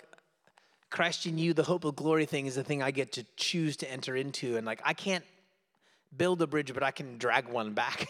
Christ 0.90 1.26
in 1.26 1.38
you, 1.38 1.54
the 1.54 1.64
hope 1.64 1.86
of 1.86 1.96
glory 1.96 2.26
thing 2.26 2.46
is 2.46 2.56
the 2.56 2.64
thing 2.64 2.82
I 2.82 2.92
get 2.92 3.14
to 3.14 3.26
choose 3.36 3.78
to 3.78 3.92
enter 3.92 4.16
into. 4.16 4.58
And 4.58 4.66
like, 4.66 4.82
I 4.86 4.94
can't 4.94 5.24
build 6.16 6.42
a 6.42 6.48
bridge, 6.48 6.74
but 6.74 6.84
I 6.84 6.92
can 6.92 7.18
drag 7.18 7.48
one 7.48 7.74
back. 7.74 8.08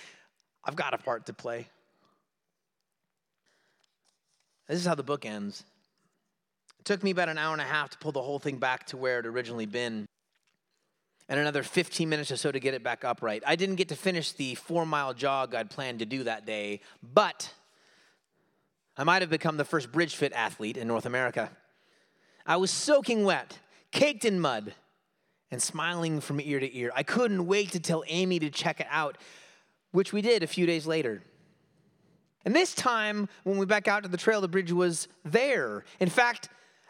I've 0.64 0.76
got 0.76 0.94
a 0.94 0.98
part 0.98 1.26
to 1.26 1.32
play. 1.32 1.68
This 4.68 4.78
is 4.78 4.86
how 4.86 4.94
the 4.94 5.02
book 5.02 5.24
ends. 5.24 5.64
It 6.78 6.84
took 6.84 7.02
me 7.02 7.10
about 7.10 7.30
an 7.30 7.38
hour 7.38 7.52
and 7.52 7.62
a 7.62 7.64
half 7.64 7.90
to 7.90 7.98
pull 7.98 8.12
the 8.12 8.20
whole 8.20 8.38
thing 8.38 8.58
back 8.58 8.86
to 8.88 8.98
where 8.98 9.18
it 9.18 9.26
originally 9.26 9.66
been, 9.66 10.06
and 11.28 11.38
another 11.38 11.62
15 11.62 12.08
minutes 12.08 12.30
or 12.30 12.36
so 12.36 12.50
to 12.50 12.58
get 12.58 12.74
it 12.74 12.82
back 12.82 13.04
upright. 13.04 13.42
I 13.46 13.56
didn't 13.56 13.76
get 13.76 13.88
to 13.88 13.96
finish 13.96 14.32
the 14.32 14.54
four 14.54 14.86
mile 14.86 15.12
jog 15.14 15.54
I'd 15.54 15.70
planned 15.70 15.98
to 15.98 16.06
do 16.06 16.24
that 16.24 16.46
day, 16.46 16.80
but 17.02 17.52
I 18.96 19.04
might 19.04 19.22
have 19.22 19.30
become 19.30 19.56
the 19.56 19.64
first 19.64 19.92
bridge 19.92 20.16
fit 20.16 20.32
athlete 20.32 20.76
in 20.76 20.88
North 20.88 21.06
America. 21.06 21.50
I 22.46 22.56
was 22.56 22.70
soaking 22.70 23.24
wet, 23.24 23.58
caked 23.92 24.24
in 24.24 24.40
mud, 24.40 24.74
and 25.50 25.62
smiling 25.62 26.20
from 26.20 26.40
ear 26.40 26.60
to 26.60 26.76
ear. 26.76 26.90
I 26.94 27.02
couldn't 27.02 27.46
wait 27.46 27.72
to 27.72 27.80
tell 27.80 28.04
Amy 28.08 28.38
to 28.38 28.50
check 28.50 28.80
it 28.80 28.86
out, 28.90 29.18
which 29.92 30.12
we 30.12 30.22
did 30.22 30.42
a 30.42 30.46
few 30.46 30.66
days 30.66 30.86
later. 30.86 31.22
And 32.44 32.54
this 32.54 32.74
time, 32.74 33.28
when 33.44 33.58
we 33.58 33.66
back 33.66 33.88
out 33.88 34.04
to 34.04 34.08
the 34.08 34.16
trail, 34.16 34.40
the 34.40 34.48
bridge 34.48 34.72
was 34.72 35.08
there. 35.24 35.84
In 36.00 36.08
fact, 36.08 36.48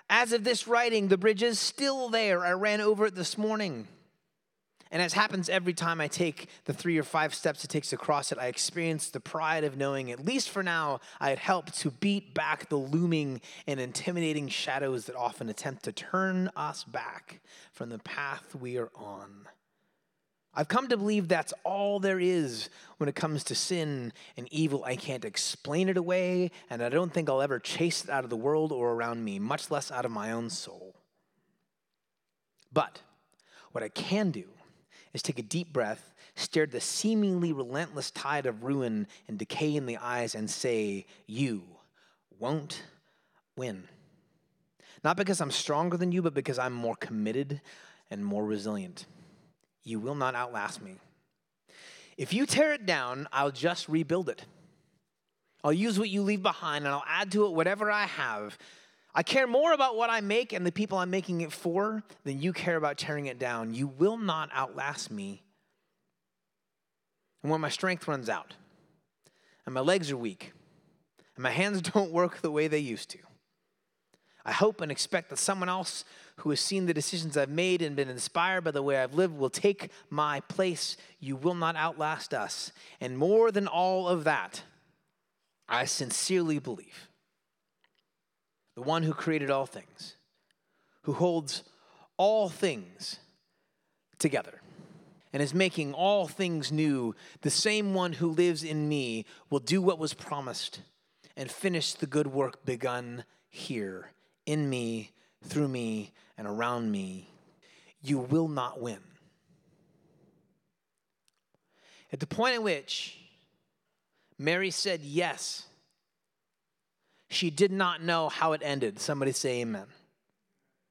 as 0.08 0.32
of 0.32 0.44
this 0.44 0.68
writing, 0.68 1.08
the 1.08 1.18
bridge 1.18 1.42
is 1.42 1.58
still 1.58 2.08
there. 2.08 2.44
I 2.44 2.52
ran 2.52 2.80
over 2.80 3.06
it 3.06 3.14
this 3.14 3.36
morning. 3.36 3.88
And 4.90 5.02
as 5.02 5.12
happens 5.12 5.48
every 5.48 5.74
time 5.74 6.00
I 6.00 6.08
take 6.08 6.48
the 6.64 6.72
three 6.72 6.96
or 6.96 7.02
five 7.02 7.34
steps 7.34 7.62
it 7.64 7.68
takes 7.68 7.90
to 7.90 7.96
cross 7.96 8.32
it, 8.32 8.38
I 8.38 8.46
experience 8.46 9.10
the 9.10 9.20
pride 9.20 9.64
of 9.64 9.76
knowing, 9.76 10.10
at 10.10 10.24
least 10.24 10.48
for 10.48 10.62
now, 10.62 11.00
I 11.20 11.30
had 11.30 11.38
helped 11.38 11.78
to 11.80 11.90
beat 11.90 12.34
back 12.34 12.68
the 12.68 12.76
looming 12.76 13.40
and 13.66 13.78
intimidating 13.78 14.48
shadows 14.48 15.04
that 15.06 15.16
often 15.16 15.48
attempt 15.48 15.82
to 15.84 15.92
turn 15.92 16.50
us 16.56 16.84
back 16.84 17.40
from 17.72 17.90
the 17.90 17.98
path 17.98 18.54
we 18.54 18.78
are 18.78 18.90
on. 18.94 19.48
I've 20.54 20.68
come 20.68 20.88
to 20.88 20.96
believe 20.96 21.28
that's 21.28 21.54
all 21.62 22.00
there 22.00 22.18
is 22.18 22.68
when 22.96 23.08
it 23.08 23.14
comes 23.14 23.44
to 23.44 23.54
sin 23.54 24.12
and 24.36 24.48
evil. 24.50 24.82
I 24.84 24.96
can't 24.96 25.24
explain 25.24 25.88
it 25.88 25.96
away, 25.96 26.50
and 26.70 26.82
I 26.82 26.88
don't 26.88 27.12
think 27.12 27.28
I'll 27.28 27.42
ever 27.42 27.58
chase 27.58 28.02
it 28.02 28.10
out 28.10 28.24
of 28.24 28.30
the 28.30 28.36
world 28.36 28.72
or 28.72 28.92
around 28.92 29.24
me, 29.24 29.38
much 29.38 29.70
less 29.70 29.92
out 29.92 30.04
of 30.04 30.10
my 30.10 30.32
own 30.32 30.50
soul. 30.50 30.96
But 32.72 33.02
what 33.70 33.84
I 33.84 33.88
can 33.88 34.30
do 34.30 34.46
is 35.18 35.22
take 35.22 35.38
a 35.38 35.42
deep 35.42 35.72
breath, 35.72 36.14
stare 36.36 36.66
the 36.66 36.80
seemingly 36.80 37.52
relentless 37.52 38.10
tide 38.12 38.46
of 38.46 38.62
ruin 38.64 39.06
and 39.26 39.38
decay 39.38 39.74
in 39.74 39.86
the 39.86 39.96
eyes, 39.96 40.34
and 40.34 40.48
say, 40.48 41.06
You 41.26 41.62
won't 42.38 42.82
win. 43.56 43.88
Not 45.02 45.16
because 45.16 45.40
I'm 45.40 45.50
stronger 45.50 45.96
than 45.96 46.12
you, 46.12 46.22
but 46.22 46.34
because 46.34 46.58
I'm 46.58 46.72
more 46.72 46.94
committed 46.96 47.60
and 48.10 48.24
more 48.24 48.44
resilient. 48.44 49.06
You 49.84 49.98
will 50.00 50.14
not 50.14 50.34
outlast 50.34 50.82
me. 50.82 50.96
If 52.16 52.32
you 52.32 52.46
tear 52.46 52.72
it 52.72 52.86
down, 52.86 53.28
I'll 53.32 53.50
just 53.50 53.88
rebuild 53.88 54.28
it. 54.28 54.44
I'll 55.62 55.72
use 55.72 55.98
what 55.98 56.08
you 56.08 56.22
leave 56.22 56.42
behind 56.42 56.84
and 56.84 56.94
I'll 56.94 57.04
add 57.06 57.32
to 57.32 57.46
it 57.46 57.52
whatever 57.52 57.90
I 57.90 58.06
have 58.06 58.56
I 59.14 59.22
care 59.22 59.46
more 59.46 59.72
about 59.72 59.96
what 59.96 60.10
I 60.10 60.20
make 60.20 60.52
and 60.52 60.66
the 60.66 60.72
people 60.72 60.98
I'm 60.98 61.10
making 61.10 61.40
it 61.40 61.52
for 61.52 62.02
than 62.24 62.40
you 62.40 62.52
care 62.52 62.76
about 62.76 62.98
tearing 62.98 63.26
it 63.26 63.38
down. 63.38 63.74
You 63.74 63.86
will 63.86 64.18
not 64.18 64.50
outlast 64.52 65.10
me. 65.10 65.42
And 67.42 67.50
when 67.50 67.60
my 67.60 67.68
strength 67.68 68.06
runs 68.06 68.28
out, 68.28 68.54
and 69.64 69.74
my 69.74 69.80
legs 69.80 70.10
are 70.10 70.16
weak, 70.16 70.52
and 71.36 71.42
my 71.42 71.50
hands 71.50 71.82
don't 71.94 72.12
work 72.12 72.40
the 72.40 72.50
way 72.50 72.68
they 72.68 72.78
used 72.78 73.10
to, 73.10 73.18
I 74.44 74.52
hope 74.52 74.80
and 74.80 74.90
expect 74.90 75.28
that 75.30 75.38
someone 75.38 75.68
else 75.68 76.04
who 76.36 76.50
has 76.50 76.60
seen 76.60 76.86
the 76.86 76.94
decisions 76.94 77.36
I've 77.36 77.50
made 77.50 77.82
and 77.82 77.94
been 77.94 78.08
inspired 78.08 78.64
by 78.64 78.70
the 78.70 78.82
way 78.82 78.96
I've 78.96 79.14
lived 79.14 79.36
will 79.36 79.50
take 79.50 79.90
my 80.08 80.40
place. 80.40 80.96
You 81.20 81.36
will 81.36 81.54
not 81.54 81.76
outlast 81.76 82.32
us. 82.32 82.72
And 83.00 83.18
more 83.18 83.50
than 83.52 83.66
all 83.66 84.08
of 84.08 84.24
that, 84.24 84.62
I 85.68 85.84
sincerely 85.84 86.58
believe 86.58 87.07
the 88.78 88.84
one 88.84 89.02
who 89.02 89.12
created 89.12 89.50
all 89.50 89.66
things, 89.66 90.14
who 91.02 91.12
holds 91.14 91.64
all 92.16 92.48
things 92.48 93.18
together 94.20 94.62
and 95.32 95.42
is 95.42 95.52
making 95.52 95.92
all 95.92 96.28
things 96.28 96.70
new, 96.70 97.12
the 97.40 97.50
same 97.50 97.92
one 97.92 98.12
who 98.12 98.28
lives 98.30 98.62
in 98.62 98.88
me 98.88 99.24
will 99.50 99.58
do 99.58 99.82
what 99.82 99.98
was 99.98 100.14
promised 100.14 100.82
and 101.36 101.50
finish 101.50 101.92
the 101.92 102.06
good 102.06 102.28
work 102.28 102.64
begun 102.64 103.24
here 103.50 104.12
in 104.46 104.70
me, 104.70 105.10
through 105.42 105.66
me, 105.66 106.12
and 106.36 106.46
around 106.46 106.92
me. 106.92 107.28
You 108.00 108.20
will 108.20 108.46
not 108.46 108.80
win. 108.80 109.00
At 112.12 112.20
the 112.20 112.28
point 112.28 112.54
at 112.54 112.62
which 112.62 113.18
Mary 114.38 114.70
said 114.70 115.00
yes, 115.00 115.66
she 117.28 117.50
did 117.50 117.72
not 117.72 118.02
know 118.02 118.28
how 118.28 118.52
it 118.52 118.62
ended. 118.64 118.98
Somebody 118.98 119.32
say 119.32 119.60
amen. 119.60 119.86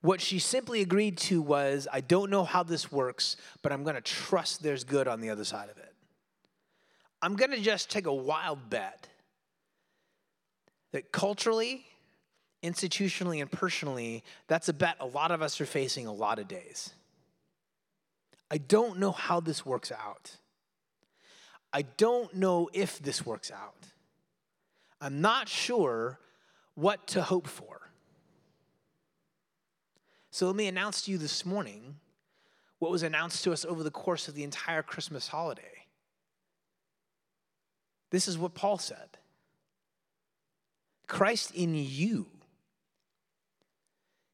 What 0.02 0.22
she 0.22 0.40
simply 0.40 0.82
agreed 0.82 1.18
to 1.18 1.42
was 1.42 1.88
I 1.92 2.02
don't 2.02 2.30
know 2.30 2.44
how 2.44 2.64
this 2.64 2.92
works, 2.92 3.36
but 3.62 3.72
I'm 3.72 3.84
going 3.84 3.96
to 3.96 4.02
trust 4.02 4.62
there's 4.62 4.84
good 4.84 5.08
on 5.08 5.22
the 5.22 5.30
other 5.30 5.44
side 5.44 5.70
of 5.70 5.78
it. 5.78 5.94
I'm 7.22 7.36
going 7.36 7.52
to 7.52 7.60
just 7.60 7.90
take 7.90 8.06
a 8.06 8.14
wild 8.14 8.70
bet 8.70 9.08
that 10.92 11.12
culturally, 11.12 11.86
institutionally, 12.64 13.42
and 13.42 13.52
personally, 13.52 14.24
that's 14.48 14.70
a 14.70 14.74
bet 14.74 14.98
a 15.00 15.06
lot 15.06 15.32
of 15.32 15.42
us 15.42 15.60
are 15.60 15.66
facing 15.66 16.06
a 16.06 16.14
lot 16.14 16.38
of 16.38 16.48
days. 16.48 16.94
I 18.50 18.60
don't 18.60 19.00
know 19.00 19.12
how 19.12 19.40
this 19.40 19.66
works 19.66 19.92
out. 19.92 20.38
I 21.74 21.82
don't 21.82 22.34
know 22.36 22.70
if 22.72 23.00
this 23.00 23.26
works 23.26 23.52
out. 23.52 23.88
I'm 25.02 25.22
not 25.22 25.50
sure 25.50 26.20
what 26.78 27.08
to 27.08 27.24
hope 27.24 27.48
for. 27.48 27.90
So 30.30 30.46
let 30.46 30.56
me 30.56 30.68
announce 30.68 31.02
to 31.02 31.12
you 31.12 31.18
this 31.18 31.44
morning 31.44 31.96
what 32.78 32.92
was 32.92 33.02
announced 33.02 33.44
to 33.46 33.52
us 33.52 33.66
over 33.66 33.82
the 33.82 33.90
course 33.90 34.28
of 34.28 34.36
the 34.36 34.44
entire 34.44 34.84
Christmas 34.84 35.28
holiday. 35.28 35.88
This 38.12 38.28
is 38.28 38.38
what 38.38 38.54
Paul 38.54 38.78
said 38.78 39.18
Christ 41.08 41.52
in 41.56 41.74
you 41.74 42.28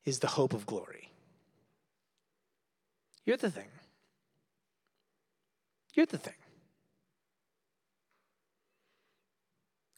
is 0.04 0.20
the 0.20 0.28
hope 0.28 0.54
of 0.54 0.66
glory. 0.66 1.12
You're 3.24 3.38
the 3.38 3.52
thing. 3.52 3.70
You're 5.94 6.08
the 6.08 6.18
thing. 6.18 6.34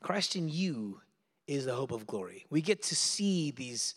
Christ 0.03 0.35
in 0.35 0.47
you 0.47 1.01
is 1.47 1.65
the 1.65 1.75
hope 1.75 1.91
of 1.91 2.07
glory. 2.07 2.45
We 2.49 2.61
get 2.61 2.81
to 2.83 2.95
see 2.95 3.51
these 3.51 3.95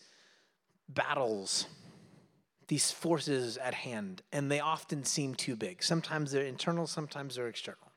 battles 0.87 1.67
these 2.69 2.91
forces 2.91 3.57
at 3.57 3.73
hand, 3.73 4.21
and 4.31 4.49
they 4.49 4.59
often 4.59 5.03
seem 5.03 5.33
too 5.33 5.55
big. 5.55 5.83
Sometimes 5.83 6.31
they're 6.31 6.45
internal, 6.45 6.85
sometimes 6.85 7.35
they're 7.35 7.47
external. 7.47 7.91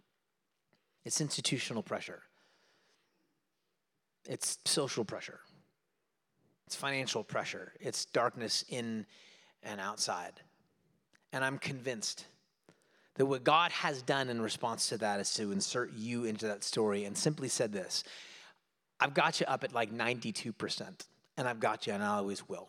It's 1.04 1.20
institutional 1.20 1.82
pressure, 1.82 2.22
it's 4.26 4.58
social 4.64 5.04
pressure, 5.04 5.40
it's 6.66 6.74
financial 6.74 7.22
pressure, 7.22 7.74
it's 7.80 8.06
darkness 8.06 8.64
in 8.70 9.04
and 9.62 9.78
outside. 9.78 10.32
And 11.34 11.44
I'm 11.44 11.58
convinced 11.58 12.26
that 13.16 13.26
what 13.26 13.44
God 13.44 13.72
has 13.72 14.00
done 14.00 14.30
in 14.30 14.40
response 14.40 14.88
to 14.88 14.96
that 14.98 15.20
is 15.20 15.34
to 15.34 15.52
insert 15.52 15.92
you 15.92 16.24
into 16.24 16.46
that 16.46 16.64
story 16.64 17.04
and 17.04 17.16
simply 17.16 17.48
said 17.48 17.72
this 17.72 18.04
I've 19.02 19.14
got 19.14 19.40
you 19.40 19.46
up 19.46 19.64
at 19.64 19.72
like 19.72 19.92
92%, 19.92 20.82
and 21.36 21.48
I've 21.48 21.58
got 21.58 21.88
you, 21.88 21.92
and 21.92 22.04
I 22.04 22.18
always 22.18 22.48
will. 22.48 22.68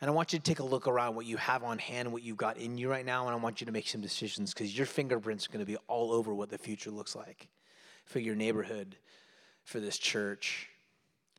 And 0.00 0.08
I 0.08 0.14
want 0.14 0.32
you 0.32 0.38
to 0.38 0.42
take 0.42 0.60
a 0.60 0.64
look 0.64 0.88
around 0.88 1.16
what 1.16 1.26
you 1.26 1.36
have 1.36 1.62
on 1.62 1.78
hand, 1.78 2.10
what 2.10 2.22
you've 2.22 2.38
got 2.38 2.56
in 2.56 2.78
you 2.78 2.88
right 2.88 3.04
now, 3.04 3.26
and 3.26 3.34
I 3.34 3.38
want 3.38 3.60
you 3.60 3.66
to 3.66 3.72
make 3.72 3.86
some 3.86 4.00
decisions 4.00 4.54
because 4.54 4.74
your 4.74 4.86
fingerprints 4.86 5.46
are 5.46 5.50
going 5.50 5.60
to 5.60 5.70
be 5.70 5.76
all 5.86 6.12
over 6.12 6.32
what 6.32 6.48
the 6.48 6.56
future 6.56 6.90
looks 6.90 7.14
like 7.14 7.48
for 8.06 8.20
your 8.20 8.34
neighborhood, 8.34 8.96
for 9.64 9.80
this 9.80 9.98
church, 9.98 10.70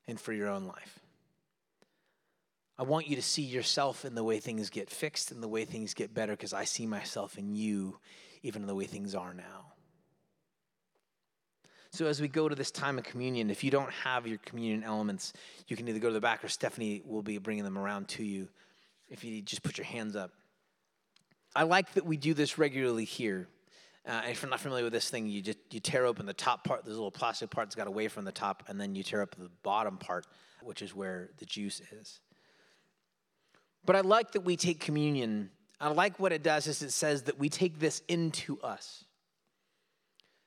and 0.07 0.19
for 0.19 0.33
your 0.33 0.49
own 0.49 0.65
life. 0.65 0.99
I 2.77 2.83
want 2.83 3.07
you 3.07 3.15
to 3.15 3.23
see 3.23 3.41
yourself 3.41 4.05
in 4.05 4.13
the 4.13 4.23
way 4.23 4.39
things 4.39 4.69
get 4.69 4.91
fixed 4.91 5.31
and 5.31 5.41
the 5.41 5.47
way 5.47 5.65
things 5.65 5.95
get 5.95 6.13
better 6.13 6.33
because 6.33 6.53
I 6.53 6.65
see 6.65 6.85
myself 6.85 7.39
in 7.39 7.55
you, 7.55 7.97
even 8.43 8.61
in 8.61 8.67
the 8.67 8.75
way 8.75 8.85
things 8.85 9.15
are 9.15 9.33
now. 9.33 9.72
So, 11.93 12.07
as 12.07 12.19
we 12.19 12.27
go 12.27 12.49
to 12.49 12.55
this 12.55 12.71
time 12.71 12.97
of 12.97 13.03
communion, 13.03 13.51
if 13.51 13.63
you 13.63 13.69
don't 13.69 13.91
have 13.91 14.25
your 14.25 14.39
communion 14.39 14.83
elements, 14.83 15.31
you 15.67 15.77
can 15.77 15.87
either 15.87 15.99
go 15.99 16.07
to 16.07 16.13
the 16.13 16.19
back 16.19 16.43
or 16.43 16.47
Stephanie 16.47 17.03
will 17.05 17.21
be 17.21 17.37
bringing 17.37 17.63
them 17.63 17.77
around 17.77 18.07
to 18.09 18.23
you. 18.23 18.49
If 19.09 19.23
you 19.23 19.43
just 19.43 19.61
put 19.61 19.77
your 19.77 19.85
hands 19.85 20.15
up. 20.15 20.31
I 21.55 21.63
like 21.63 21.93
that 21.93 22.03
we 22.03 22.17
do 22.17 22.33
this 22.33 22.57
regularly 22.57 23.05
here. 23.05 23.47
Uh, 24.07 24.23
if 24.27 24.41
you're 24.41 24.49
not 24.49 24.59
familiar 24.59 24.83
with 24.83 24.93
this 24.93 25.11
thing, 25.11 25.27
you 25.27 25.43
just 25.43 25.59
you 25.69 25.79
tear 25.79 26.07
open 26.07 26.25
the 26.25 26.33
top 26.33 26.63
part. 26.63 26.83
There's 26.83 26.95
a 26.95 26.99
little 26.99 27.11
plastic 27.11 27.51
part 27.51 27.67
that's 27.67 27.75
got 27.75 27.85
away 27.85 28.07
from 28.07 28.25
the 28.25 28.31
top, 28.31 28.63
and 28.67 28.81
then 28.81 28.95
you 28.95 29.03
tear 29.03 29.21
up 29.21 29.35
the 29.35 29.51
bottom 29.61 29.97
part, 29.97 30.25
which 30.63 30.81
is 30.81 30.95
where 30.95 31.29
the 31.37 31.45
juice 31.45 31.79
is. 31.91 32.21
But 33.85 33.95
I 33.95 34.01
like 34.01 34.31
that 34.31 34.41
we 34.41 34.57
take 34.57 34.79
communion. 34.79 35.51
I 35.79 35.89
like 35.89 36.19
what 36.19 36.31
it 36.31 36.41
does 36.41 36.65
is 36.65 36.81
it 36.81 36.91
says 36.91 37.23
that 37.23 37.37
we 37.37 37.49
take 37.49 37.77
this 37.77 38.01
into 38.07 38.59
us 38.61 39.05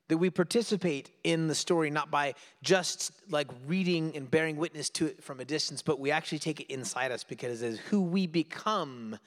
that 0.08 0.18
we 0.18 0.30
participate 0.30 1.10
in 1.24 1.48
the 1.48 1.54
story 1.54 1.90
not 1.90 2.10
by 2.10 2.34
just 2.62 3.12
like 3.28 3.48
reading 3.66 4.16
and 4.16 4.30
bearing 4.30 4.56
witness 4.56 4.88
to 4.90 5.06
it 5.06 5.22
from 5.22 5.40
a 5.40 5.44
distance, 5.44 5.82
but 5.82 5.98
we 5.98 6.10
actually 6.10 6.38
take 6.38 6.60
it 6.60 6.72
inside 6.72 7.10
us 7.10 7.24
because 7.24 7.62
it 7.62 7.66
is 7.66 7.78
who 7.80 8.00
we 8.00 8.26
become 8.26 9.18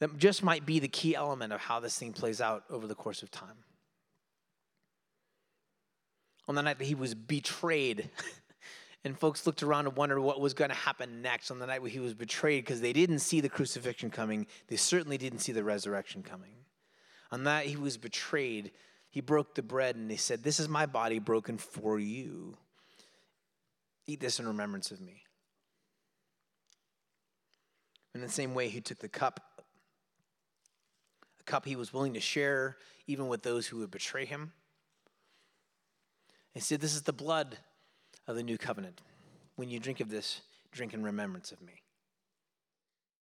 that 0.00 0.18
just 0.18 0.42
might 0.42 0.66
be 0.66 0.78
the 0.78 0.88
key 0.88 1.14
element 1.14 1.52
of 1.52 1.60
how 1.60 1.80
this 1.80 1.98
thing 1.98 2.12
plays 2.12 2.40
out 2.40 2.64
over 2.68 2.86
the 2.86 2.94
course 2.94 3.22
of 3.22 3.30
time. 3.30 3.64
On 6.46 6.54
the 6.54 6.62
night 6.62 6.78
that 6.78 6.84
he 6.84 6.94
was 6.94 7.14
betrayed, 7.14 8.10
and 9.04 9.18
folks 9.18 9.46
looked 9.46 9.62
around 9.62 9.86
and 9.86 9.96
wondered 9.96 10.20
what 10.20 10.40
was 10.40 10.52
going 10.52 10.70
to 10.70 10.76
happen 10.76 11.22
next 11.22 11.50
on 11.50 11.58
the 11.58 11.66
night 11.66 11.80
where 11.80 11.90
he 11.90 12.00
was 12.00 12.12
betrayed 12.12 12.64
because 12.64 12.82
they 12.82 12.92
didn't 12.92 13.20
see 13.20 13.40
the 13.40 13.48
crucifixion 13.48 14.10
coming, 14.10 14.46
they 14.68 14.76
certainly 14.76 15.16
didn't 15.16 15.38
see 15.38 15.52
the 15.52 15.64
resurrection 15.64 16.22
coming. 16.22 16.54
On 17.30 17.44
that 17.44 17.64
he 17.64 17.76
was 17.76 17.96
betrayed, 17.96 18.72
he 19.14 19.20
broke 19.20 19.54
the 19.54 19.62
bread 19.62 19.94
and 19.94 20.10
he 20.10 20.16
said, 20.16 20.42
This 20.42 20.58
is 20.58 20.68
my 20.68 20.86
body 20.86 21.20
broken 21.20 21.56
for 21.56 22.00
you. 22.00 22.56
Eat 24.08 24.18
this 24.18 24.40
in 24.40 24.48
remembrance 24.48 24.90
of 24.90 25.00
me. 25.00 25.22
In 28.12 28.20
the 28.20 28.28
same 28.28 28.54
way, 28.54 28.68
he 28.68 28.80
took 28.80 28.98
the 28.98 29.08
cup, 29.08 29.62
a 31.38 31.44
cup 31.44 31.64
he 31.64 31.76
was 31.76 31.92
willing 31.92 32.14
to 32.14 32.20
share 32.20 32.76
even 33.06 33.28
with 33.28 33.44
those 33.44 33.68
who 33.68 33.76
would 33.76 33.92
betray 33.92 34.24
him. 34.24 34.50
He 36.52 36.58
said, 36.58 36.80
This 36.80 36.96
is 36.96 37.02
the 37.02 37.12
blood 37.12 37.58
of 38.26 38.34
the 38.34 38.42
new 38.42 38.58
covenant. 38.58 39.00
When 39.54 39.70
you 39.70 39.78
drink 39.78 40.00
of 40.00 40.10
this, 40.10 40.40
drink 40.72 40.92
in 40.92 41.04
remembrance 41.04 41.52
of 41.52 41.62
me. 41.62 41.83